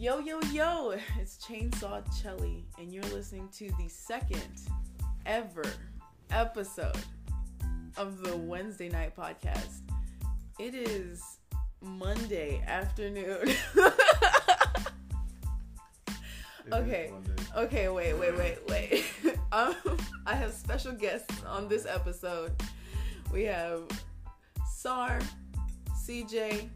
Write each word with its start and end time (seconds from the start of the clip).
Yo, 0.00 0.18
yo, 0.18 0.40
yo, 0.50 0.94
it's 1.20 1.36
Chainsaw 1.36 2.02
Chelly, 2.22 2.64
and 2.78 2.90
you're 2.90 3.04
listening 3.12 3.50
to 3.52 3.70
the 3.78 3.86
second 3.86 4.62
ever 5.26 5.62
episode 6.30 6.96
of 7.98 8.22
the 8.22 8.34
Wednesday 8.34 8.88
Night 8.88 9.14
Podcast. 9.14 9.82
It 10.58 10.74
is 10.74 11.22
Monday 11.82 12.64
afternoon. 12.66 13.50
okay, 16.72 17.12
okay, 17.54 17.90
wait, 17.90 18.14
wait, 18.14 18.38
wait, 18.38 18.58
wait. 18.70 19.04
um, 19.52 19.74
I 20.24 20.34
have 20.34 20.54
special 20.54 20.92
guests 20.92 21.44
on 21.44 21.68
this 21.68 21.84
episode. 21.84 22.52
We 23.30 23.42
have 23.42 23.82
Sar, 24.66 25.18
CJ, 26.06 26.70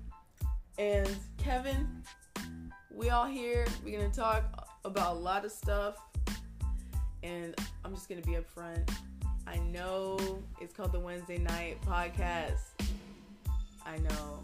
and 0.76 1.08
Kevin. 1.38 2.02
We 2.94 3.10
all 3.10 3.26
here. 3.26 3.66
We're 3.84 3.98
gonna 3.98 4.12
talk 4.12 4.68
about 4.84 5.16
a 5.16 5.18
lot 5.18 5.44
of 5.44 5.50
stuff, 5.50 5.96
and 7.24 7.52
I'm 7.84 7.92
just 7.92 8.08
gonna 8.08 8.20
be 8.20 8.36
upfront. 8.36 8.88
I 9.48 9.56
know 9.56 10.40
it's 10.60 10.72
called 10.72 10.92
the 10.92 11.00
Wednesday 11.00 11.38
Night 11.38 11.82
Podcast. 11.82 12.60
I 13.84 13.98
know, 13.98 14.40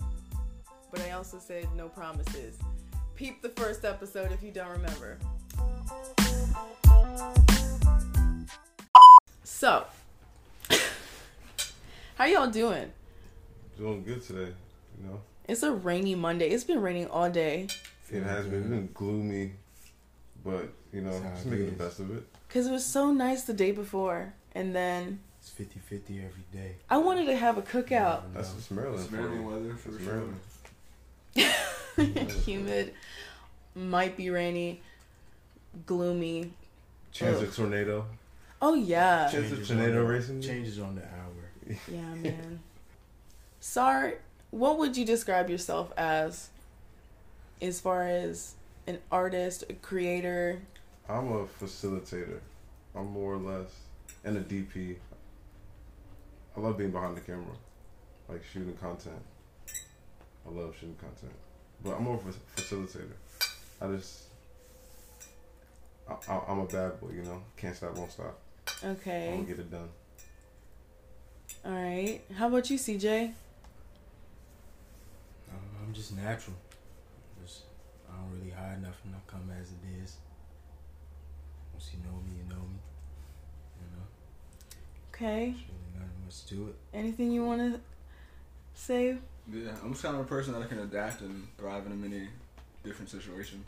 but 0.90 1.00
I 1.02 1.12
also 1.12 1.38
said 1.38 1.68
no 1.76 1.88
promises. 1.88 2.59
Peep 3.14 3.40
the 3.40 3.50
first 3.50 3.84
episode 3.84 4.32
if 4.32 4.42
you 4.42 4.51
don't 4.51 4.70
remember. 4.70 5.18
So, 9.45 9.84
how 12.16 12.24
y'all 12.24 12.51
doing? 12.51 12.90
Doing 13.78 14.02
good 14.02 14.24
today, 14.24 14.52
you 14.98 15.06
know. 15.06 15.20
It's 15.46 15.62
a 15.62 15.70
rainy 15.70 16.16
Monday. 16.16 16.48
It's 16.48 16.65
been 16.65 16.80
raining 16.80 17.06
all 17.06 17.30
day. 17.30 17.68
It 18.10 18.22
has 18.22 18.46
been, 18.46 18.60
it's 18.60 18.68
been 18.68 18.88
gloomy, 18.94 19.52
but 20.44 20.68
you 20.92 21.00
know, 21.02 21.10
That's 21.12 21.22
how 21.24 21.30
just 21.30 21.46
it 21.46 21.50
making 21.50 21.66
the 21.66 21.84
best 21.84 22.00
of 22.00 22.16
it. 22.16 22.24
Cause 22.48 22.66
it 22.66 22.72
was 22.72 22.84
so 22.84 23.12
nice 23.12 23.42
the 23.44 23.52
day 23.54 23.70
before, 23.70 24.34
and 24.54 24.74
then 24.74 25.20
It's 25.40 25.50
50 25.50 25.78
50 25.78 26.18
every 26.18 26.44
day. 26.52 26.74
I 26.88 26.98
wanted 26.98 27.26
to 27.26 27.36
have 27.36 27.56
a 27.58 27.62
cookout. 27.62 28.22
You 28.22 28.34
That's 28.34 28.48
what's 28.48 28.54
just 28.54 28.70
Maryland. 28.72 29.00
It's 29.02 29.10
Maryland 29.12 29.46
weather 29.46 29.74
for 29.76 29.90
It's 29.94 30.04
sure. 30.04 30.14
Maryland. 31.96 32.30
Humid, 32.44 32.94
might 33.74 34.16
be 34.16 34.30
rainy, 34.30 34.80
gloomy. 35.86 36.52
Chance 37.12 37.42
of 37.42 37.54
tornado. 37.54 38.06
Oh 38.62 38.74
yeah, 38.74 39.28
Chance 39.30 39.52
of 39.52 39.66
tornado 39.68 40.04
racing. 40.04 40.40
Changes 40.42 40.78
on 40.78 40.94
the 40.96 41.02
hour. 41.02 41.76
yeah, 41.90 42.14
man. 42.14 42.60
Sar, 43.60 44.14
what 44.50 44.78
would 44.78 44.96
you 44.96 45.04
describe 45.04 45.48
yourself 45.50 45.92
as, 45.96 46.48
as 47.60 47.80
far 47.80 48.06
as 48.08 48.54
an 48.86 48.98
artist, 49.10 49.64
a 49.68 49.74
creator? 49.74 50.60
I'm 51.08 51.32
a 51.32 51.44
facilitator. 51.46 52.40
I'm 52.94 53.06
more 53.12 53.34
or 53.34 53.38
less, 53.38 53.70
and 54.24 54.36
a 54.36 54.40
DP. 54.40 54.96
I 56.56 56.60
love 56.60 56.78
being 56.78 56.90
behind 56.90 57.16
the 57.16 57.20
camera, 57.20 57.54
like 58.28 58.42
shooting 58.52 58.74
content. 58.76 59.22
I 60.46 60.50
love 60.50 60.74
shooting 60.74 60.96
content, 60.96 61.32
but 61.84 61.96
I'm 61.96 62.04
more 62.04 62.16
of 62.16 62.26
a 62.26 62.60
facilitator. 62.60 63.12
I 63.80 63.86
just, 63.96 64.25
I, 66.08 66.14
I, 66.32 66.41
I'm 66.48 66.58
a 66.60 66.64
bad 66.66 67.00
boy, 67.00 67.10
you 67.14 67.22
know. 67.22 67.42
Can't 67.56 67.76
stop, 67.76 67.97
won't 67.97 68.10
stop. 68.10 68.38
Okay. 68.84 69.28
I'm 69.28 69.34
gonna 69.42 69.48
get 69.48 69.58
it 69.58 69.70
done. 69.70 69.88
all 71.64 71.72
right. 71.72 72.20
How 72.36 72.48
about 72.48 72.69
you, 72.70 72.78
CJ? 72.78 73.32
I'm, 75.50 75.58
I'm 75.86 75.92
just 75.94 76.16
natural. 76.16 76.56
Just, 78.10 78.14
I 78.19 78.22
don't 78.22 78.38
really 78.38 78.50
hide 78.50 78.82
nothing. 78.82 79.14
I 79.14 79.30
come 79.30 79.50
as 79.60 79.69
it 79.70 80.03
is. 80.04 80.16
Once 81.72 81.91
you 81.93 81.98
know 82.04 82.16
me, 82.26 82.38
you 82.38 82.48
know 82.48 82.60
me. 82.62 82.78
You 83.81 83.97
know, 83.97 84.04
Okay. 85.15 85.50
there's 85.53 85.69
really 85.69 85.94
nothing 85.98 86.25
much 86.25 86.47
to 86.47 86.69
it. 86.69 86.75
Anything 86.97 87.32
you 87.32 87.44
want 87.44 87.60
to 87.75 87.81
say? 88.75 89.16
Yeah, 89.53 89.70
I'm 89.82 89.93
just 89.93 90.03
kind 90.03 90.15
of 90.15 90.22
a 90.22 90.25
person 90.25 90.53
that 90.54 90.62
I 90.62 90.66
can 90.66 90.81
adapt 90.81 91.22
and 91.22 91.47
thrive 91.59 91.87
in 91.87 92.00
many 92.00 92.28
different 92.84 93.10
situations. 93.10 93.66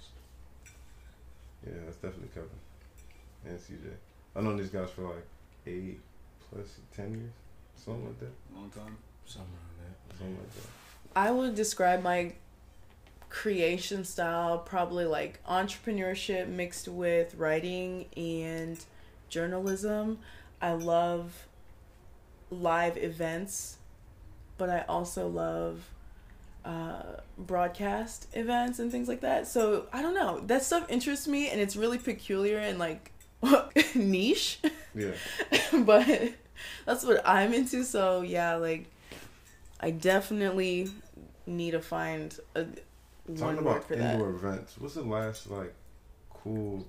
Yeah, 1.66 1.72
that's 1.84 1.97
definitely 1.97 2.28
Kevin 2.34 2.48
and 3.47 3.58
CJ. 3.58 3.91
I've 4.34 4.42
known 4.44 4.56
these 4.56 4.70
guys 4.70 4.91
for 4.91 5.02
like 5.02 5.26
eight 5.66 6.00
plus 6.50 6.66
ten 6.94 7.12
years, 7.12 7.32
something 7.76 8.04
like 8.06 8.19
that. 8.20 8.31
Long 8.54 8.70
time. 8.70 8.97
Something 9.26 9.50
around 9.52 9.78
that. 10.08 10.16
Something 10.19 10.36
like 10.38 10.54
that. 10.54 10.69
I 11.14 11.31
would 11.31 11.54
describe 11.54 12.02
my 12.02 12.32
creation 13.32 14.04
style 14.04 14.59
probably 14.59 15.06
like 15.06 15.43
entrepreneurship 15.47 16.48
mixed 16.48 16.87
with 16.87 17.34
writing 17.34 18.04
and 18.15 18.84
journalism. 19.31 20.19
I 20.60 20.75
love 20.75 21.47
live 22.50 22.98
events, 22.98 23.78
but 24.59 24.69
I 24.69 24.82
also 24.82 25.28
love 25.28 25.88
uh, 26.66 27.03
broadcast 27.38 28.28
events 28.34 28.78
and 28.78 28.93
things 28.93 29.09
like 29.09 29.22
that. 29.22 29.49
So 29.49 29.87
I 29.94 30.03
don't 30.03 30.14
know. 30.14 30.41
That 30.41 30.62
stuff 30.62 30.84
interests 30.91 31.26
me 31.26 31.49
and 31.49 31.59
it's 31.59 31.75
really 31.75 31.99
peculiar 31.99 32.59
and 32.59 32.78
like 32.78 33.12
niche, 33.94 34.60
Yeah, 34.94 35.12
but 35.72 36.34
that's 36.84 37.03
what 37.03 37.26
I'm 37.26 37.54
into. 37.54 37.82
So 37.82 38.20
yeah, 38.20 38.56
like 38.56 38.91
I 39.81 39.91
definitely 39.91 40.91
need 41.47 41.70
to 41.70 41.81
find 41.81 42.38
a 42.54 42.66
talking 43.27 43.56
word 43.56 43.59
about 43.59 43.84
for 43.84 43.97
that. 43.97 44.15
indoor 44.15 44.31
events. 44.31 44.77
What's 44.78 44.94
the 44.94 45.03
last 45.03 45.50
like 45.50 45.72
cool 46.31 46.87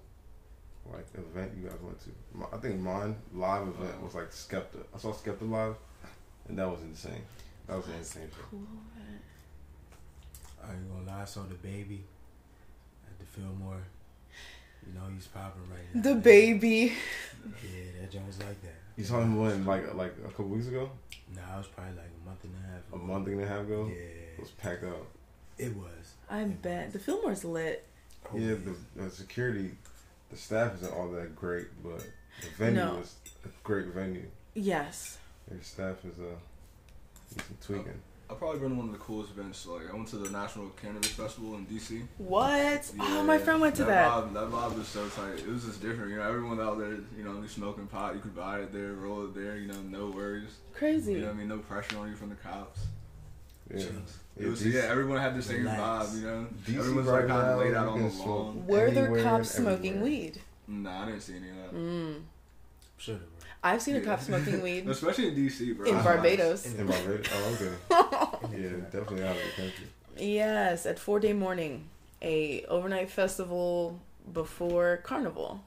like 0.92 1.06
event 1.16 1.52
you 1.62 1.68
guys 1.70 1.78
went 1.82 2.00
to? 2.02 2.10
I 2.56 2.58
think 2.60 2.80
mine 2.80 3.16
live 3.34 3.68
event 3.68 4.02
was 4.04 4.16
like 4.16 4.32
Skepta. 4.32 4.84
I 4.94 4.98
saw 4.98 5.14
Skepta 5.14 5.50
live, 5.50 5.76
and 6.48 6.58
that 6.58 6.70
was 6.70 6.82
insane. 6.82 7.22
That 7.68 7.78
was 7.78 7.88
an 7.88 7.94
insane. 8.00 8.30
show. 8.36 8.44
Cool. 8.52 8.60
there. 8.96 9.20
I 10.70 10.74
ain't 10.74 10.90
gonna 10.90 11.06
lie, 11.18 11.22
I 11.22 11.26
saw 11.26 11.42
DaBaby 11.42 12.00
at 13.08 13.20
the 13.20 13.26
Fillmore. 13.26 13.82
You 14.86 14.94
know, 14.94 15.02
he's 15.14 15.28
popping 15.28 15.62
right 15.70 15.94
now. 15.96 16.02
DaBaby. 16.14 16.92
Yeah, 17.64 18.02
that 18.02 18.12
joint 18.12 18.28
was 18.28 18.40
like 18.40 18.62
that. 18.64 18.76
You 18.98 19.04
saw 19.06 19.22
him 19.22 19.38
when 19.40 19.66
like 19.66 19.94
like 19.96 20.14
a 20.26 20.30
couple 20.30 20.46
weeks 20.50 20.68
ago, 20.68 20.90
Nah, 21.36 21.56
it 21.56 21.58
was 21.60 21.68
probably 21.68 21.94
like 21.96 22.12
a 22.22 22.26
month 22.28 22.44
and 22.44 22.54
a 22.56 22.68
half. 22.72 22.88
Ago. 22.90 22.96
a 22.96 22.98
month 23.08 23.28
and 23.28 23.42
a 23.42 23.48
half 23.48 23.62
ago. 23.62 23.88
Yeah, 23.90 23.96
It 24.36 24.40
was 24.40 24.52
packed 24.52 24.84
out. 24.84 25.08
it 25.58 25.76
was. 25.76 26.16
I 26.30 26.42
It 26.42 26.62
bet 26.62 26.94
the 26.94 27.00
Fillmore's 27.00 27.44
lit. 27.44 27.86
Oh, 28.32 28.38
yeah, 28.38 28.56
the, 28.56 28.76
the 28.96 29.10
security, 29.10 29.72
the 30.32 30.38
staff 30.38 30.76
isn't 30.76 30.94
all 30.94 31.10
that 31.12 31.36
great, 31.36 31.68
but 31.84 32.00
the 32.00 32.48
venue 32.58 32.80
No. 32.80 32.98
is 33.00 33.16
a 33.46 33.50
great 33.64 33.88
venue. 33.88 34.26
Yes. 34.56 35.18
Their 35.50 35.62
staff 35.62 35.98
is 36.06 36.18
uh, 36.20 36.36
some 37.36 37.58
tweaking. 37.62 38.00
I've 38.30 38.40
probably 38.40 38.62
been 38.62 38.70
to 38.70 38.76
one 38.76 38.86
of 38.88 38.94
the 38.94 39.00
coolest 39.00 39.32
events. 39.32 39.66
Like 39.68 39.92
I 39.92 39.94
went 39.94 40.08
to 40.08 40.16
the 40.16 40.30
National 40.32 40.70
Cannabis 40.82 41.10
Festival 41.10 41.56
in 41.56 41.66
DC. 41.68 42.02
What? 42.18 42.90
oh, 43.00 43.24
my 43.24 43.38
friend 43.38 43.60
went 43.62 43.76
to 43.76 43.84
that. 43.84 44.10
Vibe, 44.10 44.34
that 44.34 44.50
vibe 44.50 44.76
was 44.78 44.88
so 44.88 45.08
tight. 45.10 45.40
It 45.40 45.48
was 45.48 45.66
just 45.66 45.82
different. 45.82 46.10
You 46.10 46.18
know, 46.18 46.28
everyone 46.28 46.60
out 46.60 46.80
there, 46.80 46.94
you 47.16 47.24
know, 47.24 47.46
smoking 47.46 47.86
pot. 47.88 48.16
You 48.16 48.22
could 48.22 48.36
buy 48.36 48.62
it 48.62 48.72
there, 48.74 48.94
roll 48.94 49.26
it 49.26 49.36
there. 49.36 49.58
You 49.58 49.68
know, 49.68 49.82
no 49.82 50.08
worries. 50.08 50.50
Crazy. 50.74 51.14
You 51.14 51.20
know 51.20 51.26
what 51.28 51.36
I 51.36 51.38
mean? 51.38 51.48
No 51.50 51.58
pressure 51.60 51.98
on 52.00 52.10
you 52.10 52.16
from 52.16 52.30
the 52.30 52.36
cops. 52.36 52.80
Yeah, 53.74 53.86
It 54.38 54.48
was, 54.48 54.66
yeah, 54.66 54.82
everyone 54.82 55.20
had 55.20 55.36
the 55.36 55.42
same 55.42 55.64
Relax. 55.64 56.10
vibe. 56.10 56.16
You 56.22 56.28
know, 56.28 56.48
DC 56.66 56.80
everyone's 56.80 57.08
right 57.08 57.20
like 57.22 57.28
kind 57.28 57.44
now, 57.48 57.54
of 57.54 57.60
laid 57.60 57.74
out 57.74 57.88
on 57.88 58.02
the 58.04 58.10
lawn. 58.10 58.68
Were 58.68 58.92
there 58.92 59.24
cops 59.24 59.52
smoking 59.52 59.98
everywhere. 59.98 60.04
weed? 60.04 60.42
Nah, 60.68 61.04
I 61.04 61.06
didn't 61.08 61.22
see 61.22 61.36
any 61.36 61.50
of 61.50 61.56
that. 61.58 61.74
Mm. 61.76 62.22
Should 62.98 63.14
have. 63.16 63.24
I've 63.66 63.82
seen 63.82 63.96
a 63.96 64.02
cop 64.02 64.20
smoking 64.20 64.62
weed 64.64 64.88
Especially 64.90 65.30
in 65.30 65.36
DC, 65.36 65.78
bro. 65.78 65.86
in 65.88 65.94
That's 65.94 66.06
Barbados. 66.06 66.66
In 66.66 66.86
Barbados? 66.88 67.28
Oh, 67.34 67.58
okay. 68.50 68.58
Yeah, 68.62 68.70
definitely 68.92 69.24
out 69.24 69.36
of 69.38 69.42
the 69.56 69.62
country. 69.62 69.86
Yes, 70.18 70.86
at 70.86 71.00
Four 71.00 71.20
Day 71.22 71.32
Morning, 71.34 71.88
a 72.22 72.64
overnight 72.66 73.10
festival 73.10 74.00
before 74.34 74.98
Carnival. 75.04 75.62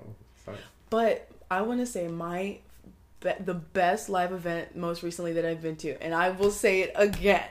Oh, 0.00 0.04
fine. 0.36 0.56
But 0.90 1.28
I 1.50 1.60
want 1.62 1.80
to 1.80 1.86
say 1.86 2.08
my 2.08 2.58
be- 3.20 3.32
the 3.44 3.54
best 3.54 4.08
live 4.08 4.32
event 4.32 4.76
most 4.76 5.02
recently 5.02 5.32
that 5.34 5.44
I've 5.44 5.62
been 5.62 5.76
to, 5.76 6.00
and 6.02 6.14
I 6.14 6.30
will 6.30 6.50
say 6.50 6.80
it 6.82 6.92
again, 6.96 7.48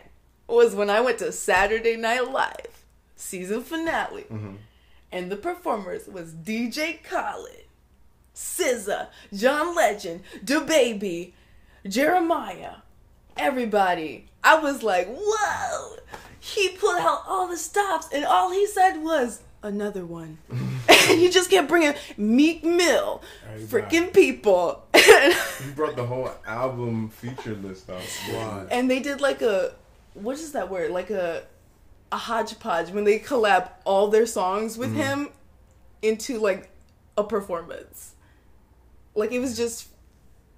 was 0.47 0.75
when 0.75 0.89
I 0.89 1.01
went 1.01 1.19
to 1.19 1.31
Saturday 1.31 1.95
Night 1.97 2.31
Live 2.31 2.83
season 3.15 3.63
finale, 3.63 4.25
Mhm. 4.31 4.57
and 5.11 5.31
the 5.31 5.35
performers 5.37 6.07
was 6.07 6.31
DJ 6.33 6.99
Khaled, 7.03 7.65
SZA, 8.35 9.07
John 9.33 9.73
Legend, 9.75 10.21
DaBaby, 10.43 11.33
Jeremih, 11.85 12.75
everybody. 13.37 14.27
I 14.43 14.59
was 14.59 14.83
like, 14.83 15.07
whoa! 15.09 15.95
He 16.39 16.69
pulled 16.69 16.99
out 16.99 17.23
all 17.27 17.47
the 17.47 17.57
stops, 17.57 18.07
and 18.11 18.23
all 18.25 18.51
he 18.51 18.67
said 18.67 18.97
was 19.01 19.41
another 19.63 20.05
one. 20.05 20.37
and 20.49 21.19
he 21.19 21.29
just 21.29 21.49
kept 21.49 21.67
bringing 21.67 21.93
Meek 22.17 22.63
Mill, 22.63 23.21
freaking 23.61 24.13
people. 24.13 24.84
You 25.65 25.71
brought 25.75 25.95
the 25.95 26.05
whole 26.05 26.29
album 26.45 27.09
feature 27.09 27.55
list 27.55 27.89
out. 27.89 28.01
Squad. 28.03 28.67
and 28.71 28.89
they 28.89 28.99
did 28.99 29.21
like 29.21 29.41
a 29.41 29.73
what 30.13 30.35
is 30.37 30.51
that 30.53 30.69
word? 30.69 30.91
Like 30.91 31.09
a 31.09 31.43
a 32.11 32.17
hodgepodge 32.17 32.91
when 32.91 33.03
they 33.03 33.19
collab 33.19 33.69
all 33.83 34.07
their 34.09 34.25
songs 34.25 34.77
with 34.77 34.91
Mhm. 34.93 34.95
him 35.03 35.29
into 36.01 36.39
like 36.39 36.69
a 37.17 37.23
performance. 37.23 38.13
Like 39.15 39.31
it 39.31 39.39
was 39.39 39.55
just 39.57 39.87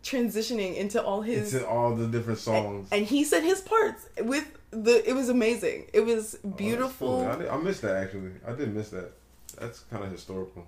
transitioning 0.03 0.75
into 0.75 1.01
all 1.01 1.21
his 1.21 1.53
It's 1.53 1.63
in 1.63 1.69
all 1.69 1.95
the 1.95 2.07
different 2.07 2.39
songs. 2.39 2.87
and 2.91 3.05
he 3.05 3.23
said 3.23 3.43
his 3.43 3.61
parts 3.61 4.07
with 4.21 4.45
the 4.71 5.07
it 5.09 5.13
was 5.13 5.29
amazing. 5.29 5.87
It 5.93 6.01
was 6.01 6.37
Oh, 6.43 6.49
beautiful 6.49 7.19
cool. 7.21 7.27
I, 7.27 7.35
did, 7.37 7.47
I 7.47 7.57
missed 7.57 7.81
that 7.81 7.95
actually. 7.95 8.31
I 8.45 8.53
did 8.53 8.73
miss 8.73 8.89
that. 8.89 9.11
That's 9.59 9.79
kind 9.91 10.03
of 10.03 10.11
historical. 10.11 10.67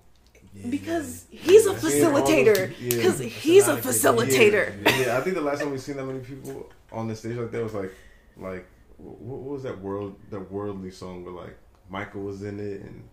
Yeah, 0.52 0.66
because 0.68 1.26
he's 1.30 1.66
a 1.66 1.70
Yeah, 1.72 1.78
seeing 1.78 2.04
all 2.06 2.12
those 2.12 2.28
facilitator. 2.28 2.68
people- 2.70 2.82
yeah. 2.84 2.96
Because 2.96 3.18
he's 3.20 3.68
a 3.68 3.70
a 3.70 3.74
lot 3.74 3.78
of 3.78 3.84
great- 3.84 3.94
facilitator. 3.94 4.84
Yeah. 4.84 4.98
Yeah, 5.06 5.18
I 5.18 5.20
think 5.20 5.36
the 5.36 5.42
last 5.42 5.60
time 5.60 5.70
we've 5.70 5.80
seen 5.80 5.96
that 5.96 6.04
many 6.06 6.18
people 6.20 6.68
on 6.92 7.06
the 7.08 7.14
stage 7.14 7.36
like 7.36 7.50
that 7.52 7.62
was 7.62 7.74
like, 7.74 7.92
like 8.36 8.66
what, 8.96 9.18
what 9.20 9.52
was 9.54 9.62
that 9.62 9.80
world 9.80 10.16
that 10.30 10.50
worldly 10.50 10.90
song 10.90 11.24
where 11.24 11.34
like 11.34 11.56
Michael 11.88 12.22
was 12.22 12.42
in 12.42 12.58
it 12.58 12.80
and 12.82 13.04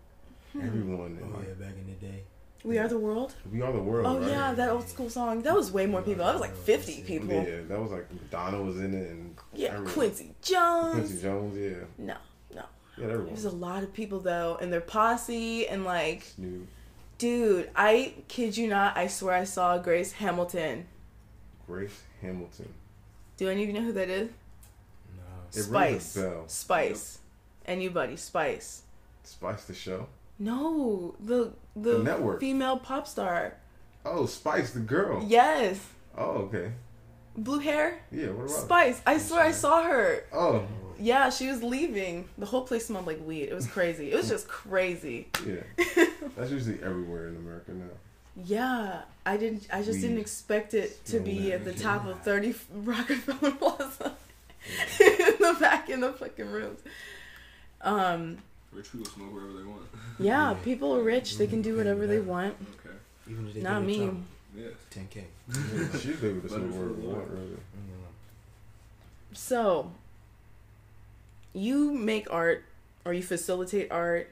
Hmm. 0.52 0.66
everyone 0.66 1.18
Oh 1.22 1.38
like 1.38 1.46
yeah, 1.48 1.54
back 1.66 1.74
in 1.78 1.86
the 1.86 2.06
day. 2.06 2.22
We 2.64 2.76
are 2.78 2.88
the 2.88 2.98
world. 2.98 3.34
we 3.52 3.62
are 3.62 3.70
the 3.72 3.78
world. 3.80 4.04
Oh 4.06 4.18
right? 4.18 4.30
yeah, 4.30 4.52
that 4.54 4.70
old 4.70 4.88
school 4.88 5.08
song. 5.08 5.42
That 5.42 5.54
was 5.54 5.70
way 5.70 5.86
more 5.86 6.02
people. 6.02 6.24
That 6.24 6.32
was 6.32 6.40
like 6.40 6.56
fifty 6.56 7.02
people. 7.02 7.28
Yeah, 7.34 7.60
that 7.68 7.80
was 7.80 7.92
like 7.92 8.10
Madonna 8.12 8.60
was 8.62 8.80
in 8.80 8.94
it 8.94 9.10
and 9.10 9.36
Yeah, 9.54 9.68
everyone. 9.68 9.92
Quincy 9.92 10.34
Jones. 10.42 10.94
Quincy 10.94 11.22
Jones. 11.22 11.56
Yeah, 11.56 11.84
No, 11.98 12.14
no. 12.54 12.62
yeah, 12.96 13.04
everyone. 13.04 13.26
There's 13.26 13.44
a 13.44 13.50
lot 13.50 13.84
of 13.84 13.92
people 13.92 14.18
though, 14.18 14.58
and 14.60 14.72
their 14.72 14.80
posse, 14.80 15.68
and 15.68 15.84
like, 15.84 16.22
Snoop, 16.24 16.66
dude, 17.18 17.70
I 17.76 18.14
kid 18.28 18.56
you 18.56 18.68
not, 18.68 18.96
I 18.96 19.06
swear 19.08 19.34
I 19.34 19.44
saw 19.44 19.78
Grace 19.78 20.12
Hamilton. 20.12 20.86
Grace 21.66 22.00
Hamilton. 22.22 22.68
Do 23.36 23.48
any 23.48 23.62
of 23.62 23.68
you 23.68 23.74
know 23.74 23.82
who 23.82 23.92
that 23.92 24.08
is? 24.08 24.30
No. 25.16 25.22
It 25.60 25.62
Spice. 25.64 26.16
rings 26.16 26.30
bell. 26.32 26.44
Spice. 26.48 27.18
Anybody? 27.66 28.16
Spice. 28.16 28.82
Spice 29.24 29.64
the 29.66 29.74
show. 29.74 30.06
No, 30.38 31.14
the 31.20 31.52
the, 31.76 31.98
The 31.98 32.02
network. 32.04 32.40
female 32.40 32.78
pop 32.78 33.06
star. 33.06 33.54
Oh, 34.04 34.26
Spice 34.26 34.70
the 34.70 34.80
girl. 34.80 35.22
Yes, 35.26 35.78
Oh, 36.16 36.48
okay. 36.48 36.72
blue 37.36 37.58
hair. 37.58 38.00
Yeah. 38.10 38.28
What 38.28 38.46
about? 38.46 38.50
Spice. 38.50 39.02
I 39.06 39.18
swear 39.18 39.42
I 39.42 39.52
saw 39.52 39.82
her. 39.84 40.24
Oh, 40.32 40.64
Yeah, 40.98 41.30
she 41.30 41.48
was 41.48 41.62
leaving. 41.62 42.28
The 42.38 42.46
whole 42.46 42.62
place 42.62 42.86
smelled 42.86 43.06
like 43.06 43.24
weed. 43.24 43.44
It 43.44 43.54
was 43.54 43.66
crazy. 43.66 44.10
It 44.10 44.16
was 44.16 44.28
just 44.28 44.48
crazy. 44.48 45.28
yeah. 45.46 45.60
That's 46.36 46.50
usually 46.50 46.82
everywhere 46.82 47.28
in 47.28 47.36
America 47.36 47.72
now. 47.72 47.84
Yeah, 48.44 49.02
I 49.26 49.36
didn't. 49.36 49.66
I 49.72 49.82
just 49.82 50.00
didn't 50.00 50.18
expect 50.18 50.74
it 50.74 51.04
to 51.06 51.10
Smell 51.12 51.22
be 51.24 51.38
that 51.50 51.52
at 51.54 51.64
the 51.64 51.72
shit. 51.72 51.82
top 51.82 52.06
of 52.06 52.20
Thirty 52.22 52.54
Rockefeller 52.72 53.52
Plaza 53.52 54.12
in 55.00 55.36
the 55.40 55.56
back 55.60 55.88
in 55.90 56.00
the 56.00 56.12
fucking 56.12 56.50
rooms. 56.50 56.80
Um. 57.80 58.38
Rich 58.72 58.92
people 58.92 59.06
smoke 59.06 59.32
wherever 59.32 59.52
they 59.54 59.64
want. 59.64 59.82
Yeah, 60.18 60.50
Yeah. 60.50 60.56
people 60.62 60.94
are 60.94 61.02
rich. 61.02 61.38
They 61.38 61.46
can 61.46 61.62
do 61.62 61.76
whatever 61.76 62.06
they 62.06 62.20
want. 62.20 62.54
Okay. 62.84 62.94
Even 63.30 63.48
if 63.48 63.54
they 63.54 63.60
Not 63.62 63.82
me. 63.82 63.96
Trump, 63.96 64.26
Yeah. 64.54 64.66
10k. 64.90 65.24
She's 66.00 66.22
able 66.22 66.40
to 66.42 66.48
smoke 66.48 66.60
Better 66.60 66.72
for 66.72 66.88
whatever 66.88 67.00
you 67.00 67.08
what? 67.08 67.16
want, 67.18 67.30
really. 67.30 67.46
Mm, 67.46 67.56
So, 69.32 69.90
you 71.52 71.92
make 71.92 72.32
art 72.32 72.64
or 73.04 73.12
you 73.12 73.22
facilitate 73.22 73.90
art. 73.90 74.30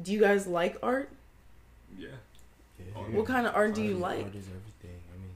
Do 0.00 0.12
you 0.12 0.20
guys 0.20 0.46
like 0.46 0.76
art? 0.82 1.10
Yeah. 1.98 2.08
Yeah. 2.78 2.84
What 3.16 3.26
kind 3.26 3.46
of 3.46 3.54
art 3.54 3.74
do 3.74 3.82
you 3.82 3.94
Art 3.94 4.00
like? 4.18 4.24
Art 4.26 4.34
is 4.34 4.46
everything. 4.46 5.00
I 5.12 5.16
mean, 5.18 5.34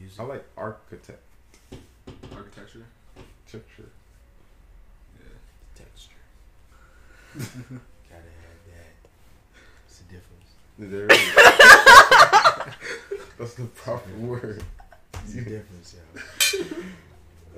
music. 0.00 0.20
I 0.20 0.24
like 0.24 0.44
architect 0.56 1.20
Architecture. 2.34 2.84
picture. 3.50 3.88
Yeah. 5.20 5.36
texture. 5.74 6.22
Gotta 8.08 8.32
have 8.42 8.60
that. 8.66 8.92
It's 9.86 9.98
the 9.98 10.04
difference. 10.14 10.50
There 10.78 11.06
is. 11.06 11.34
That's 13.38 13.54
the 13.54 13.64
proper 13.66 14.10
word. 14.18 14.62
It's 15.24 15.34
a 15.34 15.36
Yeah. 15.38 15.44
difference, 15.44 15.94
yo. 15.94 16.00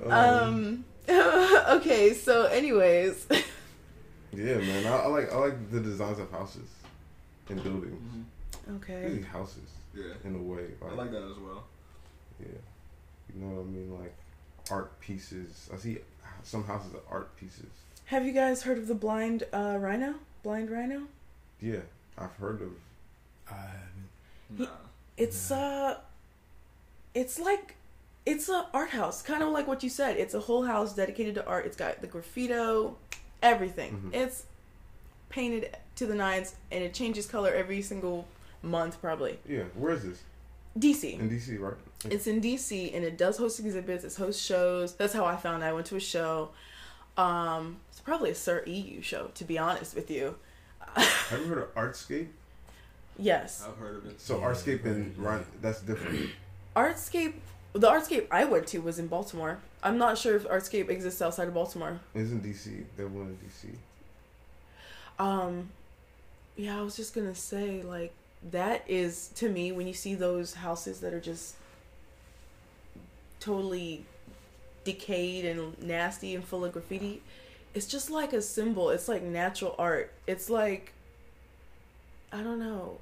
Um. 0.03 0.85
okay. 1.09 2.13
So, 2.13 2.45
anyways, 2.45 3.27
Yeah, 4.33 4.57
man. 4.57 4.85
I, 4.87 4.97
I 5.03 5.07
like 5.07 5.31
I 5.31 5.37
like 5.37 5.71
the 5.71 5.79
designs 5.79 6.19
of 6.19 6.29
houses 6.31 6.67
and 7.49 7.61
buildings. 7.63 8.01
Mm-hmm. 8.67 8.75
okay. 8.77 9.03
Really 9.05 9.21
houses 9.21 9.69
Yeah. 9.93 10.13
in 10.23 10.35
a 10.35 10.39
way. 10.39 10.65
I 10.85 10.93
like 10.93 11.11
that 11.11 11.23
as 11.23 11.37
well. 11.37 11.63
Yeah. 12.39 12.47
You 13.33 13.41
know 13.41 13.55
what 13.55 13.61
I 13.61 13.65
mean? 13.65 13.97
Like 13.99 14.13
art 14.71 14.99
pieces. 14.99 15.69
I 15.73 15.77
see 15.77 15.99
some 16.43 16.63
houses 16.65 16.93
are 16.95 17.15
art 17.17 17.35
pieces. 17.37 17.67
Have 18.05 18.25
you 18.25 18.33
guys 18.33 18.63
heard 18.63 18.77
of 18.77 18.87
the 18.87 18.95
blind 18.95 19.43
uh, 19.53 19.77
rhino? 19.79 20.15
Blind 20.43 20.69
rhino? 20.69 21.03
Yeah, 21.61 21.79
I've 22.17 22.33
heard 22.33 22.61
of. 22.61 22.71
I 23.49 23.53
haven't. 23.55 24.59
Nah. 24.59 24.67
It's 25.17 25.49
Yeah. 25.49 25.57
uh 25.57 25.97
it's 27.13 27.39
like 27.39 27.75
it's 28.25 28.49
a 28.49 28.65
art 28.73 28.89
house, 28.89 29.21
kind 29.21 29.43
of 29.43 29.49
like 29.49 29.67
what 29.67 29.83
you 29.83 29.89
said. 29.89 30.17
It's 30.17 30.33
a 30.33 30.39
whole 30.39 30.63
house 30.63 30.95
dedicated 30.95 31.35
to 31.35 31.45
art. 31.45 31.65
It's 31.65 31.77
got 31.77 32.01
the 32.01 32.07
graffito, 32.07 32.95
everything. 33.43 34.11
Mhm. 34.11 34.15
It's 34.15 34.43
painted 35.29 35.75
to 35.95 36.05
the 36.05 36.15
nines 36.15 36.55
and 36.71 36.83
it 36.83 36.93
changes 36.93 37.25
color 37.27 37.53
every 37.53 37.81
single 37.81 38.27
month 38.61 38.99
probably. 39.01 39.39
Yeah, 39.47 39.63
where 39.75 39.93
is 39.93 40.03
this? 40.03 40.21
DC. 40.77 41.13
In 41.19 41.29
DC, 41.29 41.57
right? 41.59 41.75
It's 42.09 42.27
in 42.27 42.41
DC 42.41 42.93
and 42.95 43.03
it 43.05 43.17
does 43.17 43.37
host 43.37 43.59
exhibits, 43.59 44.03
it 44.03 44.13
hosts 44.15 44.43
shows. 44.43 44.93
That's 44.95 45.13
how 45.13 45.25
I 45.25 45.35
found 45.37 45.63
it. 45.63 45.65
I 45.67 45.73
went 45.73 45.85
to 45.87 45.95
a 45.95 45.99
show. 45.99 46.49
Um 47.17 47.77
it's 47.89 47.99
probably 48.01 48.29
a 48.31 48.35
Sir 48.35 48.63
EU 48.65 49.01
show 49.01 49.27
to 49.35 49.43
be 49.45 49.57
honest 49.57 49.95
with 49.95 50.09
you. 50.11 50.35
Have 50.95 51.39
you 51.41 51.45
heard 51.47 51.57
of 51.59 51.75
Artscape? 51.75 52.27
yes. 53.17 53.63
I've 53.67 53.77
heard 53.77 53.97
of 53.97 54.05
it. 54.07 54.19
So 54.19 54.39
Yeah, 54.39 54.45
Artscape 54.47 54.83
and 54.85 54.95
heard 54.95 55.07
of 55.07 55.19
Ryan, 55.19 55.39
that. 55.39 55.61
that's 55.61 55.81
different. 55.81 56.29
Artscape 56.75 57.35
the 57.75 57.89
Artscape 57.89 58.27
I 58.31 58.45
went 58.45 58.67
to 58.67 58.79
was 58.79 58.99
in 58.99 59.07
Baltimore. 59.07 59.59
I'm 59.83 59.97
not 59.97 60.17
sure 60.17 60.35
if 60.35 60.47
Artscape 60.47 60.89
exists 60.89 61.21
outside 61.21 61.47
of 61.47 61.53
Baltimore. 61.53 61.99
It's 62.13 62.31
in 62.31 62.41
DC. 62.41 62.85
They 62.95 63.03
one 63.03 63.37
in 63.37 63.37
DC. 63.37 65.23
Um 65.23 65.69
yeah, 66.55 66.79
I 66.79 66.81
was 66.81 66.95
just 66.95 67.13
going 67.13 67.27
to 67.27 67.35
say 67.35 67.81
like 67.81 68.13
that 68.51 68.83
is 68.87 69.29
to 69.35 69.49
me 69.49 69.71
when 69.71 69.87
you 69.87 69.93
see 69.93 70.15
those 70.15 70.53
houses 70.53 71.01
that 71.01 71.13
are 71.13 71.19
just 71.19 71.55
totally 73.39 74.05
decayed 74.85 75.45
and 75.45 75.77
nasty 75.81 76.33
and 76.33 76.45
full 76.45 76.63
of 76.63 76.71
graffiti, 76.71 77.21
it's 77.73 77.87
just 77.87 78.09
like 78.09 78.31
a 78.31 78.41
symbol. 78.41 78.89
It's 78.89 79.09
like 79.09 79.21
natural 79.21 79.75
art. 79.77 80.13
It's 80.27 80.49
like 80.49 80.93
I 82.31 82.41
don't 82.41 82.59
know. 82.59 82.99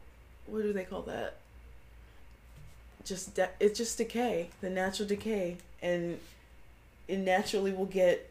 What 0.48 0.64
do 0.64 0.74
they 0.74 0.84
call 0.84 1.04
that? 1.04 1.38
Just 3.06 3.36
de- 3.36 3.50
it's 3.60 3.78
just 3.78 3.98
decay, 3.98 4.50
the 4.62 4.70
natural 4.70 5.08
decay 5.08 5.58
and 5.82 6.20
it 7.08 7.20
naturally 7.20 7.72
will 7.74 7.86
get 7.86 8.30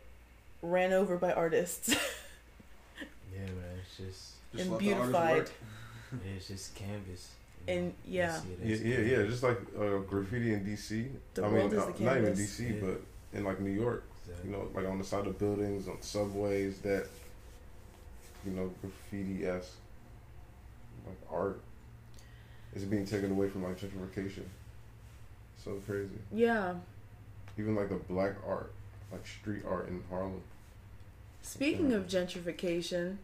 ran 0.63 0.93
over 0.93 1.17
by 1.17 1.33
artists. 1.33 1.95
Yeah, 3.35 3.47
man. 3.47 3.55
It's 3.81 3.97
just, 3.97 4.33
Just 4.53 4.63
and 4.65 4.71
let 4.73 4.81
the 4.81 4.93
artist 4.93 5.13
beautified. 5.13 5.37
work. 5.39 5.51
it's 6.37 6.49
just 6.49 6.75
canvas. 6.75 7.31
you 7.67 7.75
And, 7.75 7.87
know, 7.87 7.93
you 8.07 8.19
yeah. 8.21 8.41
Yeah, 8.63 8.77
yeah, 8.77 8.99
yeah. 9.19 9.27
Just 9.27 9.43
like 9.43 9.59
uh, 9.79 9.99
graffiti 10.01 10.53
in 10.53 10.65
DC. 10.65 11.09
The 11.35 11.43
I 11.43 11.49
world 11.49 11.73
mean, 11.73 11.81
is 11.81 11.87
uh, 11.87 11.93
the 11.97 12.05
not 12.05 12.17
even. 12.19 12.33
DC, 12.35 12.61
Yeah. 12.61 12.81
but 12.81 13.01
in 13.39 13.45
like 13.45 13.61
New 13.61 13.71
York. 13.71 14.05
Exactly. 14.27 14.51
You 14.51 14.57
know, 14.57 14.69
like 14.75 14.87
on 14.87 14.99
the 14.99 15.05
side 15.05 15.27
of 15.27 15.39
buildings, 15.39 15.89
on 15.89 16.01
subways, 16.03 16.79
that 16.81 17.07
you 18.45 18.53
know, 18.53 18.71
graffiti 18.83 19.47
esque 19.47 19.73
like 21.07 21.17
art 21.33 21.61
is 22.75 22.85
being 22.85 23.07
taken 23.07 23.31
away 23.33 23.49
from 23.49 23.65
like 23.65 23.79
gentrification. 23.81 24.45
So 25.63 25.73
crazy. 25.87 26.11
yeah. 26.33 26.75
Even 27.59 27.75
like 27.77 27.89
the 27.91 27.97
black 27.97 28.35
art, 28.47 28.73
like 29.13 29.27
street 29.27 29.63
art 29.69 29.89
in 29.89 30.03
Harlem. 30.11 30.43
Speaking 31.43 31.91
Yeah. 31.91 31.99
of 31.99 32.07
gentrification, 32.07 33.19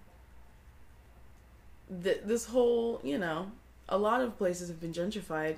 th- 2.03 2.21
this 2.25 2.47
whole, 2.47 3.01
you 3.03 3.19
know, 3.19 3.51
a 3.89 3.99
lot 3.99 4.21
of 4.21 4.37
places 4.37 4.69
have 4.69 4.81
been 4.81 4.93
gentrified, 4.93 5.57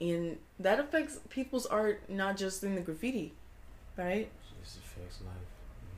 and 0.00 0.38
that 0.58 0.78
affects 0.78 1.18
people's 1.30 1.66
art, 1.66 2.02
not 2.08 2.36
just 2.36 2.62
in 2.62 2.74
the 2.74 2.80
graffiti, 2.80 3.32
right? 3.96 4.28
It 4.28 4.30
just 4.62 4.78
affects 4.78 5.20
life 5.22 5.34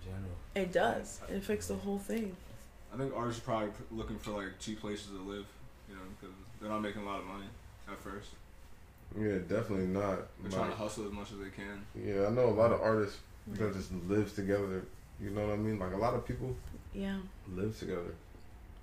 in 0.05 0.11
general. 0.13 0.37
It 0.55 0.73
does. 0.73 1.21
It 1.29 1.37
affects 1.37 1.67
the 1.67 1.75
whole 1.77 1.99
thing. 1.99 2.37
I 2.95 2.97
think 2.97 3.15
artists 3.15 3.43
are 3.43 3.45
probably 3.45 3.71
looking 3.91 4.19
for 4.19 4.31
like 4.31 4.59
cheap 4.61 4.81
places 4.81 5.09
to 5.09 5.19
live, 5.21 5.47
you 5.89 5.95
know, 5.97 6.03
because 6.21 6.35
they're 6.61 6.71
not 6.71 6.81
making 6.81 7.03
a 7.03 7.05
lot 7.05 7.19
of 7.19 7.27
money 7.27 7.47
at 7.91 7.99
first. 7.99 8.29
Yeah, 9.19 9.39
definitely 9.49 9.87
not. 9.87 10.21
They're 10.43 10.51
trying 10.51 10.71
to 10.71 10.77
hustle 10.77 11.07
as 11.07 11.13
much 11.13 11.33
as 11.33 11.39
they 11.39 11.51
can. 11.51 11.85
yeah, 11.95 12.27
I 12.27 12.31
know 12.31 12.47
a 12.47 12.51
lot 12.51 12.73
of 12.73 12.81
artists 12.81 13.19
that 13.49 13.73
just 13.75 13.93
lives 14.09 14.33
together. 14.35 14.85
You 15.21 15.31
know 15.31 15.47
what 15.47 15.55
I 15.55 15.57
mean? 15.57 15.79
Like 15.79 15.93
a 15.93 15.97
lot 15.97 16.15
of 16.15 16.27
people 16.27 16.55
Yeah. 16.93 17.19
live 17.55 17.79
together. 17.79 18.15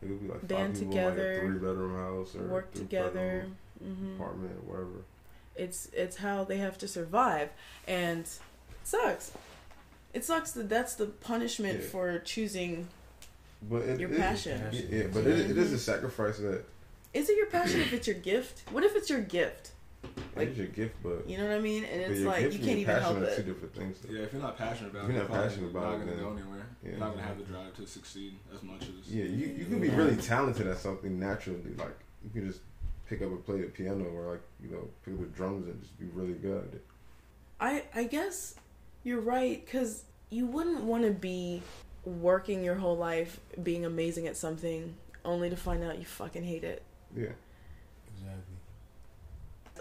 It 0.01 0.07
could 0.07 0.21
be 0.21 0.27
like 0.27 0.47
Band 0.47 0.73
five 0.73 0.79
people 0.79 0.93
together, 0.93 1.31
in 1.31 1.37
like 1.37 1.43
a 1.43 1.47
three 1.47 1.59
bedroom 1.59 1.95
house 1.95 2.35
or 2.35 2.43
Work 2.47 2.73
together. 2.73 3.09
bedroom 3.11 3.57
hmm 3.83 4.15
apartment 4.15 4.51
or 4.67 4.71
whatever. 4.71 5.03
It's 5.55 5.87
it's 5.93 6.15
how 6.17 6.43
they 6.45 6.57
have 6.57 6.77
to 6.79 6.87
survive, 6.87 7.49
and 7.87 8.21
it 8.21 8.39
sucks. 8.83 9.31
It 10.13 10.23
sucks 10.25 10.51
that 10.53 10.67
that's 10.69 10.95
the 10.95 11.05
punishment 11.07 11.81
Yeah. 11.81 11.87
for 11.89 12.19
choosing. 12.19 12.87
But 13.69 13.83
it, 13.83 13.99
Your 13.99 14.11
it- 14.11 14.17
passion. 14.17 14.61
Yeah, 14.71 14.81
yeah, 14.89 15.07
but 15.13 15.27
it, 15.27 15.51
it 15.51 15.57
is 15.57 15.71
a 15.73 15.77
sacrifice 15.79 16.37
that 16.39 16.63
Is 17.13 17.29
it 17.29 17.37
your 17.37 17.45
passion 17.47 17.81
if 17.81 17.93
it's 17.93 18.07
your 18.07 18.17
gift? 18.17 18.63
What 18.71 18.83
if 18.83 18.95
it's 18.95 19.09
your 19.09 19.21
gift? 19.21 19.71
Like- 20.35 20.47
it 20.47 20.51
is 20.53 20.57
your 20.57 20.67
gift, 20.67 20.95
but, 21.03 21.29
You 21.29 21.37
know 21.37 21.47
what 21.47 21.57
I 21.57 21.59
mean? 21.61 21.83
And 21.85 22.01
it's 22.01 22.19
your 22.19 22.29
like 22.29 22.41
gift 22.41 22.53
you 22.55 22.59
and 22.59 22.67
can't 22.67 22.79
even 22.79 22.95
help 23.01 23.17
are 23.17 23.19
two 23.35 23.41
it. 23.41 23.45
different 23.45 23.75
things. 23.75 23.99
Though. 24.01 24.13
Yeah, 24.13 24.21
if 24.23 24.33
you're 24.33 24.41
not 24.41 24.57
passionate 24.57 24.89
about 24.91 25.03
If 25.03 25.09
it, 25.09 25.13
you're 25.13 25.21
not 25.21 25.29
probably 25.31 25.47
passionate 25.49 25.69
about 25.69 25.83
not 25.83 25.93
it, 25.93 25.99
gonna 25.99 26.11
then- 26.11 26.19
go 26.23 26.31
anywhere. 26.31 26.65
yeah. 26.83 26.89
You're 26.89 26.99
not 26.99 27.09
gonna 27.11 27.21
have 27.27 27.37
the 27.37 27.43
drive 27.45 27.73
to 27.75 27.87
succeed 27.87 28.33
as 28.53 28.63
much 28.63 28.81
as. 28.83 29.11
Yeah, 29.13 29.25
you, 29.25 29.47
you 29.47 29.65
can 29.65 29.79
be 29.79 29.87
Yeah. 29.89 29.95
really 29.97 30.15
talented 30.17 30.67
at 30.67 30.77
something 30.79 31.19
naturally. 31.19 31.73
Like 31.77 31.97
you 32.23 32.29
can 32.31 32.47
just 32.47 32.61
pick 33.07 33.21
up 33.21 33.29
and 33.29 33.45
play 33.45 33.61
the 33.61 33.67
piano, 33.67 34.05
or 34.05 34.31
like 34.31 34.41
you 34.63 34.69
know 34.71 34.89
pick 35.05 35.13
up 35.13 35.19
the 35.19 35.25
drums 35.27 35.67
and 35.67 35.79
just 35.81 35.97
be 35.99 36.05
really 36.07 36.33
good 36.33 36.57
at 36.67 36.73
it. 36.73 36.85
I 37.59 37.83
I 37.93 38.03
guess 38.05 38.55
you're 39.03 39.21
right 39.21 39.63
because 39.63 40.03
you 40.31 40.47
wouldn't 40.47 40.83
want 40.83 41.03
to 41.03 41.11
be 41.11 41.61
working 42.05 42.63
your 42.63 42.75
whole 42.75 42.97
life 42.97 43.39
being 43.61 43.85
amazing 43.85 44.27
at 44.27 44.35
something 44.35 44.95
only 45.23 45.49
to 45.49 45.55
find 45.55 45.83
out 45.83 45.99
you 45.99 46.05
fucking 46.05 46.43
hate 46.43 46.63
it. 46.63 46.81
Yeah, 47.15 47.23
Exactly. 47.23 47.37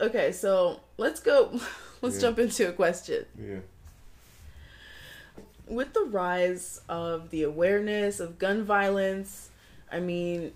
Okay, 0.00 0.32
so 0.32 0.80
let's 0.96 1.20
go. 1.20 1.61
Let's 2.02 2.16
Yeah. 2.16 2.22
jump 2.22 2.38
into 2.40 2.68
a 2.68 2.72
question. 2.72 3.26
yeah. 3.38 3.58
With 5.68 5.92
the 5.94 6.02
rise 6.02 6.80
of 6.88 7.30
the 7.30 7.44
awareness 7.44 8.18
of 8.18 8.38
gun 8.40 8.64
violence, 8.64 9.50
I 9.90 10.00
mean, 10.00 10.52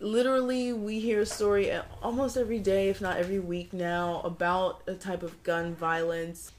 literally, 0.00 0.72
we 0.74 1.00
hear 1.00 1.20
a 1.22 1.26
story 1.26 1.72
almost 2.02 2.36
every 2.36 2.58
day, 2.58 2.90
if 2.90 3.00
not 3.00 3.16
every 3.16 3.38
week 3.40 3.72
now, 3.72 4.20
about 4.20 4.82
a 4.86 4.94
type 4.94 5.22
of 5.22 5.42
gun 5.42 5.74
violence. 5.74 6.52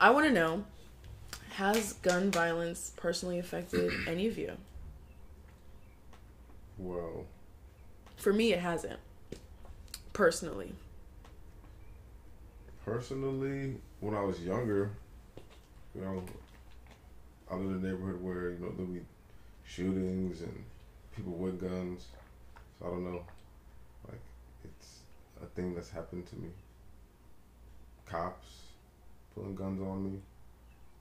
I 0.00 0.08
want 0.10 0.26
to 0.26 0.32
know 0.32 0.64
has 1.50 1.92
gun 1.94 2.30
violence 2.30 2.92
personally 2.96 3.38
affected 3.38 3.92
any 4.08 4.26
of 4.26 4.38
you? 4.38 4.56
Well, 6.78 7.26
For 8.16 8.32
me, 8.32 8.52
it 8.52 8.60
hasn't. 8.60 9.00
Personally. 10.12 10.72
Personally, 12.88 13.76
when 14.00 14.14
I 14.14 14.22
was 14.22 14.40
younger, 14.40 14.90
you 15.94 16.00
know, 16.00 16.22
I 17.50 17.54
lived 17.54 17.82
in 17.82 17.88
a 17.88 17.92
neighborhood 17.92 18.22
where 18.22 18.50
you 18.50 18.58
know 18.58 18.72
there'd 18.76 18.94
be 18.94 19.00
shootings 19.64 20.40
and 20.40 20.64
people 21.14 21.32
with 21.32 21.60
guns. 21.60 22.06
So 22.78 22.86
I 22.86 22.90
don't 22.90 23.04
know, 23.04 23.22
like 24.08 24.20
it's 24.64 25.00
a 25.42 25.46
thing 25.46 25.74
that's 25.74 25.90
happened 25.90 26.26
to 26.28 26.36
me. 26.36 26.48
Cops 28.06 28.48
pulling 29.34 29.54
guns 29.54 29.80
on 29.80 30.04
me 30.04 30.18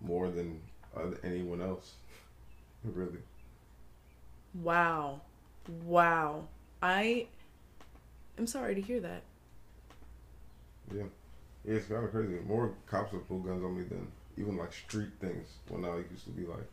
more 0.02 0.30
than 0.30 0.60
anyone 1.24 1.62
else, 1.62 1.94
really. 2.84 3.20
Wow. 4.54 5.22
Wow. 5.86 6.48
I 6.82 7.28
am 8.38 8.48
sorry 8.48 8.76
to 8.76 8.82
hear 8.82 9.00
that. 9.02 9.24
Yeah, 10.94 11.04
yeah, 11.68 11.76
it's 11.76 11.88
kind 11.88 12.06
of 12.06 12.12
crazy. 12.12 12.40
More 12.48 12.74
cops 12.88 13.12
have 13.12 13.28
pulled 13.28 13.46
guns 13.46 13.64
on 13.64 13.78
me 13.78 13.84
than 13.84 14.08
even 14.38 14.56
like 14.56 14.72
street 14.72 15.10
things. 15.20 15.50
When 15.68 15.84
I 15.84 15.98
used 15.98 16.24
to 16.26 16.32
be 16.32 16.46
like, 16.46 16.68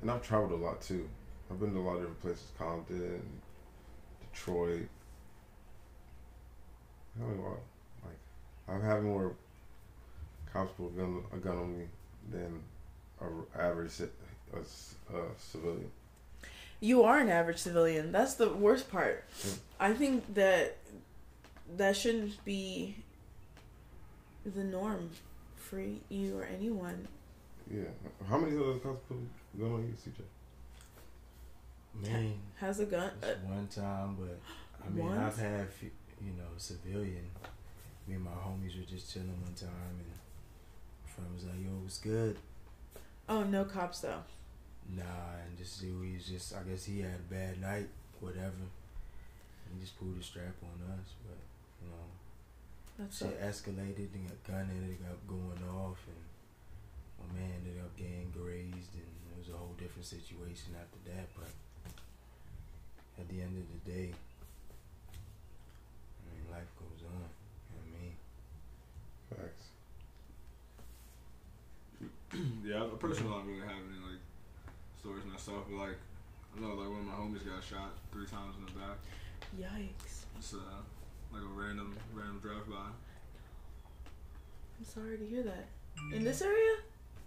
and 0.00 0.10
I've 0.10 0.22
traveled 0.22 0.52
a 0.52 0.64
lot 0.64 0.80
too. 0.80 1.08
I've 1.50 1.58
been 1.58 1.72
to 1.72 1.80
a 1.80 1.80
lot 1.80 1.94
of 1.96 2.00
different 2.02 2.20
places: 2.20 2.52
Compton, 2.56 3.22
Detroit. 4.32 4.88
I 7.16 7.20
don't 7.20 7.36
know, 7.36 7.56
like 8.04 8.18
I've 8.68 8.82
had 8.82 9.02
more 9.02 9.34
cops 10.52 10.72
pull 10.76 10.86
a 10.86 10.90
gun 10.90 11.24
a 11.32 11.36
gun 11.38 11.58
on 11.58 11.78
me 11.78 11.84
than 12.30 12.62
an 13.20 13.42
average 13.58 14.00
a, 14.00 14.58
a 14.58 15.22
civilian. 15.36 15.90
You 16.80 17.02
are 17.02 17.18
an 17.18 17.28
average 17.28 17.58
civilian. 17.58 18.12
That's 18.12 18.34
the 18.34 18.50
worst 18.50 18.88
part. 18.88 19.24
Yeah. 19.44 19.52
I 19.80 19.94
think 19.94 20.34
that 20.34 20.76
that 21.76 21.96
shouldn't 21.96 22.42
be 22.44 22.96
the 24.44 24.64
norm 24.64 25.10
for 25.56 25.80
you 26.08 26.38
or 26.38 26.44
anyone. 26.44 27.06
Yeah, 27.70 27.82
how 28.28 28.38
many 28.38 28.56
other 28.56 28.78
cops 28.78 29.00
pull 29.08 29.18
a 29.18 29.60
gun 29.60 29.72
on 29.72 29.82
you, 29.82 29.94
CJ? 29.94 30.22
Man, 31.94 32.34
Has 32.56 32.80
a 32.80 32.86
gun. 32.86 33.10
Uh, 33.22 33.26
just 33.26 33.40
one 33.44 33.66
time, 33.68 34.16
but 34.18 34.38
I 34.84 34.88
mean, 34.90 35.06
Once? 35.06 35.18
I've 35.18 35.38
had 35.38 35.60
f- 35.62 35.82
you 35.82 36.32
know 36.32 36.44
civilian. 36.56 37.26
Me 38.06 38.14
and 38.14 38.24
my 38.24 38.30
homies 38.30 38.78
were 38.78 38.86
just 38.88 39.12
chilling 39.12 39.28
one 39.42 39.54
time, 39.54 39.68
and 39.98 40.06
my 41.04 41.10
friend 41.10 41.34
was 41.34 41.44
like, 41.44 41.60
"Yo, 41.62 41.70
what's 41.82 41.98
good?" 41.98 42.36
oh, 43.28 43.42
no 43.42 43.64
cops 43.64 44.00
though. 44.00 44.22
Nah, 44.96 45.02
and 45.46 45.58
just 45.58 45.78
see 45.80 45.86
he 45.88 46.14
was 46.14 46.24
just. 46.26 46.54
I 46.56 46.62
guess 46.62 46.84
he 46.84 47.00
had 47.00 47.16
a 47.28 47.34
bad 47.34 47.60
night, 47.60 47.88
whatever. 48.20 48.52
He 49.74 49.80
just 49.80 49.98
pulled 49.98 50.18
a 50.18 50.22
strap 50.22 50.54
on 50.62 50.90
us, 50.92 51.08
but 51.26 51.36
you 51.82 51.88
know, 51.90 52.06
That's 52.98 53.18
shit 53.18 53.38
so, 53.40 53.46
escalated. 53.46 54.08
And 54.14 54.30
a 54.30 54.50
gun 54.50 54.68
ended 54.70 54.98
up 55.08 55.20
going 55.26 55.62
off, 55.70 55.98
and 56.06 56.22
my 57.20 57.28
man 57.40 57.50
ended 57.62 57.80
up 57.82 57.96
getting 57.96 58.30
grazed, 58.34 58.94
and 58.94 59.06
it 59.32 59.38
was 59.38 59.48
a 59.52 59.56
whole 59.56 59.74
different 59.78 60.06
situation 60.06 60.74
after 60.78 60.98
that. 61.10 61.28
But 61.34 61.50
at 63.18 63.28
the 63.28 63.40
end 63.42 63.56
of 63.58 63.66
the 63.72 63.80
day, 63.90 64.10
I 66.22 66.26
mean, 66.34 66.46
life 66.50 66.70
goes 66.78 67.02
on. 67.06 67.28
You 67.70 67.74
know 67.74 67.82
what 67.82 67.86
I 67.86 68.02
mean? 68.02 68.16
Facts. 69.30 69.64
yeah, 72.64 72.84
I 72.84 72.96
personally 72.98 73.32
don't 73.32 73.46
really 73.46 73.66
have 73.66 73.82
any 73.88 74.00
like 74.04 74.22
stories 75.00 75.24
myself, 75.24 75.64
but 75.70 75.78
like 75.78 75.98
I 76.56 76.60
know 76.60 76.74
like 76.74 76.88
one 76.90 77.00
of 77.00 77.06
my 77.06 77.14
homies 77.14 77.44
got 77.46 77.62
shot 77.64 77.92
three 78.12 78.26
times 78.26 78.54
in 78.58 78.66
the 78.66 78.72
back. 78.78 78.98
yikes. 79.58 80.24
It's 80.38 80.54
uh, 80.54 80.82
like 81.32 81.42
a 81.42 81.46
random 81.60 81.94
random 82.14 82.38
drive 82.40 82.68
by. 82.68 82.76
I'm 84.78 84.84
sorry 84.84 85.18
to 85.18 85.26
hear 85.26 85.42
that. 85.42 85.66
In 86.14 86.22
this 86.24 86.42
area? 86.42 86.76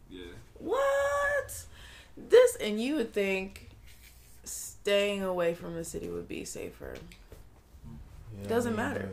Yeah. 0.09 0.21
What? 0.59 1.65
This, 2.17 2.55
and 2.57 2.81
you 2.81 2.95
would 2.95 3.13
think 3.13 3.69
staying 4.43 5.23
away 5.23 5.53
from 5.53 5.75
the 5.75 5.83
city 5.83 6.09
would 6.09 6.27
be 6.27 6.45
safer. 6.45 6.95
Yeah, 8.41 8.47
Doesn't 8.47 8.75
matter. 8.75 9.09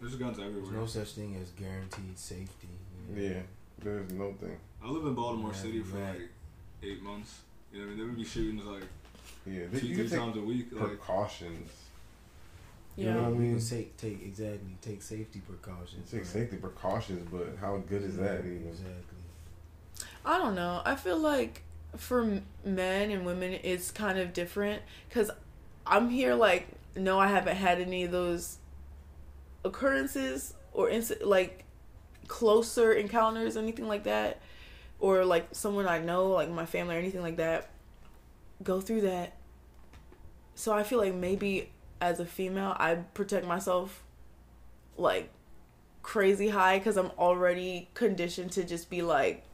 There's 0.00 0.14
guns 0.16 0.38
everywhere. 0.38 0.62
There's 0.62 0.74
no 0.74 0.86
such 0.86 1.12
thing 1.12 1.36
as 1.40 1.50
guaranteed 1.50 2.18
safety. 2.18 2.68
you 3.10 3.16
know? 3.16 3.34
Yeah, 3.34 3.40
there's 3.82 4.10
no 4.12 4.32
thing. 4.32 4.56
I 4.82 4.88
live 4.88 5.06
in 5.06 5.14
Baltimore 5.14 5.52
Yeah, 5.54 5.58
City 5.62 5.80
for 5.82 5.96
right. 5.98 6.08
like 6.20 6.28
eight 6.82 7.02
months. 7.02 7.40
You 7.72 7.80
know, 7.80 7.86
what 7.86 7.86
I 7.86 7.88
mean, 7.90 7.98
there 7.98 8.06
would 8.08 8.16
be 8.16 8.24
shootings 8.24 8.64
like 8.64 8.82
Yeah, 9.46 9.66
two, 9.78 9.94
three 9.94 10.08
times 10.08 10.36
a 10.36 10.40
week. 10.40 10.66
Like, 10.72 11.00
precautions. 12.94 12.98
You 12.98 13.06
Yeah. 13.06 13.14
know 13.14 13.30
what 13.30 13.36
I 13.36 13.38
mean? 13.38 13.60
take 13.60 13.96
take 13.96 14.22
exactly 14.22 14.76
take 14.80 15.02
safety 15.02 15.40
precautions. 15.40 16.10
Take 16.10 16.20
but- 16.20 16.28
safety 16.28 16.56
precautions, 16.56 17.28
but 17.30 17.56
how 17.60 17.76
good 17.78 18.02
is 18.02 18.16
that 18.16 18.40
even? 18.40 18.68
Exactly. 18.68 19.18
I 20.24 20.38
don't 20.38 20.54
know. 20.54 20.80
I 20.84 20.96
feel 20.96 21.18
like 21.18 21.62
for 21.96 22.40
men 22.64 23.10
and 23.10 23.24
women, 23.26 23.58
it's 23.62 23.90
kind 23.90 24.18
of 24.18 24.32
different 24.32 24.82
because 25.08 25.30
I'm 25.86 26.08
here 26.08 26.34
like, 26.34 26.66
no, 26.96 27.18
I 27.20 27.28
haven't 27.28 27.56
had 27.56 27.80
any 27.80 28.04
of 28.04 28.10
those 28.12 28.58
occurrences 29.64 30.54
or 30.72 30.88
inc- 30.88 31.24
like 31.24 31.64
closer 32.26 32.92
encounters, 32.92 33.56
or 33.56 33.60
anything 33.60 33.86
like 33.86 34.04
that, 34.04 34.40
or 34.98 35.24
like 35.24 35.48
someone 35.52 35.86
I 35.86 35.98
know, 35.98 36.30
like 36.30 36.48
my 36.50 36.66
family 36.66 36.96
or 36.96 36.98
anything 36.98 37.22
like 37.22 37.36
that, 37.36 37.68
go 38.62 38.80
through 38.80 39.02
that. 39.02 39.34
So 40.54 40.72
I 40.72 40.82
feel 40.84 40.98
like 40.98 41.14
maybe 41.14 41.70
as 42.00 42.20
a 42.20 42.26
female, 42.26 42.76
I 42.78 42.96
protect 42.96 43.46
myself 43.46 44.02
like 44.96 45.30
crazy 46.02 46.48
high 46.48 46.78
because 46.78 46.96
I'm 46.96 47.10
already 47.18 47.88
conditioned 47.94 48.52
to 48.52 48.64
just 48.64 48.90
be 48.90 49.02
like, 49.02 49.44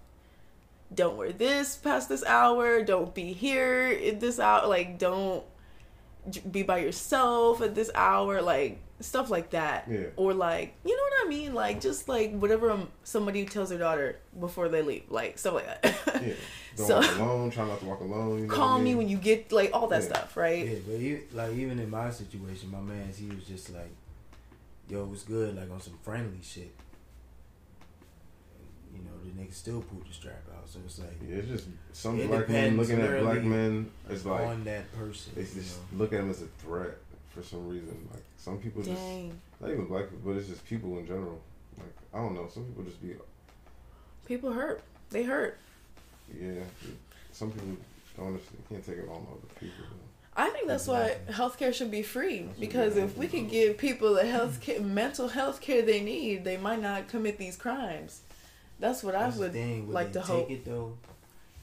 don't 0.93 1.17
wear 1.17 1.33
this 1.33 1.77
past 1.77 2.09
this 2.09 2.25
hour, 2.25 2.83
don't 2.83 3.15
be 3.15 3.33
here 3.33 3.99
at 4.07 4.21
this 4.21 4.41
hour, 4.41 4.67
like 4.67 4.99
don't 4.99 5.45
be 6.51 6.63
by 6.63 6.79
yourself 6.79 7.63
at 7.63 7.75
this 7.75 7.91
hour, 7.95 8.43
like 8.43 8.81
stuff 9.01 9.31
like 9.31 9.51
that. 9.51 9.87
Yeah. 9.91 10.07
Or 10.17 10.33
like, 10.35 10.75
you 10.85 10.97
know 10.97 11.03
what 11.03 11.27
I 11.27 11.29
mean? 11.29 11.55
Like 11.55 11.81
just 11.81 12.09
like 12.09 12.33
whatever 12.39 12.71
um, 12.71 12.89
somebody 13.05 13.45
tells 13.45 13.71
their 13.71 13.79
daughter 13.79 14.19
before 14.39 14.69
they 14.69 14.83
leave, 14.83 15.05
like 15.11 15.39
stuff 15.39 15.55
like 15.55 15.67
that. 15.83 16.23
Yeah. 16.23 16.33
Don't 16.77 16.87
So- 16.87 16.97
walk 17.01 17.17
alone. 17.19 17.51
Try 17.51 17.67
not 17.67 17.81
to 17.81 17.87
walk 17.87 18.01
alone. 18.01 18.41
You 18.43 18.47
know 18.47 18.55
Call 18.55 18.69
what 18.73 18.75
I 18.75 18.79
me 18.79 18.85
mean? 18.91 18.97
when 18.99 19.09
you 19.09 19.17
get 19.19 19.51
like 19.53 19.71
all 19.73 19.87
that 19.89 20.03
Yeah. 20.03 20.09
stuff, 20.09 20.37
right? 20.37 20.67
Yeah, 20.67 20.79
but 20.87 20.99
you, 20.99 21.23
like 21.33 21.53
even 21.55 21.79
in 21.79 21.91
my 21.91 22.11
situation, 22.11 22.71
my 22.71 22.81
man's 22.81 23.19
he 23.19 23.27
was 23.27 23.45
just 23.45 23.71
like, 23.75 23.91
"Yo, 24.89 25.05
what's 25.05 25.25
good?" 25.25 25.57
Like 25.57 25.71
on 25.71 25.81
some 25.81 25.99
friendly 26.03 26.39
shit. 26.43 26.71
You 28.95 29.01
know, 29.05 29.11
the 29.25 29.31
nigga 29.43 29.55
still 29.55 29.81
pulled 29.83 30.09
the 30.09 30.13
strap 30.13 30.43
out, 30.57 30.69
so 30.69 30.79
it's 30.85 30.99
like 30.99 31.17
Yeah, 31.27 31.37
it's 31.37 31.49
just 31.49 31.67
some 31.93 32.19
It 32.21 32.29
black 32.29 32.49
men 32.49 32.71
depends, 32.77 32.91
looking 32.91 33.05
at 33.05 33.11
black 33.11 33.23
literally, 33.35 33.49
men. 33.49 33.91
It's 34.09 34.25
like 34.25 34.41
on 34.43 34.65
that 34.65 34.93
person. 34.93 35.33
they 35.37 35.43
you 35.43 35.47
just 35.55 35.79
know? 35.93 35.99
look 35.99 36.13
at 36.13 36.21
him 36.21 36.31
as 36.31 36.43
a 36.43 36.47
threat 36.63 36.97
for 37.31 37.43
some 37.43 37.69
reason. 37.69 38.09
Like 38.13 38.25
some 38.37 38.59
people 38.59 38.83
just 38.83 38.97
Dang. 38.97 39.39
not 39.61 39.71
even 39.71 39.87
black 39.87 40.11
people, 40.11 40.33
but 40.33 40.39
it's 40.39 40.49
just 40.49 40.65
people 40.67 40.99
in 40.99 41.07
general. 41.07 41.41
Like 41.79 41.95
I 42.15 42.19
don't 42.19 42.35
know, 42.35 42.49
some 42.53 42.65
people 42.65 42.85
just 42.85 43.01
be 43.01 43.15
People 44.27 44.53
hurt. 44.53 44.83
They 45.11 45.25
hurt. 45.25 45.59
Yeah, 46.33 46.63
some 47.33 47.51
people 47.51 47.77
don't 48.17 48.29
understand. 48.29 48.59
Can't 48.69 48.87
take 48.87 48.99
it 48.99 49.09
on 49.09 49.27
other 49.31 49.55
people. 49.59 49.85
I 50.37 50.49
think 50.51 50.69
that's 50.69 50.87
why 50.87 51.17
healthcare 51.29 51.75
should 51.75 51.91
be 51.91 52.03
free 52.03 52.49
because 52.59 52.97
if 52.97 53.17
we 53.17 53.27
could 53.27 53.51
give 53.51 53.77
people 53.77 54.15
the 54.15 54.25
health 54.25 54.61
care, 54.61 54.81
mental 54.81 55.29
health 55.29 55.61
care 55.61 55.83
they 55.83 56.01
need, 56.01 56.45
they 56.45 56.57
might 56.57 56.81
not 56.81 57.09
commit 57.09 57.37
these 57.37 57.57
crimes. 57.57 58.21
That's 58.79 59.03
what 59.03 59.15
That's 59.15 59.37
I 59.37 59.41
would 59.41 59.53
thing, 59.53 59.87
would 59.89 59.95
like 59.95 60.13
they 60.13 60.21
to 60.21 60.27
hope. 60.27 60.51
It 60.51 60.65
though. 60.65 60.97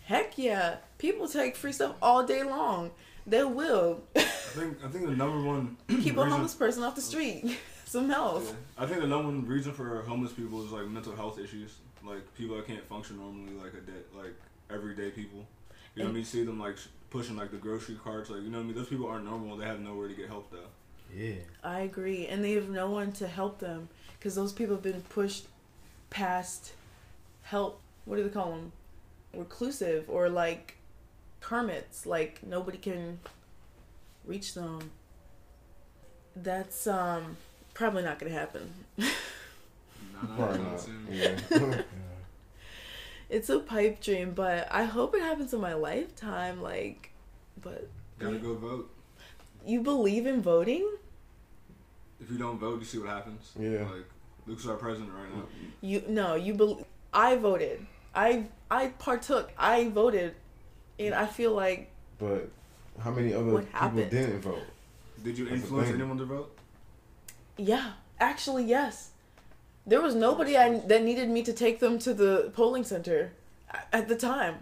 Heck 0.04 0.38
yeah, 0.38 0.78
people 0.98 1.28
take 1.28 1.56
free 1.56 1.72
stuff 1.72 1.96
all 2.02 2.26
day 2.26 2.44
long. 2.44 2.92
They 3.28 3.44
will 3.44 4.02
I 4.16 4.22
think 4.60 4.78
I 4.84 4.88
think 4.88 5.06
the 5.06 5.16
number 5.16 5.42
one 5.42 5.78
keep 5.88 6.18
a 6.18 6.26
homeless 6.26 6.56
person 6.56 6.84
off 6.84 6.96
the 6.96 7.02
street. 7.02 7.58
Some 7.86 8.10
help. 8.10 8.44
Yeah. 8.44 8.52
I 8.78 8.86
think 8.86 9.02
the 9.02 9.08
number 9.08 9.28
one 9.28 9.46
reason 9.46 9.72
for 9.72 10.02
homeless 10.02 10.34
people 10.34 10.66
is 10.66 10.72
like 10.72 10.88
mental 10.88 11.16
health 11.16 11.40
issues, 11.40 11.76
like 12.04 12.22
people 12.36 12.56
that 12.58 12.68
can't 12.68 12.84
function 12.84 13.18
normally, 13.18 13.54
like 13.54 13.74
a 13.74 13.82
day, 13.82 14.00
like 14.16 14.34
everyday 14.70 15.10
people. 15.12 15.46
You 15.96 16.04
know 16.04 16.10
what 16.10 16.12
I 16.12 16.16
mean? 16.16 16.26
See 16.26 16.44
them 16.44 16.60
like 16.60 16.78
pushing 17.10 17.36
like 17.36 17.52
the 17.52 17.58
grocery 17.58 17.96
carts, 18.04 18.30
like 18.30 18.42
you 18.42 18.50
know 18.50 18.58
what 18.58 18.64
I 18.64 18.68
mean. 18.68 18.76
Those 18.76 18.88
people 18.88 19.08
aren't 19.08 19.26
normal. 19.26 19.58
They 19.58 19.66
have 19.66 19.80
nowhere 19.80 20.08
to 20.08 20.14
get 20.14 20.28
help 20.28 20.52
though. 20.52 20.70
Yeah. 21.16 21.36
I 21.64 21.82
agree, 21.82 22.28
and 22.28 22.44
they 22.44 22.54
have 22.54 22.70
no 22.70 22.90
one 22.90 23.12
to 23.14 23.28
help 23.28 23.60
them 23.60 23.90
because 24.18 24.36
those 24.36 24.54
people 24.54 24.76
have 24.76 24.84
been 24.84 25.02
pushed 25.02 25.46
past 26.10 26.74
help. 27.44 27.80
What 28.06 28.18
do 28.18 28.24
they 28.24 28.30
call 28.30 28.52
them? 28.52 28.72
Reclusive 29.34 30.10
or 30.10 30.30
like 30.30 30.77
hermits. 31.48 32.06
Like 32.06 32.42
nobody 32.46 32.78
can 32.78 33.20
reach 34.26 34.54
them. 34.54 34.92
That's 36.36 36.88
um 36.88 37.38
probably 37.74 38.04
not 38.04 38.20
gonna 38.20 38.32
happen. 38.34 38.72
Nah, 38.98 39.06
nah, 40.24 40.36
Probably 40.36 40.60
not. 40.64 40.80
soon. 40.80 41.08
Yeah. 41.12 41.82
It's 43.30 43.50
a 43.50 43.60
pipe 43.60 44.00
dream, 44.02 44.32
but 44.32 44.68
I 44.72 44.84
hope 44.84 45.14
it 45.14 45.22
happens 45.22 45.54
in 45.54 45.60
my 45.60 45.74
lifetime. 45.74 46.62
Like, 46.62 47.12
but 47.62 47.90
Gotta 48.20 48.38
go 48.38 48.56
vote. 48.56 48.90
you 49.66 49.82
believe 49.82 50.26
in 50.26 50.42
voting? 50.42 50.90
If 52.22 52.32
you 52.32 52.38
don't 52.38 52.58
vote, 52.58 52.80
you 52.80 52.86
see 52.86 52.98
what 53.00 53.10
happens. 53.10 53.52
Yeah. 53.60 53.82
Like 53.84 54.06
Luke's 54.48 54.66
our 54.66 54.76
president 54.78 55.12
right 55.14 55.36
now. 55.36 55.44
You 55.82 56.04
no, 56.08 56.36
you 56.36 56.54
believe. 56.54 56.86
I 57.14 57.36
voted. 57.36 57.86
I 58.16 58.46
I 58.72 58.88
partook. 58.98 59.52
I 59.58 59.90
voted, 59.90 60.34
and 61.00 61.14
I 61.14 61.26
feel 61.26 61.54
like 61.54 61.92
but 62.20 62.50
how 63.00 63.12
many 63.12 63.34
other 63.34 63.60
people 63.60 63.68
happened? 63.72 64.12
didn't 64.12 64.42
vote? 64.42 64.64
Did 65.24 65.38
you 65.38 65.46
That's 65.46 65.62
influence 65.62 65.90
anyone 65.90 66.18
to 66.18 66.26
vote? 66.26 66.58
Yeah, 67.58 67.94
actually, 68.20 68.66
yes. 68.66 69.12
There 69.86 70.02
was 70.02 70.16
nobody 70.16 70.58
I, 70.58 70.80
that 70.80 71.04
needed 71.04 71.30
me 71.30 71.44
to 71.44 71.54
take 71.54 71.80
them 71.80 71.98
to 72.00 72.14
the 72.14 72.52
polling 72.54 72.84
center 72.84 73.32
at 73.94 74.08
the 74.08 74.16
time. 74.16 74.58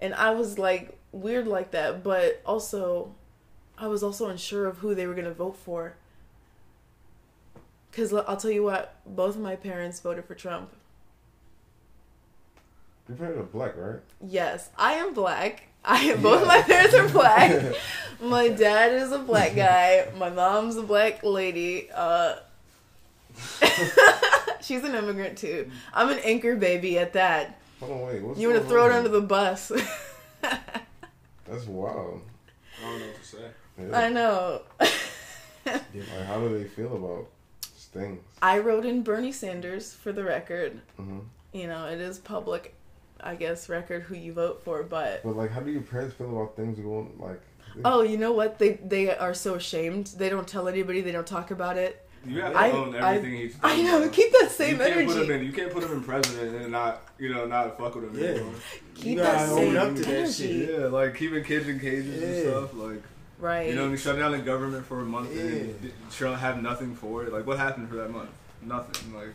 And 0.00 0.14
I 0.14 0.30
was 0.30 0.58
like 0.58 0.98
weird 1.12 1.46
like 1.46 1.70
that, 1.72 2.02
but 2.02 2.42
also 2.46 3.14
I 3.76 3.88
was 3.88 4.02
also 4.02 4.28
unsure 4.28 4.66
of 4.66 4.78
who 4.78 4.94
they 4.94 5.06
were 5.06 5.14
going 5.14 5.26
to 5.26 5.34
vote 5.34 5.56
for. 5.56 5.96
Cuz 7.92 8.12
I'll 8.12 8.36
tell 8.36 8.50
you 8.50 8.64
what, 8.64 8.96
both 9.06 9.36
of 9.36 9.40
my 9.40 9.56
parents 9.56 10.00
voted 10.00 10.24
for 10.24 10.34
Trump. 10.34 10.70
Your 13.08 13.16
parents 13.18 13.38
are 13.38 13.42
black, 13.44 13.76
right? 13.76 14.00
Yes, 14.26 14.70
I 14.78 14.94
am 14.94 15.14
black. 15.14 15.68
I 15.84 16.14
both 16.16 16.46
my 16.46 16.62
parents 16.62 16.94
are 16.94 17.08
black. 17.08 17.74
my 18.22 18.48
dad 18.48 18.92
is 18.92 19.12
a 19.12 19.18
black 19.18 19.54
guy. 19.54 20.08
My 20.16 20.30
mom's 20.30 20.76
a 20.76 20.82
black 20.82 21.22
lady. 21.22 21.90
Uh, 21.94 22.36
she's 24.62 24.84
an 24.84 24.94
immigrant 24.94 25.36
too. 25.36 25.70
I'm 25.92 26.08
an 26.08 26.18
anchor 26.24 26.56
baby 26.56 26.98
at 26.98 27.12
that. 27.12 27.60
Hold 27.80 27.92
on, 27.92 28.00
wait. 28.06 28.22
What's 28.22 28.40
You 28.40 28.48
want 28.48 28.62
to 28.62 28.68
throw 28.68 28.86
it 28.86 28.92
under 28.92 29.10
the 29.10 29.20
bus? 29.20 29.70
That's 30.40 31.66
wild. 31.66 32.22
I 32.82 32.90
don't 32.90 33.00
know 33.00 33.06
what 33.06 33.16
to 33.16 33.24
say. 33.24 33.46
Yeah. 33.78 33.98
I 33.98 34.08
know. 34.08 34.62
Like, 35.66 36.26
how 36.26 36.40
do 36.40 36.58
they 36.58 36.64
feel 36.64 36.94
about 36.96 37.26
things? 37.94 38.20
I 38.42 38.58
wrote 38.58 38.84
in 38.84 39.02
Bernie 39.02 39.32
Sanders 39.32 39.94
for 39.94 40.12
the 40.12 40.24
record. 40.24 40.80
hmm 40.96 41.20
You 41.52 41.66
know, 41.66 41.86
it 41.86 42.00
is 42.00 42.18
public, 42.18 42.74
I 43.24 43.34
guess, 43.36 43.68
record 43.70 44.02
who 44.02 44.14
you 44.14 44.32
vote 44.34 44.62
for, 44.64 44.82
but 44.82 45.22
But 45.24 45.36
like, 45.36 45.50
how 45.50 45.60
do 45.60 45.70
your 45.72 45.80
parents 45.82 46.14
feel 46.14 46.28
about 46.30 46.56
things 46.56 46.78
going 46.78 47.12
like? 47.18 47.40
oh, 47.84 48.02
you 48.02 48.18
know 48.18 48.32
what? 48.32 48.58
They 48.58 48.74
they 48.84 49.16
are 49.16 49.34
so 49.34 49.54
ashamed. 49.54 50.08
They 50.18 50.28
don't 50.28 50.46
tell 50.46 50.68
anybody. 50.68 51.00
They 51.00 51.10
don't 51.12 51.26
talk 51.26 51.50
about 51.50 51.76
it. 51.78 52.00
You 52.26 52.40
have 52.40 52.52
to 52.52 52.58
I- 52.58 52.70
own 52.70 52.94
I- 52.96 53.16
everything 53.16 53.38
he's. 53.38 53.56
I 53.62 53.82
know. 53.82 54.00
bro. 54.00 54.08
Keep 54.10 54.32
that 54.32 54.50
same 54.50 54.72
you 54.72 54.76
can't 54.78 54.92
energy. 54.92 55.06
Put 55.14 55.22
him 55.24 55.30
in, 55.40 55.44
you 55.46 55.52
can't 55.52 55.72
put 55.72 55.82
him 55.84 55.92
in 55.92 56.02
president 56.02 56.54
and 56.62 56.72
not, 56.72 57.02
you 57.18 57.28
know, 57.34 57.46
not 57.46 57.76
fuck 57.78 57.94
with 57.96 58.04
him 58.04 58.18
Yeah. 58.18 58.28
anymore. 58.28 58.54
Keep 58.94 59.04
you 59.06 59.16
that 59.16 59.48
same 59.48 59.76
up 59.76 59.94
to 59.96 60.02
that 60.02 60.08
energy. 60.08 60.66
shit. 60.66 60.70
Yeah, 60.80 60.86
like 60.86 61.14
keeping 61.16 61.44
kids 61.44 61.68
in 61.68 61.80
cages 61.80 62.22
and 62.22 62.48
stuff. 62.48 62.74
Like, 62.74 63.02
Right. 63.38 63.68
you 63.68 63.74
know, 63.74 63.90
we 63.90 63.96
shut 63.98 64.16
down 64.16 64.32
the 64.32 64.38
government 64.38 64.86
for 64.86 65.00
a 65.00 65.04
month 65.04 65.30
and 65.32 65.38
Yeah. 65.50 65.72
did- 65.82 65.92
Trump 66.10 66.38
have 66.38 66.62
nothing 66.62 66.94
for 66.94 67.24
it. 67.24 67.32
Like, 67.32 67.46
what 67.46 67.58
happened 67.58 67.88
for 67.90 67.96
that 67.96 68.10
month? 68.10 68.30
Nothing. 68.62 69.14
Like, 69.14 69.34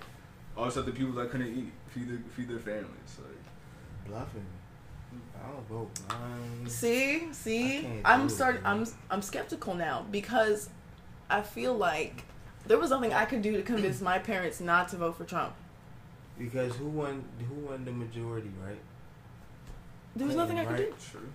all 0.57 0.63
of 0.63 0.69
a 0.69 0.71
sudden, 0.73 0.89
the 0.91 0.97
people 0.97 1.13
that 1.13 1.29
couldn't 1.29 1.55
eat 1.55 1.71
feed 1.93 2.09
their, 2.09 2.17
feed 2.35 2.47
their 2.49 2.57
families. 2.59 3.17
Like, 3.19 3.28
Bluffing. 4.09 4.45
I 5.43 5.51
don't 5.51 5.67
vote. 5.67 5.89
I'm, 6.09 6.67
See, 6.67 7.31
see, 7.33 7.87
I'm 8.05 8.29
starting. 8.29 8.61
I'm 8.65 8.85
I'm 9.09 9.21
skeptical 9.21 9.73
now 9.75 10.05
because 10.11 10.69
I 11.29 11.41
feel 11.41 11.73
like 11.75 12.23
there 12.67 12.77
was 12.77 12.89
nothing 12.91 13.13
I 13.13 13.25
could 13.25 13.41
do 13.41 13.53
to 13.53 13.61
convince 13.63 14.01
my 14.01 14.19
parents 14.19 14.59
not 14.59 14.89
to 14.89 14.97
vote 14.97 15.17
for 15.17 15.23
Trump. 15.25 15.53
because 16.37 16.75
who 16.75 16.85
won? 16.87 17.23
Who 17.47 17.55
won 17.67 17.85
the 17.85 17.91
majority, 17.91 18.51
right? 18.65 18.79
There 20.15 20.27
was 20.27 20.35
nothing 20.35 20.59
I 20.59 20.65
could 20.65 20.73
Right. 20.79 20.89
do. 20.89 20.95
true. 21.11 21.29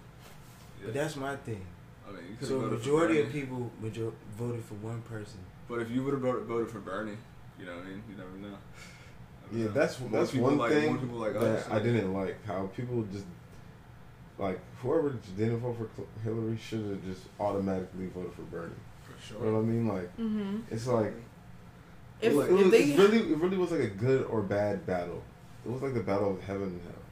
But 0.85 0.95
that's 0.95 1.17
my 1.17 1.37
thing. 1.37 1.65
I 2.07 2.13
mean, 2.13 2.37
you 2.41 2.47
So 2.47 2.59
majority 2.61 3.21
of 3.21 3.31
people 3.33 3.71
major- 3.81 4.13
voted 4.37 4.63
for 4.65 4.75
one 4.75 5.01
person. 5.03 5.39
But 5.69 5.81
if 5.81 5.91
you 5.91 6.03
would 6.05 6.13
have 6.13 6.23
voted, 6.23 6.45
voted 6.45 6.71
for 6.71 6.81
Bernie, 6.81 7.17
you 7.59 7.65
know 7.65 7.77
what 7.77 7.85
I 7.87 7.89
mean? 7.89 8.03
You 8.11 8.17
never 8.17 8.37
know. 8.37 8.59
I 9.55 9.59
don't 9.59 9.67
Yeah, 9.67 9.73
that's 9.73 10.01
More 10.01 10.11
that's 10.11 10.35
one 10.35 10.59
like, 10.59 10.73
thing 10.73 11.07
More 11.09 11.29
like 11.31 11.41
that. 11.41 11.71
I 11.71 11.79
didn't 11.79 12.13
like. 12.13 12.45
How 12.47 12.67
people 12.77 13.03
just 13.13 13.25
like 14.39 14.59
whoever 14.81 15.11
didn't 15.37 15.59
vote 15.59 15.77
for 15.79 15.89
Hillary 16.25 16.57
should 16.59 16.81
have 16.81 17.05
just 17.05 17.23
automatically 17.39 18.07
voted 18.07 18.33
for 18.35 18.43
Bernie. 18.43 18.73
For 19.03 19.27
sure. 19.27 19.39
You 19.45 19.53
know 19.53 19.59
what 19.59 19.61
I 19.61 19.63
mean? 19.65 19.89
Like 19.89 20.17
Mm-hmm. 20.19 20.57
it's 20.71 20.87
like 20.87 21.15
If, 22.21 22.33
it, 22.33 22.37
was- 22.37 22.49
if 22.61 22.71
they 22.71 22.83
it 22.93 22.99
really 22.99 23.19
it 23.33 23.39
really 23.39 23.57
was 23.57 23.71
like 23.71 23.81
a 23.81 23.87
good 23.89 24.25
or 24.27 24.43
bad 24.43 24.85
battle. 24.87 25.23
It 25.65 25.71
was 25.71 25.83
like 25.83 25.95
the 25.95 26.01
battle 26.03 26.31
of 26.33 26.43
heaven 26.43 26.65
and 26.69 26.81
hell. 26.83 27.03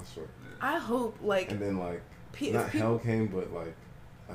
I 0.00 0.04
swear. 0.04 0.26
I 0.60 0.78
hope 0.78 1.18
like 1.22 1.50
And 1.50 1.60
then 1.60 1.78
like 1.78 2.02
pe- 2.32 2.50
not 2.50 2.66
if 2.66 2.72
people, 2.72 2.88
hell 2.88 2.98
came, 2.98 3.26
but 3.28 3.52
like 3.52 3.74
Uh, 4.28 4.34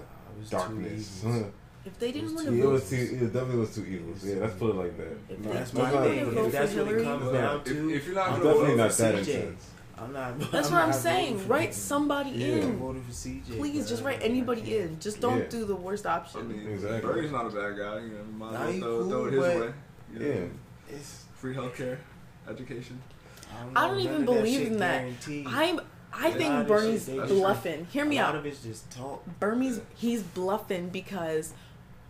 darkness. 0.50 1.24
Two 1.84 1.90
evils. 1.90 1.94
if 1.94 2.00
they 2.00 2.12
didn't 2.12 2.36
want 2.36 2.48
to 2.48 2.54
it 2.54 2.62
vote, 2.64 2.72
was 2.72 2.90
two. 2.90 2.96
It 2.96 3.34
definitely 3.34 3.58
was 3.58 3.76
two 3.76 3.86
evils. 3.86 4.24
Yeah, 4.26 4.36
let's 4.42 4.54
put 4.56 4.70
it 4.72 4.76
like 4.76 4.98
that. 4.98 5.18
If 5.30 5.40
No, 5.40 5.52
they- 5.52 5.58
That's 5.58 5.74
my 5.74 5.92
they 5.92 5.98
thing. 5.98 6.14
didn't 6.20 6.34
vote 6.34 6.40
If 6.40 6.46
for 6.46 6.52
that's 6.52 6.74
what 6.74 6.82
it 6.82 6.88
Hillary- 6.88 7.04
comes 7.04 7.32
down 7.32 7.56
if- 7.58 7.64
to, 7.66 7.90
if 7.96 8.06
you're 8.06 8.16
not 8.16 8.28
I'm 8.30 8.42
gonna 8.42 8.44
voting 8.54 8.78
definitely 8.78 8.96
for 8.96 9.04
not 9.04 9.14
that 9.16 9.26
CJ. 9.26 9.34
intense. 9.42 9.70
I'm 9.96 10.12
not. 10.14 10.40
That's 10.52 10.68
I'm 10.68 10.74
what 10.74 10.82
I'm 10.84 10.94
saying. 10.94 11.48
Write 11.48 11.74
somebody 11.74 12.30
Yeah. 12.32 12.48
In. 12.48 12.78
voting 12.80 13.04
for 13.04 13.12
CJ. 13.12 13.58
Please, 13.58 13.80
bro. 13.82 13.88
just 13.90 14.04
write 14.04 14.20
anybody 14.22 14.78
in. 14.78 15.00
Just 15.00 15.22
don't 15.22 15.40
Yeah. 15.40 15.48
do 15.50 15.66
the 15.66 15.76
worst 15.76 16.06
option. 16.06 16.40
I 16.40 16.44
option. 16.44 16.64
mean, 16.64 16.74
Exactly. 16.74 17.02
Bernie's 17.02 17.32
not 17.32 17.46
a 17.46 17.50
bad 17.50 17.78
guy. 17.78 18.00
You 18.00 18.10
know, 18.10 18.24
might 18.38 18.54
Nah, 18.54 18.64
as 18.68 18.74
he 18.76 18.82
well 18.82 18.90
throw, 19.02 19.10
throw 19.10 19.26
it 19.26 19.34
his 19.34 19.40
way. 19.42 19.74
You 20.14 20.20
know, 20.20 20.26
Yeah. 20.26 20.96
It's, 20.96 21.24
Free 21.36 21.54
healthcare, 21.56 21.98
education. 22.50 23.02
I 23.76 23.84
I 23.84 23.88
don't, 23.88 23.98
don't 23.98 24.00
even 24.00 24.26
believe 24.26 24.60
shit 24.60 24.68
in 24.72 24.78
that. 24.80 25.00
guaranteed. 25.02 25.48
I'm. 25.48 25.80
I 26.16 26.28
Yeah, 26.30 26.34
think 26.36 26.54
a 26.54 26.64
Bernie's 26.64 27.06
bluffing. 27.10 27.86
Hear 27.92 28.06
me 28.06 28.18
out. 28.20 28.36
of 28.36 28.46
it's 28.46 28.62
just 28.64 28.90
talk. 28.92 29.24
Bernie's 29.40 29.78
Yeah. 29.78 29.84
he's 29.96 30.22
bluffing 30.24 30.90
because 30.90 31.54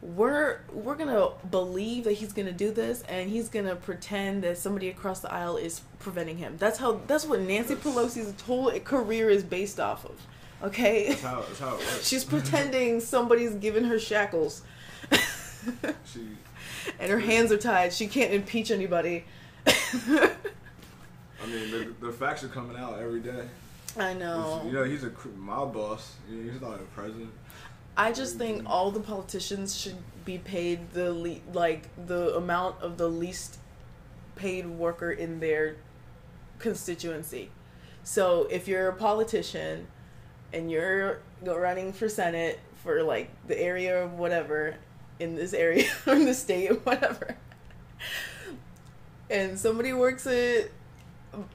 we're 0.04 0.60
we're 0.74 0.96
gonna 0.96 1.30
believe 1.50 2.04
that 2.04 2.13
he's 2.13 2.34
gonna 2.34 2.52
do 2.52 2.72
this 2.72 3.04
and 3.04 3.30
he's 3.30 3.48
gonna 3.48 3.76
pretend 3.76 4.44
that 4.44 4.58
somebody 4.58 4.89
across 4.89 5.22
the 5.22 5.32
aisle 5.32 5.56
is 5.56 5.82
preventing 6.00 6.38
him. 6.38 6.58
That's 6.58 6.78
how 6.78 7.00
that's 7.08 7.26
what 7.26 7.39
Nancy 7.39 7.76
Pelosi's 7.76 8.39
whole 8.42 8.70
career 8.82 9.30
is 9.30 9.44
based 9.44 9.80
off 9.80 10.06
of. 10.06 10.20
Okay? 10.62 11.10
That's 11.10 11.22
how, 11.22 11.42
that's 11.42 11.60
how 11.60 11.76
it 11.76 11.80
works. 11.80 12.08
She's 12.08 12.24
pretending 12.24 13.00
somebody's 13.00 13.56
giving 13.56 13.86
her 13.86 14.00
shackles 14.00 14.62
She, 16.06 16.28
and 17.00 17.12
her 17.12 17.20
hands 17.20 17.52
are 17.52 17.58
tied. 17.58 17.94
She 17.94 18.08
can't 18.08 18.34
impeach 18.34 18.72
anybody. 18.72 19.26
I 19.66 20.32
mean, 21.48 21.72
the, 21.72 21.94
the 22.02 22.12
facts 22.12 22.44
are 22.44 22.50
coming 22.50 22.78
out 22.78 23.00
every 23.00 23.22
day. 23.22 23.48
I 23.98 24.13
know. 24.13 24.63
You 24.66 24.72
know, 24.72 24.84
he's 24.84 25.04
a 25.04 25.12
my 25.38 25.63
boss. 25.66 26.16
He's 26.30 26.60
not 26.60 26.76
a 26.76 26.84
president. 26.96 27.32
I 27.95 28.12
just 28.12 28.38
think 28.38 28.63
all 28.65 28.91
the 28.91 28.99
politicians 28.99 29.79
should 29.79 29.97
be 30.25 30.38
paid 30.38 30.91
the 30.93 31.13
le- 31.13 31.53
like 31.53 31.89
the 32.08 32.36
amount 32.36 32.82
of 32.82 32.97
the 32.97 33.08
least 33.08 33.60
paid 34.36 34.65
worker 34.65 35.12
in 35.12 35.39
their 35.39 35.75
constituency. 36.60 37.51
So 38.03 38.47
if 38.49 38.67
you're 38.67 38.88
a 38.88 38.93
politician 38.93 39.88
and 40.51 40.71
you're 40.71 41.19
running 41.43 41.93
for 41.93 42.10
senate 42.10 42.60
for 42.84 43.03
like 43.03 43.29
the 43.47 43.60
area 43.60 44.03
of 44.03 44.13
whatever 44.13 44.75
in 45.19 45.36
this 45.36 45.53
area 45.53 45.89
or 46.08 46.13
in 46.13 46.25
the 46.25 46.34
state 46.34 46.71
or 46.71 46.75
whatever, 46.75 47.38
and 49.29 49.58
somebody 49.60 49.93
works 49.93 50.25
at 50.25 50.69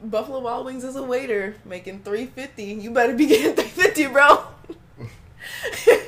Buffalo 0.03 0.41
Wild 0.41 0.67
Wings 0.67 0.85
as 0.85 0.97
a 0.97 1.03
waiter 1.03 1.55
making 1.65 2.01
three 2.01 2.27
fifty. 2.27 2.65
You 2.65 2.93
better 2.93 3.15
be 3.15 3.27
getting 3.27 3.55
three 3.55 3.83
fifty, 3.83 4.07
bro. 4.07 4.45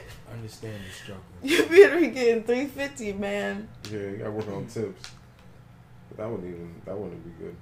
Understand 0.50 0.82
the 0.84 0.92
struggle. 0.92 1.22
You 1.42 1.64
better 1.66 2.00
be 2.00 2.08
getting 2.08 2.42
three 2.42 2.66
fifty, 2.66 3.12
man. 3.12 3.68
Yeah, 3.90 3.98
you 3.98 4.16
gotta 4.18 4.30
work 4.32 4.48
on 4.48 4.66
tips. 4.66 5.10
But 6.08 6.18
that 6.18 6.28
wouldn't 6.28 6.48
even 6.48 6.74
that 6.84 6.98
wouldn't 6.98 7.24
be 7.24 7.44
good. 7.44 7.54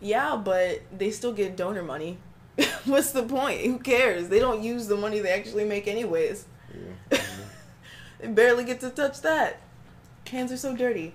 Yeah, 0.00 0.36
but 0.36 0.82
they 0.96 1.10
still 1.10 1.32
get 1.32 1.56
donor 1.56 1.82
money. 1.82 2.18
What's 2.84 3.10
the 3.10 3.24
point? 3.24 3.62
Who 3.62 3.78
cares? 3.78 4.28
They 4.28 4.38
don't 4.38 4.62
use 4.62 4.86
the 4.86 4.96
money 4.96 5.18
they 5.18 5.30
actually 5.30 5.64
make 5.64 5.88
anyways. 5.88 6.46
Yeah. 7.10 7.18
They 8.20 8.26
barely 8.26 8.64
get 8.64 8.80
to 8.80 8.90
touch 8.90 9.20
that. 9.20 9.60
Hands 10.28 10.50
are 10.50 10.56
so 10.56 10.74
dirty. 10.74 11.14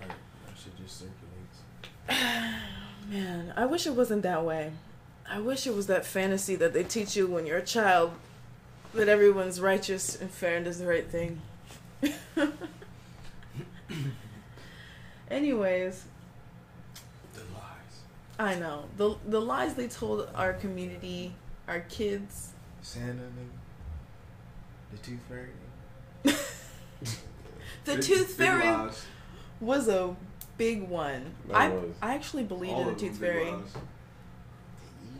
Right. 0.00 0.08
That 0.46 0.56
shit 0.56 0.76
just 0.76 1.00
circulates. 1.00 2.54
Man, 3.10 3.52
I 3.56 3.66
wish 3.66 3.88
it 3.88 3.96
wasn't 3.96 4.22
that 4.22 4.44
way. 4.44 4.70
I 5.28 5.40
wish 5.40 5.66
it 5.66 5.74
was 5.74 5.88
that 5.88 6.06
fantasy 6.06 6.54
that 6.54 6.74
they 6.74 6.84
teach 6.84 7.16
you 7.16 7.26
when 7.26 7.44
you're 7.44 7.58
a 7.58 7.64
child 7.64 8.12
that 8.94 9.08
everyone's 9.08 9.60
righteous 9.60 10.20
and 10.20 10.30
fair 10.30 10.56
and 10.56 10.64
does 10.64 10.78
the 10.78 10.86
right 10.86 11.08
thing. 11.08 11.40
Anyways, 15.30 16.04
The 17.34 17.40
lies. 17.40 18.00
I 18.38 18.54
know 18.56 18.84
the 18.96 19.16
the 19.26 19.40
lies 19.40 19.74
they 19.74 19.88
told 19.88 20.28
our 20.34 20.52
community, 20.52 21.34
our 21.68 21.80
kids. 21.80 22.50
Santa 22.82 23.22
nigga. 23.22 23.58
The 24.92 24.98
tooth 24.98 25.20
fairy. 25.28 25.48
The 27.84 27.96
Big- 27.96 28.02
tooth 28.04 28.34
fairy 28.34 28.90
was 29.60 29.88
a 29.88 30.14
big 30.56 30.82
one. 30.88 31.34
That 31.48 31.56
I 31.56 31.68
was. 31.70 31.94
I 32.00 32.14
actually 32.14 32.44
believed 32.44 32.74
All 32.74 32.82
in 32.88 32.94
the 32.94 33.00
tooth 33.00 33.18
fairy. 33.18 33.50
lies. 33.50 33.62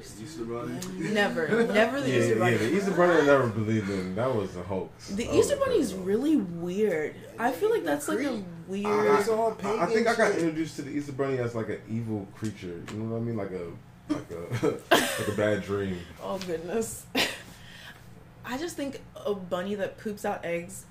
Easter 0.02 0.44
bunny. 0.44 0.78
Never, 1.12 1.48
never 1.72 2.00
the 2.00 2.10
yeah, 2.10 2.18
Easter 2.18 2.38
bunny. 2.38 2.52
yeah, 2.52 2.58
the 2.58 2.76
Easter 2.76 2.90
Bunny 2.92 3.20
I 3.20 3.24
never 3.26 3.46
believed 3.48 3.90
in. 3.90 4.14
That 4.14 4.34
was 4.34 4.56
a 4.56 4.62
hoax. 4.62 5.08
The 5.08 5.24
That 5.24 5.34
Easter 5.34 5.56
Bunny 5.56 5.78
is 5.78 5.94
really 5.94 6.36
weird. 6.36 7.16
I 7.38 7.52
feel 7.52 7.70
like 7.70 7.84
that's 7.84 8.08
like 8.08 8.20
a 8.20 8.42
weird. 8.68 9.20
It's 9.20 9.28
I, 9.28 9.82
I 9.82 9.86
think 9.86 10.06
I 10.06 10.14
got 10.14 10.32
introduced 10.32 10.76
to 10.76 10.82
the 10.82 10.90
Easter 10.90 11.12
Bunny 11.12 11.38
as 11.38 11.54
like 11.54 11.68
an 11.68 11.80
evil 11.88 12.26
creature. 12.34 12.82
You 12.92 12.98
know 12.98 13.14
what 13.14 13.18
I 13.18 13.20
mean? 13.20 13.36
Like 13.36 13.52
a 13.52 13.72
like 14.08 14.30
a 14.30 14.66
like 14.94 15.28
a 15.28 15.32
bad 15.36 15.62
dream. 15.62 15.98
Oh 16.22 16.38
goodness. 16.38 17.06
I 18.44 18.58
just 18.58 18.76
think 18.76 19.00
a 19.24 19.34
bunny 19.34 19.76
that 19.76 19.98
poops 19.98 20.24
out 20.24 20.44
eggs 20.44 20.84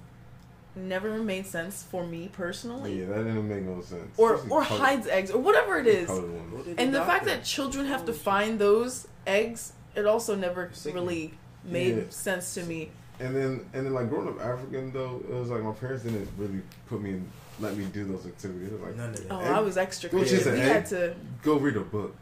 never 0.75 1.17
made 1.17 1.45
sense 1.45 1.83
for 1.83 2.05
me 2.05 2.29
personally. 2.31 2.99
Yeah, 3.01 3.07
that 3.07 3.23
didn't 3.23 3.47
make 3.47 3.63
no 3.63 3.81
sense. 3.81 4.17
Or 4.17 4.35
Especially 4.35 4.51
or 4.51 4.63
colored- 4.63 4.79
hides 4.79 5.07
eggs 5.07 5.31
or 5.31 5.41
whatever 5.41 5.77
it 5.79 5.87
is. 5.87 6.07
colored 6.07 6.31
ones. 6.31 6.53
What 6.53 6.65
did 6.65 6.79
And 6.79 6.93
the 6.95 7.01
fact 7.01 7.25
that 7.25 7.43
children 7.43 7.85
have 7.87 8.05
to 8.05 8.13
find 8.13 8.57
those 8.59 9.07
eggs, 9.27 9.73
it 9.95 10.05
also 10.05 10.35
never 10.35 10.71
really 10.85 11.33
made 11.63 11.97
Yeah. 11.97 12.03
sense 12.09 12.53
to 12.55 12.63
me. 12.63 12.91
And 13.19 13.35
then 13.35 13.65
and 13.73 13.85
then 13.85 13.93
like 13.93 14.09
growing 14.09 14.29
up 14.29 14.39
African 14.41 14.91
though, 14.93 15.21
it 15.29 15.33
was 15.33 15.49
like 15.49 15.61
my 15.61 15.73
parents 15.73 16.03
didn't 16.03 16.27
really 16.37 16.61
put 16.87 17.01
me 17.01 17.11
in, 17.11 17.27
let 17.59 17.75
me 17.77 17.85
do 17.85 18.05
those 18.05 18.25
activities. 18.25 18.69
It 18.69 18.73
was 18.73 18.81
like 18.81 18.95
None 18.95 19.09
of 19.09 19.15
that. 19.27 19.31
Oh, 19.33 19.39
Egg? 19.41 19.47
I 19.51 19.59
was 19.59 19.77
extra 19.77 20.09
Which 20.09 20.31
is 20.31 20.47
an 20.47 20.53
We 20.53 20.61
egg? 20.61 20.71
had 20.71 20.85
to 20.87 21.15
go 21.43 21.57
read 21.57 21.75
a 21.75 21.81
book. 21.81 22.15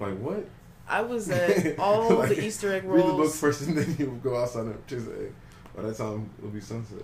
Right. 0.00 0.10
Like 0.10 0.18
what? 0.20 0.46
I 0.88 1.02
was 1.02 1.30
at 1.30 1.78
all 1.78 2.14
Like, 2.16 2.30
the 2.30 2.44
Easter 2.44 2.72
egg 2.72 2.84
rolls. 2.84 3.04
Read 3.04 3.12
the 3.12 3.16
book 3.22 3.32
first 3.34 3.62
and 3.62 3.76
then 3.78 3.94
you 3.98 4.18
go 4.24 4.36
outside 4.36 4.64
and 4.66 4.86
chase 4.88 5.04
the 5.04 5.12
egg. 5.12 5.34
By 5.76 5.82
that 5.82 5.96
time 5.96 6.30
it'll 6.38 6.50
be 6.50 6.60
sunset. 6.60 6.98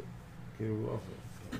Can't 0.60 0.70
move 0.72 0.90
off 0.90 1.00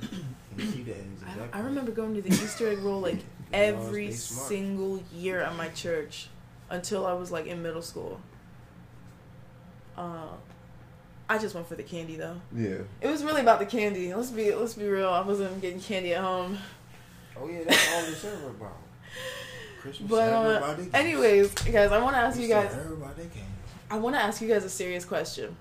it. 0.02 0.10
You 0.58 0.70
see 0.70 0.82
the 0.82 0.92
eggs 0.92 1.22
at 1.26 1.54
I, 1.54 1.58
I 1.58 1.62
remember 1.62 1.90
going 1.90 2.14
to 2.14 2.22
the 2.22 2.28
Easter 2.28 2.68
egg 2.68 2.80
roll 2.80 3.00
like 3.00 3.18
every 3.52 4.12
single 4.12 5.02
year 5.14 5.40
at 5.40 5.56
my 5.56 5.68
church 5.70 6.28
until 6.68 7.06
I 7.06 7.14
was 7.14 7.32
like 7.32 7.46
in 7.46 7.62
middle 7.62 7.82
school. 7.82 8.20
Uh, 9.96 10.28
I 11.28 11.38
just 11.38 11.54
went 11.54 11.66
for 11.66 11.76
the 11.76 11.82
candy 11.82 12.16
though. 12.16 12.40
Yeah. 12.54 12.78
It 13.00 13.08
was 13.08 13.24
really 13.24 13.40
about 13.40 13.58
the 13.58 13.66
candy. 13.66 14.12
Let's 14.14 14.30
be 14.30 14.54
let's 14.54 14.74
be 14.74 14.86
real. 14.86 15.08
I 15.08 15.22
wasn't 15.22 15.60
getting 15.62 15.80
candy 15.80 16.12
at 16.14 16.22
home. 16.22 16.58
Oh 17.40 17.48
yeah, 17.48 17.64
that's 17.66 17.92
all 17.94 18.04
it's 18.04 18.24
ever 18.24 18.48
about. 18.48 18.76
Christmas. 19.80 20.10
But 20.10 20.32
uh, 20.32 20.74
gets- 20.74 20.94
anyways, 20.94 21.54
guys, 21.54 21.90
I 21.90 21.98
want 21.98 22.14
to 22.16 22.20
ask 22.20 22.36
you 22.36 22.44
Easter, 22.44 22.54
guys. 22.54 22.74
Everybody 22.74 23.22
can. 23.32 23.46
I 23.90 23.98
want 23.98 24.14
to 24.14 24.20
ask 24.22 24.42
you 24.42 24.48
guys 24.48 24.64
a 24.64 24.70
serious 24.70 25.04
question. 25.06 25.56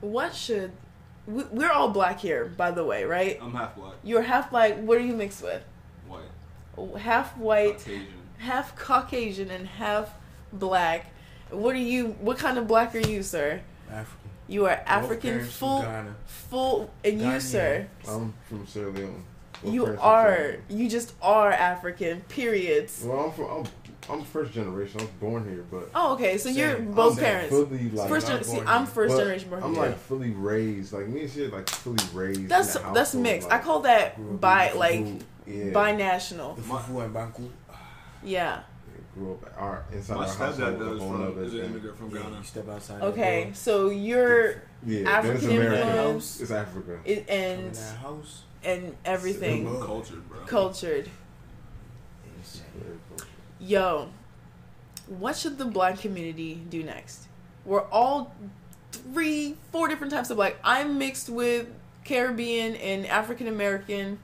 What 0.00 0.34
should 0.34 0.70
we, 0.70 0.76
we're 1.26 1.70
all 1.72 1.88
black 1.90 2.20
here, 2.20 2.44
by 2.46 2.70
the 2.70 2.84
way, 2.84 3.04
right? 3.04 3.38
I'm 3.40 3.52
half 3.52 3.74
black, 3.76 3.94
You're 4.02 4.22
half 4.22 4.50
black. 4.50 4.76
What 4.78 4.98
are 4.98 5.02
you 5.04 5.14
mixed 5.14 5.42
with? 5.42 5.62
white, 6.06 6.98
Half 7.00 7.36
white, 7.38 7.78
Caucasian. 7.78 8.06
half 8.38 8.76
Caucasian, 8.76 9.50
and 9.50 9.66
half 9.66 10.10
black. 10.52 11.06
What 11.50 11.74
are 11.74 11.78
you? 11.78 12.08
What 12.20 12.38
kind 12.38 12.58
of 12.58 12.66
black 12.66 12.94
are 12.94 12.98
you, 12.98 13.22
sir? 13.22 13.60
African. 13.90 14.30
You 14.48 14.66
are 14.66 14.80
African, 14.86 15.30
parents 15.30 15.56
full, 15.56 15.80
Ghana. 15.82 16.14
full, 16.26 16.90
and 17.02 17.20
you, 17.22 17.40
sir, 17.40 17.86
I'm 18.06 18.34
from 18.48 18.66
Sierra 18.66 18.90
Leone. 18.90 19.24
Both 19.62 19.72
you 19.72 19.86
are, 19.98 20.56
you 20.68 20.90
just 20.90 21.14
are 21.22 21.50
African. 21.50 22.20
Periods. 22.28 23.02
Well, 23.06 23.20
I'm 23.26 23.32
from 23.32 23.44
I'm, 23.46 23.64
I'm 24.10 24.22
first 24.22 24.52
generation. 24.52 25.00
I 25.00 25.04
was 25.04 25.12
born 25.12 25.48
here, 25.48 25.64
but 25.70 25.90
Oh, 25.94 26.12
okay. 26.14 26.36
So 26.38 26.48
you're 26.50 26.76
Same. 26.76 26.92
both 26.92 27.14
Same. 27.14 27.24
parents. 27.24 27.48
fully 27.50 27.90
like 27.90 28.08
First, 28.08 28.28
I'm 28.28 28.36
gen- 28.36 28.44
see, 28.44 28.54
born 28.56 28.68
I'm 28.68 28.78
here. 28.84 28.86
first 28.94 29.12
But 29.14 29.18
generation 29.20 29.48
born 29.50 29.62
I'm 29.62 29.74
here. 29.74 29.82
like 29.84 29.98
fully 29.98 30.30
raised. 30.30 30.92
Like 30.92 31.08
me 31.08 31.22
and 31.22 31.30
shit, 31.30 31.52
like 31.52 31.68
fully 31.70 32.04
raised. 32.12 32.48
That's 32.48 32.76
in 32.76 32.82
the 32.82 32.92
that's 32.92 33.14
mixed. 33.14 33.48
like, 33.48 33.60
I 33.60 33.64
call 33.64 33.80
that 33.80 34.16
Grew 34.16 34.34
up 34.34 34.40
bi 34.40 34.72
like 34.72 35.00
Fufu. 35.00 35.22
yeah, 35.46 35.64
binational. 35.72 36.56
The 36.56 36.62
fufu 36.62 37.04
and 37.04 37.14
banku. 37.14 37.48
Yeah. 38.22 38.60
grew 39.14 39.32
up 39.34 39.52
our 39.56 39.84
inside 39.92 40.14
My 40.16 40.20
our 40.22 40.26
household. 40.28 40.54
stepdad 40.58 40.78
with 40.78 40.88
does 40.88 40.98
from 40.98 41.22
other 41.22 41.42
is 41.44 41.54
an 41.54 41.60
immigrant 41.60 41.96
from 41.98 42.10
Yeah, 42.10 42.22
Ghana. 42.22 42.36
you 42.38 42.42
step 42.44 42.68
outside. 42.68 43.02
Okay. 43.02 43.50
So 43.54 43.88
you're 43.90 44.62
Yeah, 44.84 45.08
African 45.08 45.36
it's 45.36 45.44
American. 45.46 45.88
influence. 45.88 46.40
It's 46.40 46.50
Africa. 46.50 46.98
it, 47.04 47.16
door, 47.16 47.24
come 47.26 47.34
in 47.34 47.38
and 47.66 47.76
house. 48.02 48.42
and 48.64 48.96
everything 49.04 49.64
Cultured, 49.80 50.28
bro. 50.28 50.40
cultured. 50.46 51.08
Insane. 53.60 53.68
Very 53.68 53.80
cultured. 53.80 54.08
Yo, 55.08 55.16
what 55.18 55.36
should 55.36 55.58
the 55.58 55.64
black 55.64 55.98
community 55.98 56.54
do 56.68 56.82
next? 56.82 57.28
We're 57.64 57.84
all 57.88 58.34
three, 58.92 59.56
four 59.72 59.88
different 59.88 60.12
types 60.12 60.30
of 60.30 60.36
black. 60.36 60.56
I'm 60.64 60.98
mixed 60.98 61.28
with 61.28 61.66
Caribbean 62.04 62.74
and 62.76 63.06
African 63.06 63.46
American, 63.48 64.18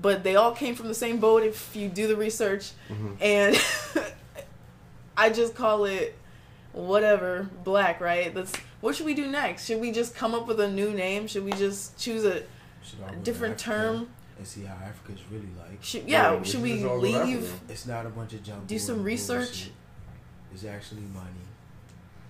but 0.00 0.22
they 0.24 0.36
all 0.36 0.52
came 0.52 0.74
from 0.74 0.88
the 0.88 0.94
same 0.94 1.18
boat 1.18 1.42
if 1.42 1.74
you 1.74 1.88
do 1.88 2.06
the 2.06 2.16
research. 2.16 2.72
Mhm. 2.90 3.16
And 3.20 4.04
I 5.16 5.30
just 5.30 5.54
call 5.54 5.84
it 5.84 6.16
whatever, 6.72 7.48
black, 7.62 8.00
right? 8.00 8.34
That's 8.34 8.52
what 8.80 8.94
should 8.96 9.06
we 9.06 9.14
do 9.14 9.26
next? 9.26 9.66
Should 9.66 9.80
we 9.80 9.92
just 9.92 10.14
come 10.14 10.34
up 10.34 10.46
with 10.46 10.60
a 10.60 10.68
new 10.68 10.90
name? 10.92 11.26
Should 11.26 11.44
we 11.44 11.52
just 11.52 11.96
choose 11.98 12.24
a 12.24 12.42
Should 12.82 13.00
all 13.02 13.08
go 13.08 13.14
to 13.14 13.20
different 13.20 13.54
Africa 13.54 13.70
term? 13.78 14.08
And 14.36 14.46
see 14.46 14.62
how 14.64 14.74
Africa's 14.84 15.20
really 15.30 15.46
like. 15.58 15.82
Should, 15.82 16.08
yeah, 16.08 16.32
Yeah, 16.32 16.38
we 16.38 16.44
should 16.44 16.52
should 16.52 16.62
we 16.62 16.72
just 16.74 16.84
all 16.86 17.00
go 17.00 17.06
to 17.12 17.24
leave? 17.24 17.44
Africa. 17.44 17.60
It's 17.72 17.86
not 17.86 18.06
a 18.06 18.08
bunch 18.10 18.32
of 18.32 18.42
junk. 18.42 18.66
Do 18.66 18.78
some 18.78 19.02
research. 19.04 19.70
It's 20.52 20.64
actually 20.64 21.02
money. 21.14 21.28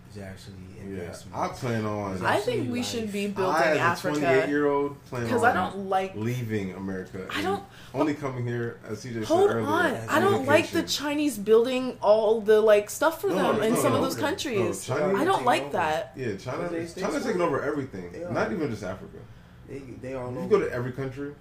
It's 0.08 0.18
actually 0.22 0.54
Yeah, 0.76 0.82
investment. 1.02 1.36
I 1.36 1.48
plan 1.48 1.84
on. 1.86 2.24
I 2.24 2.38
think 2.40 2.70
we 2.70 2.78
life. 2.80 2.86
should 2.88 3.10
be 3.10 3.24
I, 3.24 3.28
building 3.28 3.62
as 3.62 3.76
a 3.76 3.80
Africa 3.80 4.18
28 4.20 4.48
year 4.48 4.66
old, 4.68 5.02
plan 5.06 5.24
because 5.24 5.42
on 5.42 5.50
I 5.50 5.54
don't 5.54 5.88
like. 5.88 6.14
leaving 6.14 6.72
America. 6.74 7.26
I 7.34 7.42
don't- 7.42 7.64
only 7.94 8.14
coming 8.14 8.46
here 8.46 8.78
as 8.86 9.00
CJ 9.02 9.24
Hold 9.24 9.48
said 9.50 9.56
earlier. 9.56 9.66
on, 9.68 9.94
I 10.08 10.20
don't 10.20 10.44
like 10.46 10.70
the. 10.70 10.82
Chinese 10.84 11.36
building 11.38 11.96
all 12.02 12.40
the 12.40 12.60
like 12.60 12.90
stuff 12.90 13.20
for 13.22 13.28
No, 13.30 13.54
them 13.54 13.62
in 13.62 13.74
no, 13.74 13.80
some 13.80 13.92
of 13.94 14.02
those 14.02 14.16
no. 14.16 14.22
countries. 14.22 14.88
No, 14.88 14.96
China- 14.96 15.18
I 15.18 15.24
don't 15.24 15.44
like 15.44 15.62
over. 15.62 15.72
that. 15.72 16.12
Yeah, 16.16 16.36
China. 16.36 16.68
They- 16.68 16.84
they 16.84 17.00
China's 17.00 17.24
taking 17.24 17.40
over 17.40 17.62
everything. 17.62 18.12
Not 18.32 18.52
even 18.52 18.70
just 18.70 18.82
Africa. 18.84 19.18
They, 19.68 19.78
they 20.00 20.14
all 20.14 20.28
If 20.30 20.36
over. 20.36 20.42
you 20.44 20.48
go 20.50 20.60
to 20.60 20.70
every 20.72 20.92
country, 20.92 21.28
all 21.28 21.32
over. 21.32 21.32
nigga. 21.32 21.34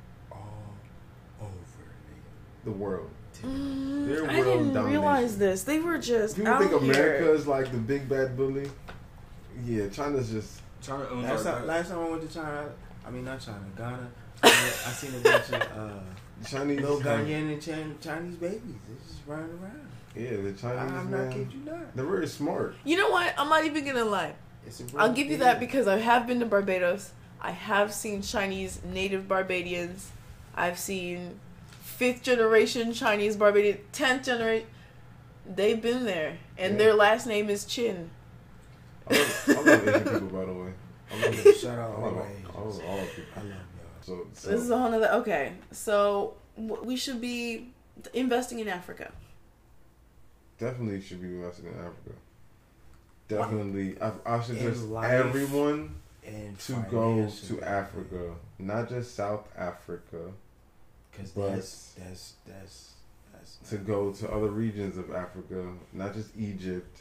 The 2.64 2.72
world. 2.72 3.10
Mm, 3.44 4.08
They're 4.08 4.30
I 4.30 4.40
world 4.40 4.46
didn't 4.46 4.74
domination. 4.74 5.02
realize 5.02 5.38
this. 5.38 5.64
They 5.64 5.80
were 5.80 5.98
just 5.98 6.36
People 6.38 6.54
out 6.54 6.60
think 6.62 6.72
America 6.74 7.24
here. 7.26 7.34
is 7.34 7.48
like 7.48 7.72
the 7.72 7.78
big 7.78 8.08
bad 8.08 8.38
bully. 8.38 8.70
Yeah, 9.66 9.90
China's 9.90 10.30
just. 10.32 10.62
China 10.82 11.08
owns 11.10 11.24
Last 11.26 11.46
our 11.46 11.58
time, 11.60 11.68
last 11.68 11.90
time 11.90 12.00
I 12.00 12.10
went 12.10 12.22
to 12.30 12.34
China, 12.34 12.70
I 13.06 13.10
mean 13.10 13.24
not 13.26 13.40
China, 13.40 13.64
Ghana. 13.78 14.08
I, 14.44 14.48
I 14.50 14.52
seen 14.92 15.16
a 15.16 15.20
bunch 15.20 15.50
of 15.50 15.54
uh, 15.78 15.90
Chinese. 16.46 16.82
little 16.82 17.00
Ghanaian 17.00 17.54
and 17.54 17.62
Chin- 17.62 17.96
Chinese 18.02 18.36
babies. 18.36 18.60
They 18.88 18.96
just 19.08 19.22
running 19.26 19.58
around. 19.62 19.88
Yeah, 20.16 20.32
the 20.42 20.52
Chinese 20.54 20.92
I'm 20.92 21.10
man. 21.10 21.26
not 21.26 21.32
kidding 21.32 21.52
you 21.52 21.72
not. 21.72 21.96
They're 21.96 22.06
very 22.06 22.28
smart. 22.28 22.76
You 22.84 22.98
know 22.98 23.10
what? 23.10 23.34
I'm 23.38 23.48
not 23.50 23.64
even 23.66 23.86
gonna 23.86 24.04
lie. 24.06 24.34
It's 24.68 24.82
a 24.82 24.86
I'll 24.98 25.14
give 25.14 25.28
you 25.28 25.38
that 25.38 25.60
because 25.60 25.88
I 25.88 25.98
have 26.00 26.28
been 26.28 26.40
to 26.42 26.46
Barbados. 26.46 27.12
I 27.42 27.52
have 27.52 27.94
seen 27.94 28.22
Chinese 28.22 28.82
native 28.86 29.28
Barbadians. 29.28 30.12
I've 30.56 30.78
seen 30.78 31.40
fifth 32.04 32.22
generation 32.22 32.92
Chinese 32.94 33.38
Barbadian, 33.38 33.78
tenth 33.94 34.26
generation. 34.26 34.68
They've 35.46 35.82
been 35.82 36.04
there, 36.06 36.38
and 36.58 36.74
Yeah. 36.74 36.78
their 36.80 36.94
last 36.94 37.26
name 37.28 37.50
is 37.50 37.64
Chin. 37.66 38.10
I 39.10 39.14
love, 39.14 39.44
I 39.48 39.54
love 39.62 39.88
Asian 39.88 40.04
people, 40.22 40.28
by 40.40 40.46
the 40.46 40.54
way. 40.54 40.74
I 41.12 41.16
love 41.26 41.46
Yeah, 41.46 41.52
shout 41.54 41.80
out 41.80 41.96
all 41.96 42.02
love, 42.02 42.16
my 42.16 42.22
I 42.22 42.32
Asians. 42.32 42.50
all 42.56 43.00
of 43.00 43.10
people. 43.16 43.32
I 43.36 43.40
love 43.40 43.50
y'all. 43.52 44.02
So, 44.02 44.28
so 44.34 44.50
This 44.50 44.62
is 44.62 44.70
a 44.70 44.78
whole 44.78 44.92
nother. 44.92 45.10
Okay, 45.14 45.54
so 45.72 46.34
we 46.58 46.96
should 46.98 47.22
be 47.22 47.70
investing 48.14 48.60
in 48.60 48.68
Africa. 48.68 49.12
definitely 50.60 51.02
should 51.02 51.22
be 51.22 51.28
investing 51.28 51.66
in 51.68 51.74
Africa. 51.74 52.12
Definitely, 53.30 53.96
I, 54.02 54.12
I 54.26 54.36
In 54.38 54.44
suggest 54.44 54.84
everyone 55.04 55.96
And 56.26 56.58
to 56.60 56.74
go 56.92 57.30
to 57.48 57.62
Africa, 57.62 58.36
not 58.60 58.88
just 58.90 59.16
South 59.16 59.48
Africa, 59.58 60.32
Cause 61.18 61.32
that's 61.34 61.94
that's 61.98 62.34
that's 62.48 62.92
that's 63.34 63.58
to 63.70 63.78
go 63.78 64.12
to 64.12 64.32
other 64.32 64.50
regions 64.50 64.98
of 64.98 65.14
Africa, 65.14 65.74
not 65.94 66.14
just 66.14 66.30
Egypt. 66.38 67.00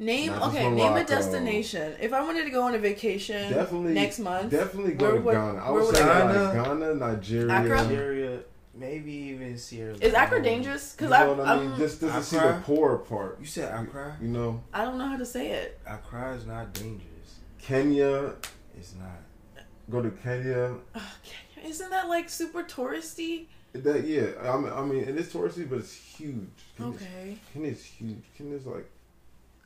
Name 0.00 0.30
Not 0.30 0.48
okay. 0.50 0.70
Name 0.70 0.92
a 0.92 1.04
destination. 1.04 1.94
If 2.00 2.12
I 2.12 2.20
wanted 2.22 2.44
to 2.44 2.50
go 2.50 2.62
on 2.62 2.74
a 2.74 2.78
vacation 2.78 3.52
Definitely 3.52 3.94
next 3.94 4.20
month, 4.20 4.50
Definitely 4.52 4.94
go 4.94 5.06
Where 5.06 5.14
to 5.16 5.20
would- 5.22 5.32
Ghana. 5.34 5.58
I 5.58 5.70
where 5.70 5.80
would 5.82 5.86
would 5.86 5.96
say 5.96 6.02
I 6.02 6.32
like? 6.52 6.64
Ghana, 6.64 6.94
Nigeria. 6.94 7.52
Accra? 7.60 7.82
Nigeria, 7.82 8.38
maybe 8.76 9.12
even 9.12 9.58
Sierra. 9.58 9.94
is 10.00 10.14
Accra 10.14 10.36
Leone. 10.38 10.42
dangerous? 10.44 10.94
You 11.00 11.08
Because 11.08 11.10
know 11.26 11.32
I 11.32 11.36
what 11.36 11.48
I 11.48 11.56
mean? 11.60 11.72
I'm, 11.72 11.78
Just, 11.78 12.00
just 12.00 12.14
to 12.14 12.22
see 12.22 12.36
the 12.36 12.48
Accra? 12.50 12.62
poor 12.64 12.98
part. 12.98 13.38
You 13.40 13.46
said 13.46 13.74
Accra? 13.74 14.16
You 14.22 14.28
know, 14.28 14.62
I 14.72 14.84
don't 14.84 14.98
know 14.98 15.06
how 15.08 15.16
to 15.16 15.26
say 15.26 15.50
it. 15.50 15.80
Accra 15.86 16.34
is 16.36 16.46
not 16.46 16.72
dangerous. 16.74 17.38
Kenya. 17.60 18.34
It's 18.76 18.94
not. 18.94 19.64
Go 19.90 20.00
to 20.00 20.10
Kenya. 20.10 20.74
Ugh, 20.94 21.02
Kenya- 21.24 21.47
Isn't 21.64 21.90
that 21.90 22.08
like 22.08 22.28
super 22.28 22.62
touristy? 22.62 23.46
That 23.72 24.04
yeah. 24.06 24.28
I 24.50 24.56
mean, 24.58 24.72
I 24.72 24.82
mean, 24.84 25.02
it 25.04 25.16
is 25.16 25.32
touristy, 25.32 25.68
but 25.68 25.78
it's 25.80 25.92
huge. 25.94 26.38
Kenya's, 26.76 26.94
Okay. 26.96 27.38
Kenya's 27.52 27.84
huge. 27.84 28.22
Kenya's 28.36 28.66
like 28.66 28.88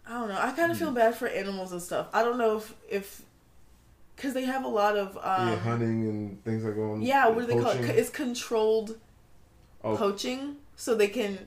I 0.07 0.15
don't 0.19 0.29
know. 0.29 0.39
I 0.41 0.51
kind 0.53 0.73
of 0.73 0.79
feel 0.79 0.91
bad 0.91 1.15
for 1.15 1.29
animals 1.29 1.73
and 1.73 1.81
stuff. 1.81 2.09
I 2.13 2.23
don't 2.23 2.39
know 2.39 2.57
if 2.57 2.75
if 2.91 3.23
because 4.17 4.35
they 4.35 4.45
have 4.45 4.65
a 4.65 4.69
lot 4.69 4.97
of 4.97 5.17
um, 5.19 5.49
yeah, 5.49 5.57
hunting 5.57 6.09
and 6.09 6.45
things 6.45 6.65
like 6.65 6.75
going. 6.75 6.93
On. 6.95 7.03
Yeah, 7.03 7.29
what 7.29 7.47
do 7.47 7.55
they 7.55 7.61
call 7.63 7.73
it? 7.73 7.81
It's 7.85 8.11
controlled 8.11 8.99
Oh. 9.85 9.97
poaching, 9.97 10.57
so 10.77 10.95
they 10.95 11.09
can 11.09 11.39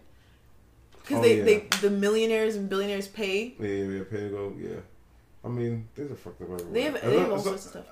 because 1.02 1.20
Oh, 1.20 1.22
they, 1.22 1.38
yeah. 1.38 1.44
they 1.46 1.68
the 1.82 1.90
millionaires 1.90 2.56
and 2.56 2.68
billionaires 2.70 3.08
pay. 3.08 3.56
Yeah, 3.60 3.68
yeah, 3.68 3.98
yeah, 3.98 4.04
pay 4.10 4.18
to 4.18 4.30
go. 4.30 4.54
Yeah. 4.58 4.76
I 5.44 5.48
mean, 5.48 5.88
things 5.96 6.12
are 6.12 6.16
fucked 6.16 6.42
up 6.42 6.50
everywhere. 6.50 6.74
They 6.74 6.82
have 6.84 7.02
they 7.02 7.20
have 7.20 7.32
all 7.32 7.40
sorts 7.40 7.66
of 7.66 7.72
stuff. 7.72 7.86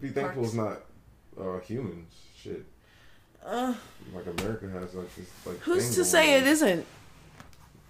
Be 0.00 0.08
thankful 0.08 0.44
it's 0.44 0.54
not 0.54 0.80
uh, 1.40 1.58
humans. 1.60 2.14
Shit. 2.36 2.64
Uh, 3.44 3.74
Like 4.14 4.26
America 4.26 4.68
has 4.70 4.94
like 4.94 5.14
this 5.14 5.30
like. 5.46 5.58
who's 5.60 5.84
thing 5.84 5.90
to 5.92 5.96
going 5.98 6.06
say 6.06 6.36
on. 6.36 6.42
it 6.42 6.46
isn't? 6.48 6.86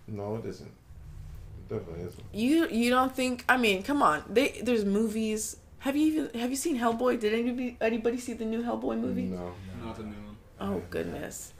No, 0.08 0.37
it 0.37 0.44
isn't. 0.46 0.66
It 0.68 1.68
definitely 1.74 2.04
isn't. 2.06 2.24
You 2.32 2.68
you 2.68 2.90
don't 2.90 3.14
think? 3.14 3.44
I 3.48 3.56
mean, 3.56 3.82
come 3.82 4.02
on. 4.02 4.22
They 4.28 4.61
there's 4.62 4.84
movies. 4.84 5.56
Have 5.80 5.96
you 5.96 6.06
even 6.06 6.40
have 6.40 6.50
you 6.50 6.56
seen 6.56 6.78
Hellboy? 6.78 7.20
Did 7.20 7.32
anybody 7.34 7.76
anybody 7.80 8.18
see 8.18 8.32
the 8.34 8.44
new 8.44 8.62
Hellboy 8.62 8.98
movie? 8.98 9.22
No, 9.24 9.52
Not 9.84 9.96
the 9.96 10.02
new 10.04 10.08
one. 10.11 10.37
Oh 10.61 10.82
goodness. 10.90 11.52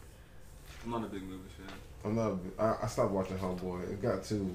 I'm 0.85 0.91
not 0.91 1.05
a 1.05 1.09
big 1.09 1.23
movie 1.23 1.49
fan. 1.57 1.75
I'm 2.05 2.15
not. 2.17 2.39
I, 2.59 2.85
I 2.85 2.87
stopped 2.89 3.13
watching 3.13 3.39
Hellboy. 3.39 3.91
It 3.93 4.03
got 4.03 4.25
too 4.25 4.51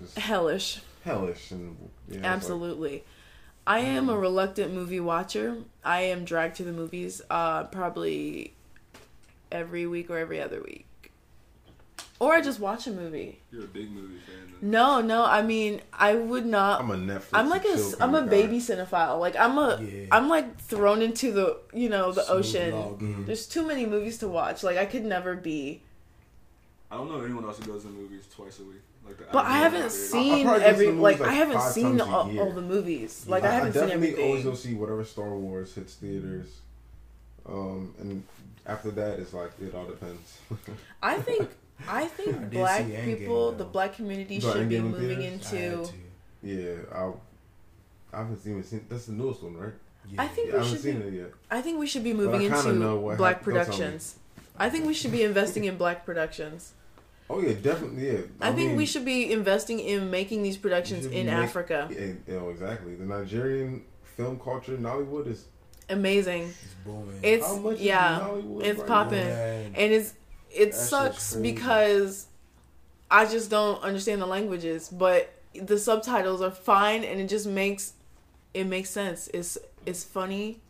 just 0.00 0.18
Hellish. 0.18 0.80
hellish 1.04 1.50
and 1.52 1.76
yeah, 2.08 2.14
it's 2.16 2.22
like- 2.22 2.24
Absolutely. 2.24 3.04
I 3.66 3.78
am 3.80 4.08
a 4.08 4.16
reluctant 4.18 4.72
movie 4.74 5.00
watcher. 5.00 5.58
I 5.84 6.02
am 6.02 6.24
dragged 6.24 6.56
to 6.56 6.64
the 6.64 6.72
movies 6.72 7.22
uh 7.30 7.64
probably 7.64 8.54
every 9.50 9.86
week 9.86 10.10
or 10.10 10.18
every 10.18 10.40
other 10.40 10.60
week. 10.62 10.86
Or 12.18 12.34
I 12.34 12.40
just 12.40 12.60
watch 12.60 12.86
a 12.86 12.90
movie. 12.92 13.40
You're 13.50 13.64
a 13.64 13.68
big 13.68 13.90
movie 13.90 14.18
fan. 14.26 14.52
Then. 14.60 14.70
No, 14.70 15.00
no, 15.00 15.24
I 15.24 15.42
mean, 15.42 15.80
I 15.92 16.14
would 16.14 16.46
not 16.46 16.80
I'm 16.80 16.90
a 16.90 16.96
Netflix. 16.96 17.28
I'm 17.32 17.48
like 17.48 17.64
a 17.64 17.68
and 17.72 17.76
chill 17.78 17.96
I'm 18.00 18.14
a 18.14 18.22
baby 18.22 18.58
guy. 18.58 18.64
cinephile. 18.64 19.18
Like 19.20 19.36
I'm 19.36 19.58
a 19.58 19.80
Yeah. 19.82 20.06
am 20.16 20.28
like 20.28 20.56
thrown 20.58 21.02
into 21.02 21.32
the, 21.32 21.58
you 21.72 21.88
know, 21.88 22.12
the 22.12 22.22
Smooth 22.24 22.38
ocean. 22.38 22.70
log 22.72 23.00
in. 23.02 23.26
There's 23.26 23.46
too 23.46 23.66
many 23.66 23.86
movies 23.86 24.18
to 24.18 24.28
watch. 24.28 24.62
Like 24.62 24.76
I 24.78 24.86
could 24.86 25.04
never 25.04 25.34
be. 25.34 25.82
I 26.90 26.96
don't 26.96 27.08
know 27.10 27.20
anyone 27.24 27.44
else 27.44 27.58
who 27.58 27.64
goes 27.72 27.82
to 27.82 27.88
movies 27.88 28.24
twice 28.34 28.58
a 28.60 28.64
week. 28.64 28.82
Like 29.04 29.18
the 29.18 29.24
But 29.32 29.44
I 29.46 29.58
haven't 29.58 29.80
creator. 29.80 29.94
seen 29.96 30.44
probably 30.44 30.60
go 30.60 30.64
to 30.64 30.66
every 30.66 30.90
like, 30.92 31.18
like, 31.20 31.28
I 31.28 31.32
haven't 31.34 31.60
seen 31.62 32.00
all, 32.00 32.38
all 32.38 32.52
the 32.52 32.62
movies. 32.62 33.24
Like 33.28 33.44
I, 33.44 33.48
I 33.48 33.50
haven't 33.52 33.72
seen 33.74 33.82
everything. 33.90 34.00
definitely 34.00 34.24
always 34.24 34.40
everything. 34.46 34.50
go 34.50 34.56
see 34.56 34.74
whatever 34.74 35.04
Star 35.04 35.30
Wars 35.36 35.74
hits 35.74 35.94
theaters. 35.94 36.48
Um, 37.46 37.94
and 37.98 38.22
after 38.66 38.90
that, 38.92 39.18
it's 39.18 39.32
like 39.32 39.50
it 39.60 39.74
all 39.74 39.86
depends. 39.86 40.38
I 41.02 41.16
think 41.18 41.48
I 41.88 42.04
think 42.06 42.36
I 42.36 42.38
black 42.60 42.84
see 42.86 42.92
Endgame, 42.92 43.18
people, 43.18 43.52
the 43.52 43.64
black 43.64 43.94
community 43.94 44.38
But 44.38 44.52
should 44.52 44.68
be 44.68 44.76
Endgame 44.76 44.78
in 44.78 44.90
moving 44.92 45.18
theaters? 45.40 45.52
Into. 45.52 45.92
to. 45.92 45.98
yeah, 46.42 46.74
I, 46.94 47.12
I 48.12 48.18
haven't 48.18 48.40
even 48.46 48.62
seen. 48.62 48.84
That's 48.88 49.06
the 49.06 49.12
newest 49.12 49.42
one, 49.42 49.56
right? 49.56 49.72
Yeah. 50.08 50.22
I 50.22 50.28
think 50.28 50.48
Yeah, 50.50 50.54
I 50.54 50.58
we 50.58 50.62
haven't 50.64 50.72
should 50.76 50.82
seen 50.84 51.00
be. 51.00 51.08
it 51.08 51.14
yet. 51.14 51.30
I 51.50 51.60
think 51.62 51.78
we 51.80 51.86
should 51.86 52.04
be 52.04 52.12
moving 52.12 52.42
into 52.42 52.52
black 52.52 52.64
hap- 52.64 52.74
don't 52.74 53.18
tell 53.18 53.28
me. 53.28 53.34
productions. 53.44 54.16
I 54.58 54.68
think 54.70 54.86
we 54.86 54.94
should 54.94 55.10
be 55.12 55.22
investing 55.24 55.64
in 55.64 55.76
black 55.76 56.04
productions. 56.04 56.72
Oh 57.30 57.40
yeah, 57.40 57.54
definitely. 57.54 58.06
Yeah, 58.06 58.18
I, 58.40 58.52
think 58.52 58.68
mean, 58.70 58.76
we 58.76 58.86
should 58.86 59.04
be 59.04 59.32
investing 59.32 59.80
in 59.80 60.10
making 60.10 60.42
these 60.42 60.56
productions 60.56 61.06
in 61.06 61.26
make- 61.26 61.34
Africa. 61.34 61.88
Yeah, 61.90 61.98
you 62.00 62.18
know, 62.28 62.48
exactly. 62.50 62.94
The 62.94 63.04
Nigerian 63.04 63.84
film 64.16 64.38
culture, 64.38 64.76
Nollywood 64.76 65.26
is. 65.28 65.46
Amazing. 65.88 66.42
It's 66.44 66.74
booming. 66.84 67.20
It's 67.22 67.46
how 67.46 67.56
much 67.56 67.78
yeah, 67.78 68.28
is 68.34 68.44
it's 68.68 68.78
right 68.80 68.88
popping. 68.88 69.18
and 69.18 69.76
it's 69.76 70.14
it 70.50 70.72
That 70.72 70.78
shit's 70.78 70.88
sucks 70.88 71.34
because 71.36 72.26
I 73.10 73.26
just 73.26 73.50
don't 73.50 73.82
understand 73.82 74.22
the 74.22 74.26
languages, 74.26 74.88
but 74.88 75.32
the 75.54 75.78
subtitles 75.78 76.40
are 76.40 76.50
fine, 76.50 77.04
and 77.04 77.20
it 77.20 77.28
just 77.28 77.46
makes 77.46 77.94
it 78.54 78.64
makes 78.64 78.90
sense. 78.90 79.28
It's 79.34 79.58
it's 79.86 80.04
funny, 80.04 80.60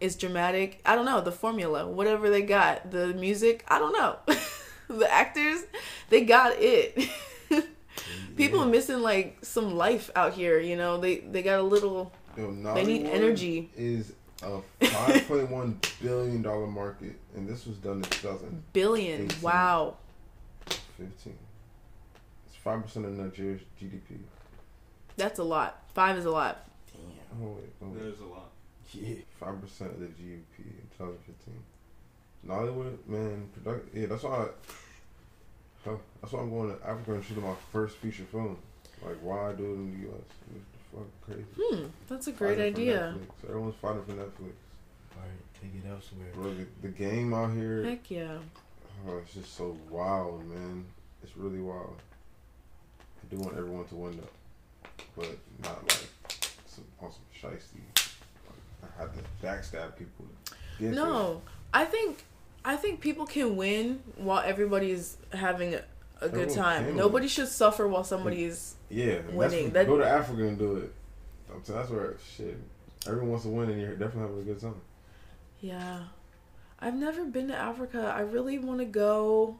it's 0.00 0.14
dramatic. 0.14 0.80
I 0.84 0.94
don't 0.94 1.04
know 1.04 1.20
the 1.20 1.32
formula, 1.32 1.86
whatever 1.86 2.28
they 2.30 2.42
got, 2.42 2.90
the 2.90 3.08
music. 3.14 3.64
I 3.68 3.78
don't 3.78 3.92
know, 3.92 4.16
the 4.88 5.10
actors, 5.12 5.64
they 6.10 6.24
got 6.24 6.52
it. 6.56 7.08
People 8.36 8.60
are 8.60 8.66
missing 8.66 9.00
like 9.00 9.38
some 9.42 9.76
life 9.76 10.10
out 10.16 10.34
here. 10.34 10.58
You 10.58 10.76
know, 10.76 10.98
they 10.98 11.18
they 11.18 11.42
got 11.42 11.60
a 11.60 11.62
little. 11.62 12.12
Yo, 12.36 12.52
They 12.74 12.84
need 12.84 13.06
energy. 13.06 13.70
Is 13.76 14.12
a 14.42 14.60
five 14.86 15.28
point 15.28 15.50
one 15.50 15.78
billion 16.02 16.42
dollar 16.42 16.66
market, 16.66 17.14
and 17.36 17.48
this 17.48 17.66
was 17.66 17.76
done 17.76 17.96
in 17.98 18.02
two 18.02 18.28
thousand 18.28 18.62
Billion. 18.72 19.26
18. 19.26 19.40
Wow. 19.42 19.96
fifteen. 20.66 21.38
It's 22.46 22.56
five 22.56 22.82
percent 22.82 23.06
of 23.06 23.12
Nigeria's 23.12 23.60
GDP. 23.80 24.18
That's 25.16 25.38
a 25.38 25.44
lot. 25.44 25.82
Five 25.94 26.18
is 26.18 26.24
a 26.24 26.30
lot. 26.30 26.68
damn. 26.92 27.02
Oh 27.40 27.50
wait, 27.52 27.72
oh, 27.82 27.86
wait. 27.86 28.02
There's 28.02 28.18
a 28.20 28.24
lot. 28.24 28.50
Yeah. 28.92 29.14
five 29.38 29.60
percent 29.60 29.92
of 29.92 30.00
the 30.00 30.06
GDP 30.06 30.58
in 30.58 30.88
2015. 30.98 31.54
Nollywood, 32.46 32.98
man, 33.06 33.48
product. 33.62 33.94
Yeah, 33.94 34.06
that's 34.06 34.22
why. 34.22 34.30
I, 34.36 34.46
huh, 35.84 35.96
that's 36.20 36.32
why 36.32 36.40
I'm 36.40 36.50
going 36.50 36.76
to 36.76 36.86
Africa 36.86 37.14
and 37.14 37.24
shooting 37.24 37.42
my 37.44 37.54
first 37.72 37.96
feature 37.96 38.24
film. 38.24 38.56
Like, 39.04 39.16
why 39.22 39.52
do 39.52 39.64
it 39.64 39.74
in 39.74 39.92
the 39.92 39.98
U.S. 40.08 40.20
It's 40.54 40.64
the 40.72 40.96
fuck 40.96 41.06
crazy. 41.26 41.44
Hmm, 41.58 41.86
that's 42.08 42.26
a 42.26 42.32
great 42.32 42.58
Fighting 42.58 42.74
idea. 42.74 43.14
Netflix. 43.16 43.48
Everyone's 43.48 43.74
fighting 43.76 44.04
for 44.04 44.12
Netflix. 44.12 44.52
Right. 45.16 45.60
Take 45.60 45.84
it 45.84 45.88
elsewhere. 45.88 46.26
Bro, 46.34 46.54
the, 46.54 46.66
the 46.82 46.88
game 46.88 47.32
out 47.34 47.52
here, 47.52 47.84
Heck 47.84 48.10
yeah. 48.10 48.36
oh, 49.08 49.18
it's 49.18 49.34
just 49.34 49.56
so 49.56 49.76
wild, 49.90 50.46
man. 50.48 50.84
It's 51.22 51.36
really 51.36 51.60
wild. 51.60 51.96
I 53.22 53.34
do 53.34 53.40
want 53.40 53.56
everyone 53.56 53.86
to 53.86 53.94
win 53.94 54.18
though, 54.18 54.90
but 55.16 55.38
not 55.62 55.82
like 55.84 56.08
some 56.66 56.84
on 57.00 57.10
some 57.10 57.50
shiesty. 57.50 57.80
Like, 58.46 58.92
I 58.98 59.00
had 59.02 59.10
to 59.14 59.46
backstab 59.46 59.96
people. 59.96 60.26
to 60.44 60.52
get 60.78 60.94
there. 60.94 61.04
No, 61.04 61.40
I 61.72 61.84
think 61.86 62.24
I 62.64 62.76
think 62.76 63.00
people 63.00 63.26
can 63.26 63.56
win 63.56 64.02
while 64.16 64.40
everybody's 64.44 65.16
having 65.32 65.74
a, 65.74 65.82
a 66.20 66.28
good 66.28 66.48
Everyone 66.48 66.54
time. 66.56 66.84
can 66.86 66.96
Nobody 66.96 67.28
should 67.28 67.48
suffer 67.48 67.86
while 67.86 68.04
somebody's. 68.04 68.76
Yeah, 68.88 69.04
and 69.16 69.24
that's 69.26 69.34
winning. 69.34 69.64
what- 69.64 69.72
That- 69.74 69.86
go 69.86 69.98
to 69.98 70.08
Africa 70.08 70.46
and 70.48 70.58
do 70.58 70.76
it. 70.76 70.92
I'm 71.52 71.62
saying 71.64 71.78
that's 71.78 71.90
where 71.90 72.16
shit. 72.36 72.56
Everyone 73.06 73.30
wants 73.30 73.44
to 73.44 73.50
win, 73.50 73.68
and 73.70 73.80
you're 73.80 73.96
definitely 73.96 74.22
having 74.22 74.38
a 74.40 74.42
good 74.44 74.60
time. 74.60 74.80
Yeah, 75.60 76.04
I've 76.80 76.94
never 76.94 77.24
been 77.26 77.48
to 77.48 77.54
Africa. 77.56 78.12
I 78.16 78.20
really 78.20 78.58
want 78.58 78.78
to 78.80 78.86
go. 78.86 79.56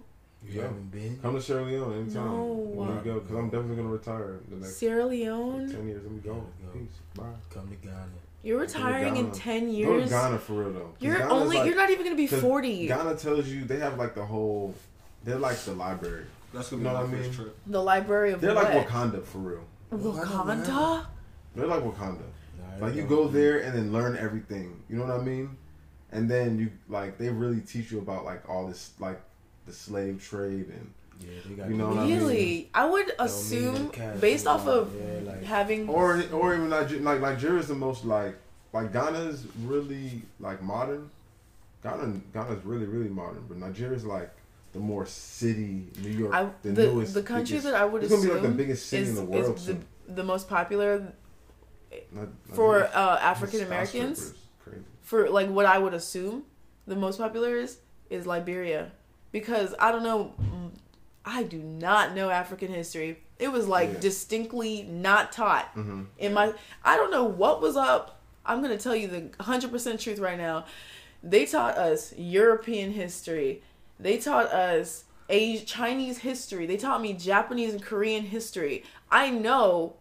You 0.47 0.57
Yeah. 0.57 0.63
haven't 0.63 0.91
been? 0.91 1.19
Come 1.21 1.35
to 1.35 1.43
Sierra 1.43 1.65
Leone 1.65 1.93
anytime. 1.93 2.25
No. 2.27 2.45
When 2.45 2.97
we 2.97 3.03
go, 3.03 3.21
because 3.21 3.37
I'm 3.37 3.49
definitely 3.51 3.77
gonna 3.77 3.89
retire 3.89 4.41
the 4.51 4.57
next 4.57 4.77
Sierra 4.77 5.07
Leone. 5.07 5.71
ten 5.71 5.87
years. 5.89 6.03
Let 6.03 6.13
me 6.13 6.21
go. 6.21 6.35
Gotta 6.35 6.73
go. 6.73 6.79
Peace. 6.81 6.89
Bye. 7.15 7.25
Come 7.51 7.69
to 7.69 7.77
Ghana. 7.77 8.09
You're 8.45 8.61
retiring 8.61 9.17
in 9.17 9.25
Ghana. 9.27 9.35
ten 9.35 9.61
Go 9.63 9.67
to 9.67 9.73
years. 9.73 10.11
Ghana 10.11 10.39
for 10.39 10.53
real 10.53 10.73
though. 10.73 10.81
'Cause 10.81 10.93
You're 11.01 11.17
Ghana's 11.19 11.33
only. 11.33 11.57
like- 11.57 11.67
you're 11.67 11.77
not 11.77 11.91
even 11.91 12.05
gonna 12.05 12.15
be 12.17 12.27
forty. 12.27 12.87
Ghana 12.87 13.17
tells 13.17 13.49
you 13.49 13.65
they 13.65 13.79
have 13.79 13.99
like 13.99 14.15
the 14.15 14.25
whole. 14.25 14.75
They're 15.25 15.39
like 15.39 15.57
the 15.59 15.73
library. 15.73 16.27
That's 16.53 16.71
gonna 16.71 16.83
You 16.83 16.89
be 16.89 16.93
know 16.95 17.01
my 17.01 17.05
what 17.05 17.09
I 17.15 17.17
first 17.17 17.29
mean? 17.31 17.47
trip. 17.47 17.57
the 17.67 17.83
Library 17.83 18.33
of 18.33 18.41
They're 18.41 18.55
what? 18.55 18.65
like 18.73 18.87
Wakanda 18.87 19.25
for 19.25 19.39
real. 19.39 19.65
Wakanda. 19.93 21.07
They're 21.57 21.67
like 21.67 21.83
Wakanda. 21.83 22.19
Nah, 22.79 22.87
Like 22.87 22.95
you 22.95 23.05
go 23.05 23.27
there 23.29 23.59
and 23.61 23.75
then 23.77 23.93
learn 23.93 24.17
everything. 24.17 24.83
You 24.89 24.97
know 24.99 25.05
what 25.07 25.21
I 25.21 25.23
mean? 25.25 25.57
And 26.13 26.31
then 26.31 26.59
you 26.59 26.71
like 26.89 27.19
they 27.19 27.31
really 27.31 27.61
teach 27.61 27.91
you 27.91 27.99
about 27.99 28.25
like 28.25 28.49
all 28.49 28.67
this 28.69 28.91
like 29.01 29.21
the 29.67 29.73
slave 29.73 30.23
trade 30.23 30.69
and 30.69 30.93
Yeah, 31.21 31.29
they 31.49 31.55
got 31.55 31.69
You 31.71 31.77
know 31.77 31.89
what 31.89 31.99
I 31.99 32.07
mean? 32.07 32.19
Really, 32.19 32.71
I 32.75 32.85
would 32.87 33.13
assume 33.19 33.91
based 34.21 34.47
off 34.47 34.67
of 34.67 34.93
yeah, 34.95 35.31
like- 35.31 35.43
having 35.45 35.89
or 35.89 36.23
or 36.33 36.55
even 36.55 36.69
Niger- 36.71 37.01
like 37.01 37.21
Nigeria's 37.21 37.69
the 37.69 37.75
most 37.75 38.05
like 38.05 38.37
like 38.73 38.93
Ghana's 38.93 39.47
really 39.63 40.23
like 40.41 40.63
modern. 40.63 41.11
Ghana 41.83 42.21
Ghana's 42.33 42.65
really 42.65 42.87
really 42.87 43.11
modern, 43.11 43.45
but 43.49 43.59
Nigeria's 43.59 44.05
like 44.05 44.31
the 44.73 44.79
more 44.81 45.07
city 45.07 45.87
New 46.03 46.11
York. 46.11 46.35
I, 46.35 46.49
the, 46.63 46.73
the 46.73 46.87
newest, 46.87 47.15
the 47.15 47.23
country 47.23 47.57
biggest- 47.59 47.65
that 47.67 47.75
I 47.75 47.85
would 47.85 48.03
It's 48.03 48.11
gonna 48.13 48.23
be 48.25 48.29
assume 48.31 48.43
like 48.43 48.51
the 48.51 48.57
biggest 48.63 48.87
city 48.87 49.03
is, 49.05 49.09
in 49.11 49.15
the 49.17 49.25
world. 49.25 49.57
is 49.57 49.67
the, 49.67 49.77
the 50.09 50.25
most 50.25 50.49
popular 50.49 50.99
Not- 50.99 51.13
not 52.13 52.29
for 52.57 52.83
uh, 52.85 53.19
African 53.21 53.61
Americans. 53.63 54.35
For 55.03 55.29
like 55.29 55.49
what 55.51 55.67
I 55.67 55.79
would 55.79 55.93
assume 55.95 56.45
the 56.87 56.97
most 56.97 57.19
popular 57.19 57.57
is 57.57 57.79
is 58.11 58.27
Liberia, 58.27 58.91
because 59.33 59.75
I 59.79 59.93
don't 59.93 60.03
know, 60.03 60.33
mm, 60.41 60.64
I 61.25 61.43
do 61.43 61.59
not 61.59 62.15
know 62.15 62.31
African 62.31 62.73
history. 62.73 63.19
It 63.39 63.51
was 63.51 63.67
like 63.67 63.93
Yeah. 63.95 64.01
distinctly 64.01 64.83
not 64.83 65.33
taught 65.33 65.67
hmm 65.75 66.03
in 66.19 66.35
my. 66.35 66.53
I 66.85 66.97
don't 66.97 67.11
know 67.11 67.25
what 67.25 67.61
was 67.61 67.77
up. 67.77 68.21
I'm 68.47 68.61
gonna 68.63 68.77
tell 68.79 68.95
you 68.95 69.09
the 69.09 69.31
hundred 69.43 69.71
percent 69.71 70.01
truth 70.01 70.19
right 70.19 70.39
now. 70.39 70.67
They 71.23 71.47
taught 71.47 71.77
us 71.79 72.13
European 72.17 72.93
history. 72.93 73.63
They 73.99 74.19
taught 74.19 74.47
us 74.47 75.05
a 75.31 75.59
Chinese 75.61 76.19
history. 76.19 76.67
They 76.67 76.77
taught 76.77 77.01
me 77.01 77.15
Japanese 77.15 77.73
and 77.73 77.83
Korean 77.83 78.25
history. 78.25 78.85
I 79.11 79.31
know 79.31 79.95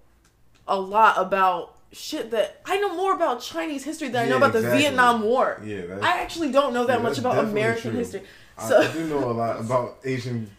a 0.68 0.78
lot 0.80 1.18
about 1.18 1.78
shit 1.94 2.32
that 2.32 2.60
I 2.66 2.78
know 2.80 2.94
more 2.96 3.14
about 3.14 3.40
Chinese 3.42 3.84
history 3.86 4.10
than 4.10 4.24
I 4.26 4.30
know 4.30 4.32
Yeah, 4.40 4.48
about 4.50 4.54
the. 4.54 4.62
Vietnam 4.62 5.22
War. 5.24 5.62
Yeah, 5.64 6.00
I 6.02 6.22
actually 6.22 6.52
don't 6.52 6.74
know 6.74 6.86
that 6.88 6.98
Yeah, 6.98 7.04
much 7.04 7.18
about 7.18 7.38
American 7.38 7.92
true. 7.92 8.00
history. 8.00 8.24
I, 8.58 8.68
So 8.68 8.82
I 8.82 8.92
do 8.92 9.08
know 9.08 9.30
a 9.30 9.32
lot 9.32 9.60
about 9.60 10.00
Asian, 10.04 10.50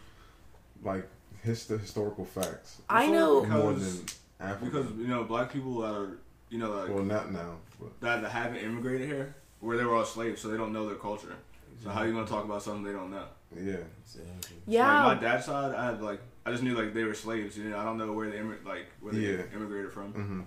like 0.85 1.09
hist- 1.43 1.69
historical 1.69 2.25
facts. 2.25 2.81
I 2.89 3.07
know 3.09 3.45
more 3.45 3.73
Because- 3.73 3.99
than 4.01 4.07
African. 4.41 4.69
Because 4.83 4.99
you 4.99 5.07
know, 5.07 5.25
black 5.25 5.53
people 5.53 5.81
that 5.81 5.95
are 5.95 6.19
you 6.51 6.59
know 6.59 6.71
like 6.71 6.89
well, 6.95 7.03
not 7.05 7.33
now, 7.33 7.57
but 7.81 7.99
that, 8.01 8.23
that 8.23 8.31
haven't 8.31 8.59
immigrated 8.59 9.09
here, 9.09 9.35
where 9.61 9.77
they 9.77 9.85
were 9.85 9.95
all 9.97 10.05
slaves, 10.05 10.41
so 10.43 10.49
they 10.49 10.57
don't 10.57 10.73
know 10.73 10.87
their 10.87 10.97
culture. 10.97 11.35
So 11.83 11.91
how 11.91 12.01
are 12.03 12.07
you 12.07 12.13
gonna 12.13 12.27
talk 12.27 12.45
about 12.45 12.63
something 12.63 12.85
they 12.85 12.93
don't 12.93 13.11
know? 13.11 13.25
yeah, 13.57 13.77
Exactly. 14.05 14.57
yeah. 14.67 15.05
Like 15.07 15.21
my 15.21 15.29
dad's 15.29 15.47
side, 15.47 15.75
I 15.75 15.87
had 15.87 16.03
like 16.03 16.21
I 16.47 16.51
just 16.51 16.63
knew 16.63 16.77
like 16.77 16.93
they 16.95 17.05
were 17.05 17.15
slaves. 17.15 17.57
You 17.59 17.65
know, 17.71 17.79
I 17.79 17.85
don't 17.85 17.99
know 17.99 18.13
where 18.13 18.31
they 18.31 18.37
immig- 18.39 18.65
like 18.65 18.87
where 19.01 19.13
they 19.13 19.21
Yeah. 19.21 19.43
immigrated 19.55 19.93
from. 19.93 20.13
hmm 20.13 20.41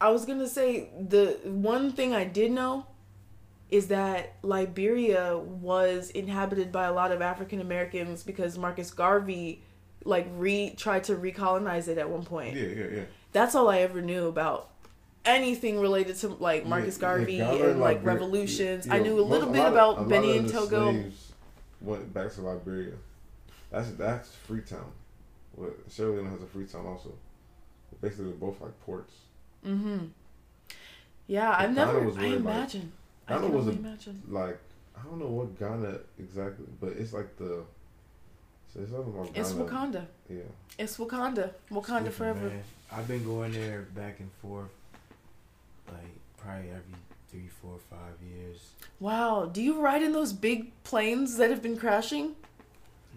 I 0.00 0.10
was 0.10 0.24
gonna 0.26 0.48
say 0.48 0.88
the 1.08 1.38
one 1.44 1.92
thing 1.92 2.14
I 2.14 2.24
did 2.24 2.50
know 2.52 2.86
is 3.70 3.88
that 3.88 4.34
Liberia 4.42 5.36
was 5.38 6.10
inhabited 6.10 6.70
by 6.70 6.84
a 6.86 6.92
lot 6.92 7.10
of 7.12 7.22
African 7.22 7.60
Americans 7.60 8.22
because 8.22 8.58
Marcus 8.58 8.90
Garvey 8.90 9.62
like 10.04 10.26
re 10.36 10.74
tried 10.76 11.04
to 11.04 11.14
recolonize 11.16 11.88
it 11.88 11.98
at 11.98 12.08
one 12.10 12.24
point. 12.24 12.56
yeah, 12.56 12.66
yeah, 12.66 12.86
yeah. 12.96 13.02
That's 13.32 13.54
all 13.54 13.68
I 13.68 13.78
ever 13.78 14.00
knew 14.02 14.26
about 14.28 14.70
anything 15.24 15.80
related 15.80 16.16
to 16.16 16.28
like 16.28 16.66
Marcus 16.66 16.96
Yeah, 16.96 17.00
Garvey 17.00 17.36
Ghana 17.38 17.64
and 17.70 17.80
like 17.80 17.98
Liber- 17.98 18.06
revolutions. 18.12 18.86
yeah, 18.86 18.94
I 18.94 18.98
knew 19.00 19.18
a 19.18 19.22
little 19.22 19.50
bit 19.50 19.64
of- 19.64 19.72
about 19.72 19.96
lot 19.98 20.08
Benin 20.08 20.30
of 20.30 20.44
and 20.44 20.48
Togo. 20.52 21.04
Went 21.80 22.12
back 22.14 22.32
to 22.34 22.40
Liberia. 22.42 22.92
That's 23.70 23.90
that's 23.92 24.30
Freetown. 24.46 24.92
Well, 25.56 25.70
Sierra 25.88 26.12
Leone 26.12 26.30
has 26.30 26.42
a 26.42 26.46
Freetown 26.46 26.86
also. 26.86 27.12
Basically, 28.00 28.26
they're 28.26 28.34
both 28.34 28.60
like 28.60 28.78
ports. 28.84 29.14
Mm-hmm. 29.66 30.06
Yeah, 31.26 31.50
I've 31.50 31.74
Ghana 31.74 31.92
never. 31.92 32.00
was 32.00 32.16
I 32.16 32.20
where, 32.20 32.30
like- 32.30 32.38
imagine. 32.40 32.92
I 33.26 33.34
can 33.38 33.52
was 33.52 33.66
only 33.66 33.76
a- 33.76 33.78
imagine. 33.78 34.22
Like 34.28 34.58
I 34.98 35.02
don't 35.04 35.18
know 35.18 35.26
what 35.26 35.58
Ghana 35.58 35.98
exactly, 36.18 36.66
but 36.80 36.90
it's 36.90 37.12
like 37.12 37.36
the. 37.38 37.64
So 38.74 38.80
it's 38.80 38.90
something 38.90 39.14
about 39.14 39.32
Ghana. 39.32 39.40
It's 39.46 39.52
Wakanda. 39.52 40.06
Yeah. 40.28 40.42
It's 40.78 40.96
Wakanda. 40.98 41.50
Wakanda 41.70 42.04
Different, 42.04 42.12
forever. 42.38 42.48
man. 42.48 42.62
I've 42.92 43.06
been 43.08 43.24
going 43.24 43.52
there 43.52 43.82
back 43.94 44.20
and 44.20 44.30
forth, 44.42 44.70
like 45.88 45.96
probably 46.36 46.70
every 46.70 46.82
three, 47.30 47.48
four, 47.62 47.78
five 47.90 48.14
years. 48.22 48.58
Wow. 49.00 49.46
Do 49.52 49.62
you 49.62 49.80
ride 49.80 50.02
in 50.02 50.12
those 50.12 50.32
big 50.32 50.72
planes 50.84 51.36
that 51.36 51.50
have 51.50 51.62
been 51.62 51.76
crashing? 51.76 52.34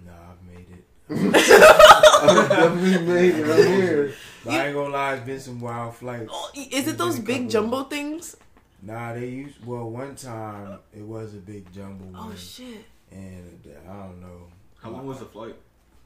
Nah, 0.06 0.12
I've 0.32 0.56
made 0.56 0.67
it. 0.72 0.84
I 1.10 2.46
definitely 2.50 3.08
made 3.13 3.36
it. 3.36 3.50
I'm 3.50 3.82
here. 3.82 4.13
But 4.46 4.54
I 4.54 4.65
ain't 4.67 4.76
gonna 4.76 4.89
lie, 4.93 5.13
it's 5.15 5.26
been 5.26 5.39
some 5.39 5.60
wild 5.60 5.96
flights. 5.96 6.30
Oh, 6.32 6.52
Is 6.56 6.70
There's 6.70 6.88
it 6.89 6.98
those 6.98 7.20
big 7.20 7.36
couple. 7.38 7.50
jumbo 7.50 7.84
things? 7.86 8.36
Nah, 8.82 9.13
they 9.13 9.28
used 9.28 9.63
well 9.65 9.89
one 9.89 10.15
time 10.15 10.80
it 10.96 11.02
was 11.02 11.34
a 11.34 11.38
big 11.38 11.72
jumbo 11.74 12.06
Oh 12.15 12.28
one, 12.28 12.38
shit. 12.38 12.86
and 13.12 13.60
I 13.89 13.93
don't 14.04 14.22
know. 14.22 14.43
How 14.82 14.90
long 14.92 15.08
was 15.08 15.20
the 15.20 15.26
flight? 15.26 15.56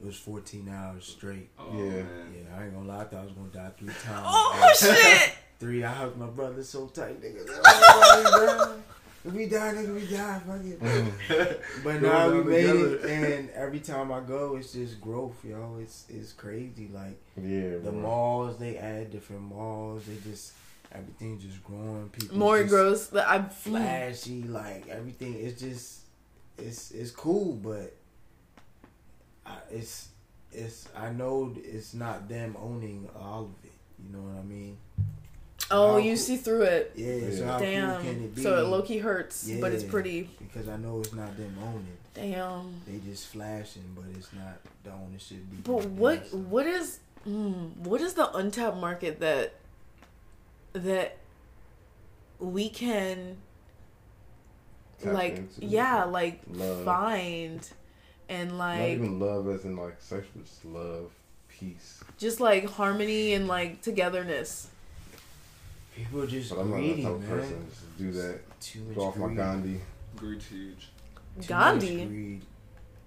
It 0.01 0.05
was 0.07 0.17
14 0.17 0.67
hours 0.69 1.05
straight. 1.05 1.49
Oh, 1.59 1.65
Yeah. 1.77 1.83
man. 2.03 2.05
Yeah, 2.35 2.57
I 2.57 2.63
ain't 2.65 2.73
gonna 2.73 2.87
lie, 2.87 3.01
I 3.01 3.03
thought 3.05 3.19
I 3.19 3.23
was 3.23 3.33
gonna 3.33 3.49
die 3.49 3.71
three 3.77 3.87
times. 3.87 4.25
Oh 4.27 4.73
shit. 4.79 5.33
Three, 5.59 5.83
I 5.83 5.91
hugged 5.93 6.17
my 6.17 6.25
brother 6.27 6.63
so 6.63 6.87
tight, 6.87 7.21
nigga. 7.21 7.45
Oh, 7.47 8.81
If 9.23 9.33
we 9.33 9.45
die, 9.45 9.73
nigga, 9.75 9.93
we 9.93 10.07
die. 10.07 10.39
Fuck 10.39 10.65
it. 10.65 10.79
Mhm. 10.79 11.57
But 11.83 12.01
Go 12.01 12.07
now 12.11 12.31
we 12.31 12.43
made 12.43 12.65
together. 12.65 12.95
it, 12.95 13.05
and 13.05 13.49
every 13.51 13.79
time 13.79 14.11
I 14.11 14.21
go, 14.21 14.55
it's 14.55 14.73
just 14.73 14.99
growth, 14.99 15.45
yo. 15.45 15.77
It's 15.79 16.05
it's 16.09 16.33
crazy. 16.33 16.89
Like 16.91 17.21
Yeah. 17.37 17.77
the 17.83 17.91
bro. 17.91 18.01
malls, 18.01 18.57
they 18.57 18.77
add 18.77 19.11
different 19.11 19.43
malls. 19.43 20.05
They 20.07 20.17
just 20.27 20.53
everything 20.91 21.37
just 21.39 21.63
growing. 21.63 22.09
People 22.09 22.39
More 22.39 22.63
gross. 22.63 23.07
That 23.09 23.29
I 23.29 23.43
flashy. 23.43 24.41
Like 24.43 24.87
everything, 24.89 25.35
it's 25.35 25.61
just 25.61 25.99
it's 26.57 26.89
it's 26.89 27.11
cool, 27.11 27.53
but 27.53 27.95
I, 29.51 29.75
it's 29.75 30.09
it's 30.51 30.87
I 30.97 31.09
know 31.11 31.53
it's 31.63 31.93
not 31.93 32.27
them 32.29 32.55
owning 32.61 33.07
all 33.19 33.43
of 33.43 33.49
it. 33.65 33.71
You 34.05 34.15
know 34.17 34.23
what 34.23 34.39
I 34.39 34.43
mean? 34.43 34.77
Oh, 35.69 35.91
How 35.93 35.97
you 35.97 36.11
cool- 36.11 36.17
see 36.17 36.37
through 36.37 36.63
it. 36.63 36.91
Yeah. 36.95 37.29
So 37.29 37.43
Yeah. 37.43 37.45
how 37.51 37.57
cool 37.59 37.67
can 37.67 38.03
Damn. 38.05 38.23
it 38.23 38.35
be? 38.35 38.41
So 38.43 38.57
it 38.57 38.67
low 38.67 38.81
key 38.81 38.97
hurts, 38.97 39.49
but 39.61 39.71
it's 39.71 39.83
pretty. 39.83 40.29
because 40.39 40.67
I 40.67 40.75
know 40.77 40.99
it's 40.99 41.13
not 41.13 41.35
them 41.37 41.55
owning. 41.63 41.97
Damn. 42.13 42.73
They 42.85 42.97
just 43.09 43.27
flashing, 43.27 43.83
but 43.95 44.03
it's 44.17 44.33
not 44.33 44.57
the 44.83 44.91
ownership. 44.91 45.37
be 45.49 45.57
But 45.63 45.85
what 45.85 46.27
so- 46.27 46.37
what 46.37 46.65
is 46.67 46.99
mm, 47.27 47.75
what 47.77 48.01
is 48.01 48.15
the 48.15 48.29
untapped 48.35 48.77
market 48.77 49.19
that 49.21 49.53
that 50.73 51.17
we 52.39 52.69
can 52.69 53.37
Tap 55.01 55.13
like 55.13 55.43
yeah 55.59 56.03
like 56.03 56.41
Love. 56.51 56.83
find 56.83 57.69
and 58.31 58.57
like 58.57 58.79
Not 58.79 58.87
even 58.89 59.19
love 59.19 59.47
as 59.49 59.65
in 59.65 59.75
like 59.75 60.01
sex, 60.01 60.25
but 60.35 60.45
just 60.45 60.65
love, 60.65 61.11
peace. 61.49 62.03
just 62.17 62.39
like 62.39 62.65
harmony 62.69 63.33
and 63.33 63.47
like 63.47 63.81
togetherness. 63.81 64.69
People 65.95 66.25
just 66.25 66.49
But 66.51 66.61
I'm 66.61 66.69
not 66.71 66.77
that 66.77 66.81
greedy, 66.81 67.03
type 67.03 67.11
of 67.11 67.21
man. 67.21 67.29
person. 67.29 67.65
Just 67.69 67.97
do 67.97 68.11
that. 68.13 68.39
Too 68.61 68.79
much 68.83 68.95
Go 68.95 69.01
off 69.07 69.15
my 69.17 69.25
greed. 69.27 69.37
Gandhi. 69.37 69.81
Greed's 70.15 70.45
huge. 70.47 70.79
Too 70.79 71.37
much 71.37 71.47
Gandhi. 71.47 72.05
greed. 72.05 72.41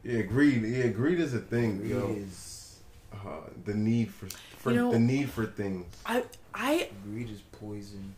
Yeah, 0.05 0.23
greed. 0.23 0.63
Yeah, 0.63 0.87
greed 0.89 1.19
is 1.21 1.33
a 1.35 1.39
thing, 1.39 1.79
Greed 1.79 1.91
yo. 1.91 2.09
is 2.09 2.61
Uh, 3.15 3.41
the 3.65 3.73
need 3.75 4.11
for, 4.13 4.27
for 4.59 4.71
You 4.71 4.77
know- 4.77 4.93
the 4.93 4.99
need 4.99 5.31
for 5.31 5.47
things. 5.47 5.87
I 6.05 6.25
I 6.53 6.91
greed 7.05 7.31
is 7.31 7.41
poison. 7.53 8.15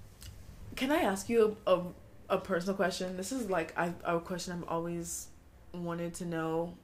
Can 0.75 0.91
I 0.91 1.03
ask 1.03 1.29
you 1.29 1.57
a, 1.67 1.75
a, 1.77 1.83
a 2.31 2.39
personal 2.39 2.75
question? 2.75 3.17
This 3.17 3.31
is 3.31 3.49
like 3.49 3.73
I, 3.79 3.93
a 4.05 4.19
question 4.19 4.53
I've 4.55 4.69
always 4.69 5.29
wanted 5.73 6.13
to 6.15 6.25
know 6.25 6.75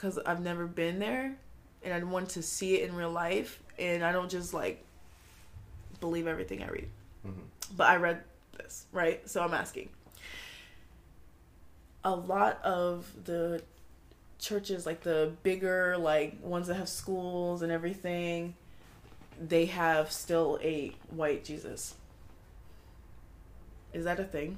because 0.00 0.18
I've 0.24 0.40
never 0.40 0.66
been 0.66 0.98
there 0.98 1.36
and 1.82 1.92
I 1.92 2.02
want 2.02 2.30
to 2.30 2.42
see 2.42 2.76
it 2.76 2.88
in 2.88 2.96
real 2.96 3.10
life 3.10 3.62
and 3.78 4.02
I 4.02 4.12
don't 4.12 4.30
just 4.30 4.54
like 4.54 4.82
believe 6.00 6.26
everything 6.26 6.62
I 6.62 6.68
read. 6.68 6.88
Mhm. 7.26 7.42
But 7.76 7.90
I 7.90 7.96
read 7.96 8.24
this, 8.56 8.86
right? 8.92 9.28
So 9.28 9.42
I'm 9.42 9.52
asking. 9.52 9.90
A 12.02 12.14
lot 12.14 12.62
of 12.64 13.12
the 13.26 13.62
churches, 14.38 14.86
like 14.86 15.02
the 15.02 15.34
bigger, 15.42 15.98
like 15.98 16.38
ones 16.42 16.68
that 16.68 16.76
have 16.76 16.88
schools 16.88 17.60
and 17.60 17.70
everything, 17.70 18.54
they 19.38 19.66
have 19.66 20.10
still 20.10 20.58
a 20.62 20.96
white 21.10 21.44
Jesus. 21.44 21.94
Is 23.92 24.04
that 24.06 24.18
a 24.18 24.24
thing? 24.24 24.56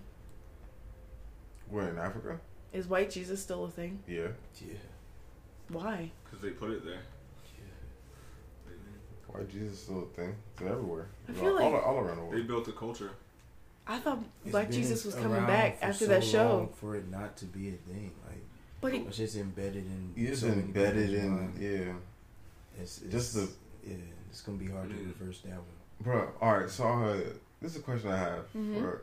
Where 1.68 1.88
in 1.88 1.98
Africa? 1.98 2.38
Is 2.72 2.86
white 2.86 3.10
Jesus 3.10 3.42
still 3.42 3.64
a 3.64 3.70
thing? 3.70 4.04
Yeah. 4.06 4.28
Yeah. 4.60 4.74
Why? 5.68 6.10
Because 6.24 6.40
they 6.40 6.50
put 6.50 6.70
it 6.70 6.84
there. 6.84 7.00
Why 9.28 9.42
Jesus 9.44 9.72
is 9.72 9.80
still 9.82 10.02
a 10.02 10.16
thing? 10.16 10.34
It's 10.54 10.62
everywhere. 10.62 11.08
I 11.28 11.32
all, 11.32 11.38
feel 11.38 11.54
like- 11.54 11.64
all, 11.64 11.76
all 11.76 11.98
around 11.98 12.16
the 12.16 12.22
world. 12.22 12.34
They 12.34 12.42
built 12.42 12.68
a 12.68 12.72
culture. 12.72 13.10
I 13.86 13.98
thought 13.98 14.18
It's 14.44 14.52
Black 14.52 14.70
Jesus 14.70 15.04
was 15.04 15.14
coming 15.14 15.44
back 15.46 15.78
for 15.80 15.86
after 15.86 16.04
so 16.04 16.10
that 16.10 16.22
show. 16.22 16.48
long 16.58 16.68
For 16.80 16.94
it 16.96 17.10
not 17.10 17.36
to 17.38 17.46
be 17.46 17.68
a 17.70 17.72
thing, 17.72 18.12
like 18.28 18.38
But 18.80 18.92
he, 18.92 19.00
it's 19.00 19.16
just 19.16 19.36
embedded 19.36 19.86
in. 19.86 20.12
It's 20.16 20.40
so 20.40 20.48
embedded 20.48 21.14
in. 21.14 21.30
mind. 21.30 21.58
Yeah. 21.58 21.92
It's, 22.80 23.02
it's 23.02 23.10
Just 23.12 23.34
the- 23.34 23.48
yeah. 23.86 23.96
It's 24.30 24.40
gonna 24.42 24.56
be 24.58 24.68
hard 24.68 24.88
to 24.90 24.94
reverse 24.96 25.40
that 25.40 25.54
one. 25.56 25.64
Bro, 26.00 26.28
all 26.40 26.58
right. 26.58 26.70
So 26.70 26.84
uh, 26.86 27.16
this 27.60 27.72
is 27.72 27.78
a 27.78 27.82
question 27.82 28.10
I 28.10 28.18
have. 28.18 28.52
Mhm. 28.56 28.80
For, 28.80 29.02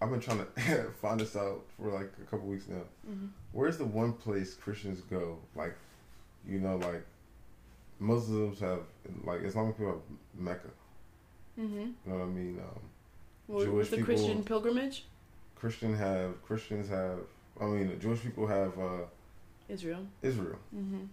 I've 0.00 0.10
been 0.10 0.20
trying 0.20 0.38
to 0.38 0.84
find 1.02 1.18
this 1.20 1.34
out 1.36 1.64
for 1.76 1.90
like 1.90 2.10
a 2.22 2.30
couple 2.30 2.46
weeks 2.46 2.68
now. 2.68 2.82
Mhm. 3.10 3.30
Where's 3.52 3.78
the 3.78 3.84
one 3.84 4.12
place 4.12 4.54
Christians 4.54 5.00
go? 5.02 5.38
Like, 5.56 5.74
you 6.48 6.60
know, 6.60 6.76
like 6.76 7.04
Muslims 7.98 8.60
have, 8.60 8.80
like 9.24 9.42
Islamic 9.42 9.76
people 9.76 9.92
have 9.92 10.02
Mecca. 10.34 10.68
mm-hmm. 11.58 11.78
You 11.78 11.94
know 12.06 12.18
what 12.18 12.24
I 12.24 12.26
mean? 12.26 12.58
Um, 12.58 12.80
What, 13.46 13.64
Jewish 13.64 13.90
the 13.90 13.96
people- 13.96 14.14
Christian 14.14 14.42
pilgrimage? 14.44 15.06
Christian 15.56 15.94
have 15.96 16.42
Christians 16.42 16.88
have. 16.88 17.18
I 17.60 17.64
mean, 17.66 17.98
Jewish 18.00 18.22
people 18.22 18.46
have 18.46 18.78
uh, 18.78 19.04
Israel. 19.68 20.06
Israel. 20.22 20.58
Mm-hmm. 20.74 21.04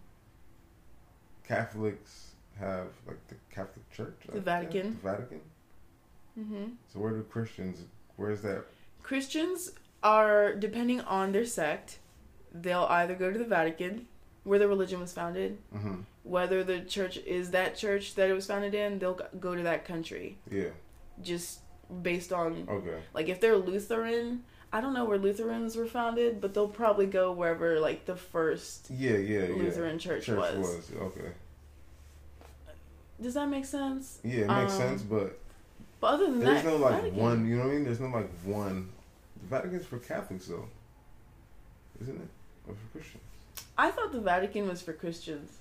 Catholics 1.44 2.32
have 2.60 2.88
like 3.06 3.20
the 3.28 3.36
Catholic 3.52 3.90
Church. 3.92 4.16
The 4.32 4.42
Vatican. 4.42 4.98
The 5.02 5.10
Vatican. 5.10 5.42
Mm-hmm. 6.40 6.64
So 6.92 7.00
where 7.00 7.12
do 7.12 7.24
Christians? 7.24 7.84
Where's 8.16 8.42
that? 8.42 8.66
Christians 9.04 9.72
are 10.04 10.54
depending 10.56 11.02
on 11.02 11.32
their 11.32 11.46
sect. 11.46 12.00
They'll 12.54 12.88
either 12.90 13.16
go 13.16 13.32
to 13.32 13.38
the 13.38 13.46
Vatican, 13.46 14.08
where 14.48 14.60
the 14.60 14.68
religion 14.68 15.00
was 15.00 15.12
founded. 15.14 15.58
Mm-hmm. 15.76 15.96
Whether 16.24 16.64
the 16.64 16.80
church 16.82 17.18
is 17.18 17.52
that 17.52 17.76
church 17.76 18.16
that 18.16 18.30
it 18.30 18.34
was 18.34 18.46
founded 18.48 18.74
in, 18.74 19.00
they'll 19.00 19.20
go 19.40 19.56
to 19.56 19.64
that 19.64 19.86
country. 19.86 20.38
Yeah. 20.50 20.70
Just 21.22 21.60
based 22.02 22.32
on 22.34 22.66
Okay. 22.70 22.98
like 23.14 23.28
if 23.30 23.40
they're 23.42 23.58
Lutheran, 23.58 24.44
I 24.72 24.82
don't 24.82 24.94
know 24.94 25.06
where 25.06 25.18
Lutherans 25.18 25.76
were 25.76 25.86
founded, 25.86 26.40
but 26.42 26.54
they'll 26.54 26.68
probably 26.68 27.06
go 27.06 27.32
wherever 27.32 27.80
like 27.80 28.06
the 28.06 28.16
first 28.16 28.90
Yeah, 28.90 29.12
yeah, 29.18 29.46
yeah. 29.48 29.56
Lutheran 29.56 30.00
church, 30.00 30.28
was. 30.28 30.90
okay. 30.98 31.32
Does 33.22 33.34
that 33.34 33.48
make 33.50 33.66
sense? 33.66 34.20
Yeah, 34.24 34.42
it 34.42 34.48
makes 34.48 34.74
Um, 34.74 34.80
sense, 34.80 35.02
but 35.02 35.40
But 36.00 36.08
other 36.14 36.26
than 36.28 36.40
there's 36.40 36.64
that, 36.64 36.70
no 36.70 36.78
like 36.78 36.96
Vatican. 37.02 37.20
one. 37.20 37.48
You 37.48 37.56
know 37.58 37.64
what 37.64 37.72
I 37.72 37.74
mean? 37.76 37.84
There's 37.84 38.00
no 38.00 38.08
like 38.08 38.30
one. 38.44 38.90
The 39.42 39.48
Vatican's 39.48 39.86
for 39.86 39.98
Catholics 40.00 40.48
though, 40.48 40.68
isn't 42.02 42.16
it? 42.16 42.30
Or 42.68 42.74
for 42.76 42.88
Christians? 42.98 43.24
I 43.78 43.92
thought 43.92 44.12
the 44.12 44.20
Vatican 44.22 44.68
was 44.68 44.82
for 44.82 44.94
Christians 44.94 45.52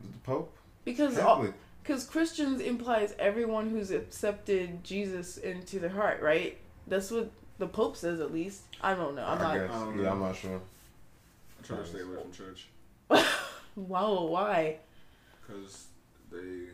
the 0.00 0.18
Pope? 0.24 0.52
because. 0.84 1.18
Because 1.82 2.04
Christians 2.06 2.60
implies 2.60 3.12
everyone 3.18 3.68
who's 3.70 3.90
accepted 3.90 4.84
Jesus 4.84 5.36
into 5.36 5.80
their 5.80 5.90
heart, 5.90 6.22
right? 6.22 6.56
That's 6.86 7.10
what 7.10 7.28
the 7.58 7.66
Pope 7.66 7.96
says, 7.96 8.20
at 8.20 8.32
least. 8.32 8.62
I 8.80 8.94
don't 8.94 9.16
know. 9.16 9.24
I'm 9.26 9.38
I 9.38 9.42
not. 9.42 9.54
guess. 9.54 9.70
I 9.70 9.78
don't 9.84 9.96
Yeah, 9.98 10.02
know. 10.04 10.10
I'm 10.12 10.20
not 10.20 10.36
sure. 10.36 10.60
I 10.60 11.66
try 11.66 11.76
to 11.78 11.86
stay 11.86 12.00
away 12.02 12.22
from 12.22 12.30
church 12.32 12.68
Wow, 13.74 14.24
why? 14.26 14.76
because 15.44 15.86
they 16.30 16.66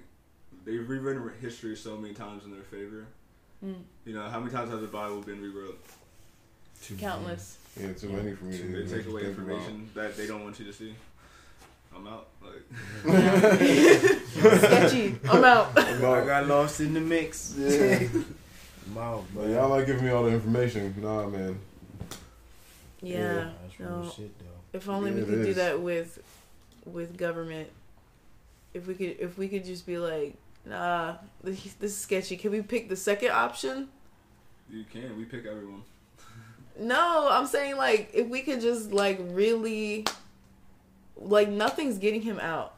they've 0.67 0.87
rewritten 0.87 1.31
history 1.41 1.75
so 1.75 1.97
many 1.97 2.13
times 2.13 2.45
in 2.45 2.51
their 2.51 2.61
favor. 2.63 3.07
Mm, 3.65 3.77
You 4.05 4.13
know 4.15 4.29
how 4.29 4.41
many 4.41 4.53
times 4.53 4.71
has 4.71 4.81
the 4.83 4.87
Bible 4.89 5.23
been 5.23 5.41
rewrote? 5.41 5.83
Too 6.83 6.97
countless. 6.97 7.57
Yeah, 7.81 7.93
too 7.93 8.09
many 8.09 8.35
for 8.35 8.45
me 8.45 8.59
to 8.59 8.85
They 8.85 8.97
take 8.99 9.07
away 9.07 9.23
think 9.25 9.39
about. 9.39 9.51
information 9.57 9.91
that 9.95 10.17
they 10.17 10.27
don't 10.27 10.43
want 10.45 10.59
you 10.59 10.65
to 10.67 10.73
see. 10.73 10.95
I'm 11.95 12.07
out. 12.07 12.29
Like 12.43 12.63
Sketchy. 14.59 15.17
I'm 15.29 15.45
out. 15.45 15.75
No, 16.01 16.15
I 16.15 16.25
got 16.25 16.47
lost 16.47 16.81
in 16.81 16.95
the 16.95 17.01
mix. 17.01 17.55
Yeah. 17.57 17.99
I'm 18.91 18.99
out, 18.99 19.25
But 19.35 19.49
y'all 19.49 19.69
like 19.69 19.87
giving 19.87 20.05
me 20.05 20.11
all 20.11 20.25
the 20.25 20.31
information. 20.31 20.95
Nah, 21.01 21.27
man. 21.29 21.59
Yeah. 23.03 23.51
That's 23.63 23.79
real 23.81 23.91
No. 24.05 24.11
shit, 24.11 24.39
though. 24.39 24.45
If 24.73 24.89
only 24.89 25.11
Yeah, 25.11 25.17
we 25.19 25.25
could 25.25 25.45
do 25.45 25.55
that 25.55 25.81
with, 25.81 26.19
with 26.87 27.17
government. 27.17 27.69
If 28.75 28.87
we 28.87 28.95
could, 28.95 29.17
if 29.19 29.37
we 29.39 29.49
could 29.49 29.65
just 29.65 29.87
be 29.87 29.99
like, 29.99 30.35
nah, 30.65 31.17
this, 31.43 31.63
this 31.75 31.91
is 31.93 31.99
sketchy. 31.99 32.37
Can 32.37 32.51
we 32.53 32.63
pick 32.63 32.89
the 32.89 32.97
second 32.97 33.31
option? 33.31 33.89
you 34.71 34.85
can, 34.93 35.17
we 35.17 35.25
pick 35.25 35.47
everyone. 35.47 35.83
No, 36.79 37.29
I'm 37.31 37.47
saying 37.47 37.77
like 37.77 38.11
if 38.13 38.29
we 38.29 38.43
could 38.43 38.61
just 38.61 38.93
like 38.93 39.19
really 39.21 40.07
like 41.17 41.49
nothing's 41.49 41.99
getting 41.99 42.23
him 42.23 42.39
out 42.39 42.75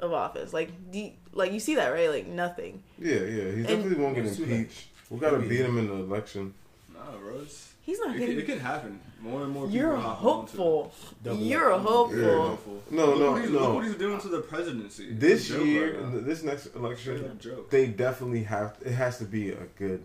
of 0.00 0.12
office. 0.12 0.52
Like 0.52 0.70
the 0.90 1.12
like 1.32 1.52
you 1.52 1.60
see 1.60 1.74
that, 1.76 1.88
right? 1.88 2.10
Like 2.10 2.26
nothing. 2.26 2.82
Yeah, 2.98 3.20
yeah. 3.20 3.50
He 3.52 3.62
definitely 3.62 3.96
won't 3.96 4.14
get 4.14 4.24
Let's 4.24 4.38
impeached. 4.38 4.88
We 5.10 5.18
gotta 5.18 5.38
Maybe. 5.38 5.56
beat 5.56 5.66
him 5.66 5.78
in 5.78 5.88
the 5.88 5.94
election. 5.94 6.54
Nah, 6.92 7.16
bro. 7.18 7.40
It's, 7.40 7.74
He's 7.82 8.00
not 8.00 8.16
it, 8.16 8.18
can, 8.18 8.38
it 8.38 8.46
can 8.46 8.60
happen. 8.60 8.98
More 9.20 9.42
and 9.42 9.52
more 9.52 9.66
people 9.66 9.76
You're 9.76 9.92
are 9.92 10.00
hopping 10.00 10.22
hopeful. 10.22 10.94
You're 11.22 11.74
up. 11.74 11.82
hopeful. 11.82 12.18
Yeah. 12.18 12.34
Hopeful. 12.34 12.82
No, 12.90 13.06
look 13.06 13.18
no, 13.18 13.32
what 13.32 13.42
he's, 13.42 13.50
no. 13.50 13.58
Look 13.60 13.74
what 13.74 13.84
he's 13.84 13.94
doing 13.96 14.20
to 14.20 14.28
the 14.28 14.40
presidency. 14.40 15.12
This 15.12 15.50
year, 15.50 16.00
right 16.00 16.24
this 16.24 16.42
next 16.42 16.66
election, 16.74 17.38
joke. 17.38 17.68
they 17.68 17.86
definitely 17.88 18.44
have. 18.44 18.78
It 18.82 18.92
has 18.92 19.18
to 19.18 19.26
be 19.26 19.50
a 19.50 19.64
good 19.76 20.02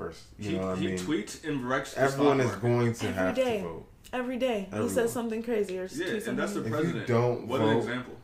first. 0.00 0.22
You 0.38 0.50
he, 0.50 0.56
know 0.58 0.66
what 0.68 0.76
I 0.78 0.80
he 0.80 0.86
mean? 0.88 0.98
tweets 0.98 1.44
and 1.46 1.68
wrecks 1.68 1.96
Everyone 1.96 2.40
is 2.40 2.54
going 2.56 2.92
to 2.94 3.06
Every 3.06 3.14
have 3.22 3.34
day. 3.34 3.56
to 3.58 3.62
vote. 3.64 3.86
Every 4.12 4.38
day 4.38 4.68
he 4.72 4.88
says 4.88 5.12
something 5.12 5.42
crazy 5.42 5.78
or 5.78 5.82
Yeah, 5.82 6.06
tweets 6.06 6.26
and 6.28 6.38
that's 6.38 6.52
the 6.54 6.62
something. 6.62 6.72
If 6.74 6.78
you 6.86 6.92
president. 6.92 7.06
don't 7.06 7.46
what 7.48 7.60
an 7.60 7.76
example. 7.76 8.14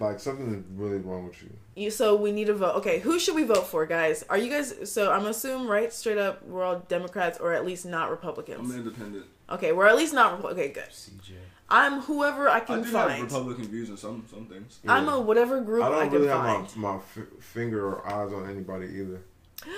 Like 0.00 0.18
something 0.18 0.48
is 0.54 0.64
really 0.78 0.98
wrong 0.98 1.26
with 1.28 1.40
you. 1.42 1.50
You, 1.76 1.90
so 1.90 2.16
we 2.16 2.32
need 2.32 2.46
to 2.46 2.54
vote. 2.54 2.74
Okay, 2.76 2.98
who 3.00 3.18
should 3.18 3.34
we 3.34 3.44
vote 3.44 3.66
for, 3.66 3.86
guys? 3.86 4.24
Are 4.30 4.38
you 4.38 4.50
guys? 4.50 4.90
So 4.90 5.10
I'm 5.12 5.26
assuming, 5.26 5.68
right? 5.68 5.92
Straight 5.92 6.18
up, 6.18 6.44
we're 6.44 6.64
all 6.64 6.80
Democrats 6.88 7.38
or 7.38 7.52
at 7.52 7.64
least 7.64 7.84
not 7.86 8.10
Republicans. 8.10 8.58
I'm 8.70 8.76
independent. 8.76 9.26
Okay, 9.50 9.72
we're 9.72 9.86
at 9.86 9.96
least 9.96 10.12
not. 10.14 10.44
Okay, 10.44 10.68
good. 10.68 10.90
CJ. 10.90 11.32
I'm 11.68 12.00
whoever 12.02 12.48
I 12.48 12.60
can 12.60 12.80
I 12.80 12.82
can 12.82 12.90
do 12.90 12.96
have 12.96 13.08
find. 13.10 13.22
Republican 13.24 13.64
views 13.68 13.90
on 13.90 13.96
some 13.96 14.24
some 14.30 14.46
things. 14.46 14.78
I'm 14.86 15.08
a 15.08 15.18
whatever 15.20 15.60
group 15.60 15.84
I 15.84 15.88
I, 15.88 15.90
don't 15.90 16.02
can 16.10 16.12
really 16.20 16.28
find. 16.28 16.66
have 16.66 16.76
my, 16.76 16.90
my 16.92 16.96
f- 16.98 17.18
finger 17.40 17.86
or 17.94 18.06
eyes 18.06 18.32
on 18.32 18.48
anybody 18.50 18.86
either. 18.88 19.20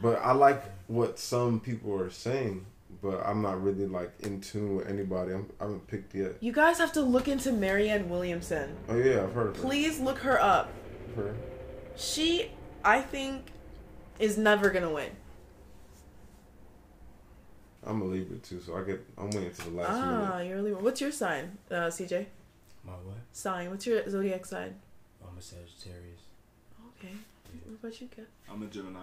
But 0.00 0.20
I 0.22 0.32
like 0.32 0.62
what 0.86 1.18
some 1.18 1.60
people 1.60 1.94
are 2.00 2.10
saying, 2.10 2.64
but 3.02 3.20
I'm 3.26 3.42
not 3.42 3.62
really 3.62 3.86
like 3.86 4.12
in 4.20 4.40
tune 4.40 4.76
with 4.76 4.88
anybody. 4.88 5.32
I'm, 5.32 5.50
I 5.60 5.64
haven't 5.64 5.86
picked 5.88 6.14
yet. 6.14 6.36
You 6.40 6.52
guys 6.52 6.78
have 6.78 6.92
to 6.92 7.02
look 7.02 7.26
into 7.28 7.52
Marianne 7.52 8.08
Williamson. 8.08 8.76
Oh 8.88 8.96
yeah, 8.96 9.22
I've 9.24 9.32
heard 9.32 9.48
of 9.48 9.56
her. 9.56 9.62
Please 9.62 9.98
look 10.00 10.18
her 10.18 10.40
up. 10.40 10.72
Her. 11.16 11.34
She, 11.96 12.50
I 12.84 13.00
think, 13.00 13.46
is 14.20 14.38
never 14.38 14.70
gonna 14.70 14.92
win. 14.92 15.10
I'm 17.84 18.02
a 18.02 18.04
Libra 18.04 18.38
too, 18.38 18.60
so 18.60 18.76
I 18.76 18.82
get. 18.82 19.04
I'm 19.16 19.30
waiting 19.30 19.52
to 19.52 19.70
the 19.70 19.76
last 19.76 19.90
Ah, 19.90 20.32
minute. 20.36 20.48
you're 20.48 20.58
a 20.58 20.62
Libra. 20.62 20.82
What's 20.82 21.00
your 21.00 21.12
sign, 21.12 21.58
uh, 21.70 21.86
CJ? 21.90 22.26
My 22.84 22.92
what? 22.92 23.16
Sign. 23.32 23.70
What's 23.70 23.86
your 23.86 24.08
zodiac 24.08 24.44
sign? 24.46 24.74
I'm 25.26 25.36
a 25.36 25.42
Sagittarius. 25.42 26.20
Okay. 26.98 27.14
What 27.66 27.78
about 27.88 28.00
you, 28.00 28.08
Cap? 28.08 28.26
I'm 28.50 28.62
a 28.62 28.66
Gemini. 28.66 29.00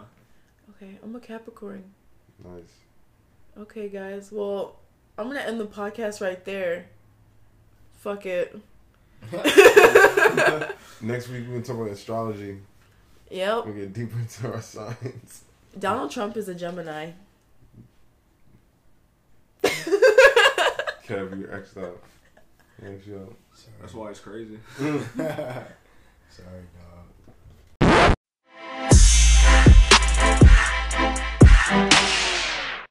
Okay, 0.72 0.98
I'm 1.04 1.16
a 1.16 1.20
Capricorn. 1.20 1.84
Nice. 2.44 2.64
Okay, 3.58 3.88
guys. 3.88 4.32
Well, 4.32 4.78
I'm 5.18 5.28
gonna 5.28 5.40
end 5.42 5.60
the 5.60 5.66
podcast 5.66 6.22
right 6.22 6.44
there. 6.46 6.88
Fuck 7.98 8.26
it. 8.26 8.56
Next 11.02 11.30
week 11.30 11.46
we're 11.48 11.54
gonna 11.54 11.62
talk 11.62 11.78
about 11.78 11.90
astrology. 11.90 12.60
Yep. 13.32 13.66
We 13.66 13.74
get 13.74 13.94
deeper 13.94 14.20
into 14.20 14.54
our 14.54 14.62
science. 14.62 15.44
Donald 15.78 16.12
Trump 16.12 16.38
is 16.38 16.48
a 16.48 16.56
Gemini. 16.56 17.12
Kev, 19.64 21.40
you're 21.40 21.54
X'd 21.54 21.78
out. 21.78 22.02
Thanks, 22.82 23.06
yo. 23.08 23.36
Sorry. 23.54 23.74
That's 23.80 23.94
why 23.94 24.10
it's 24.10 24.20
crazy. 24.20 24.60
Sorry, 24.78 25.00
dog. 25.18 26.95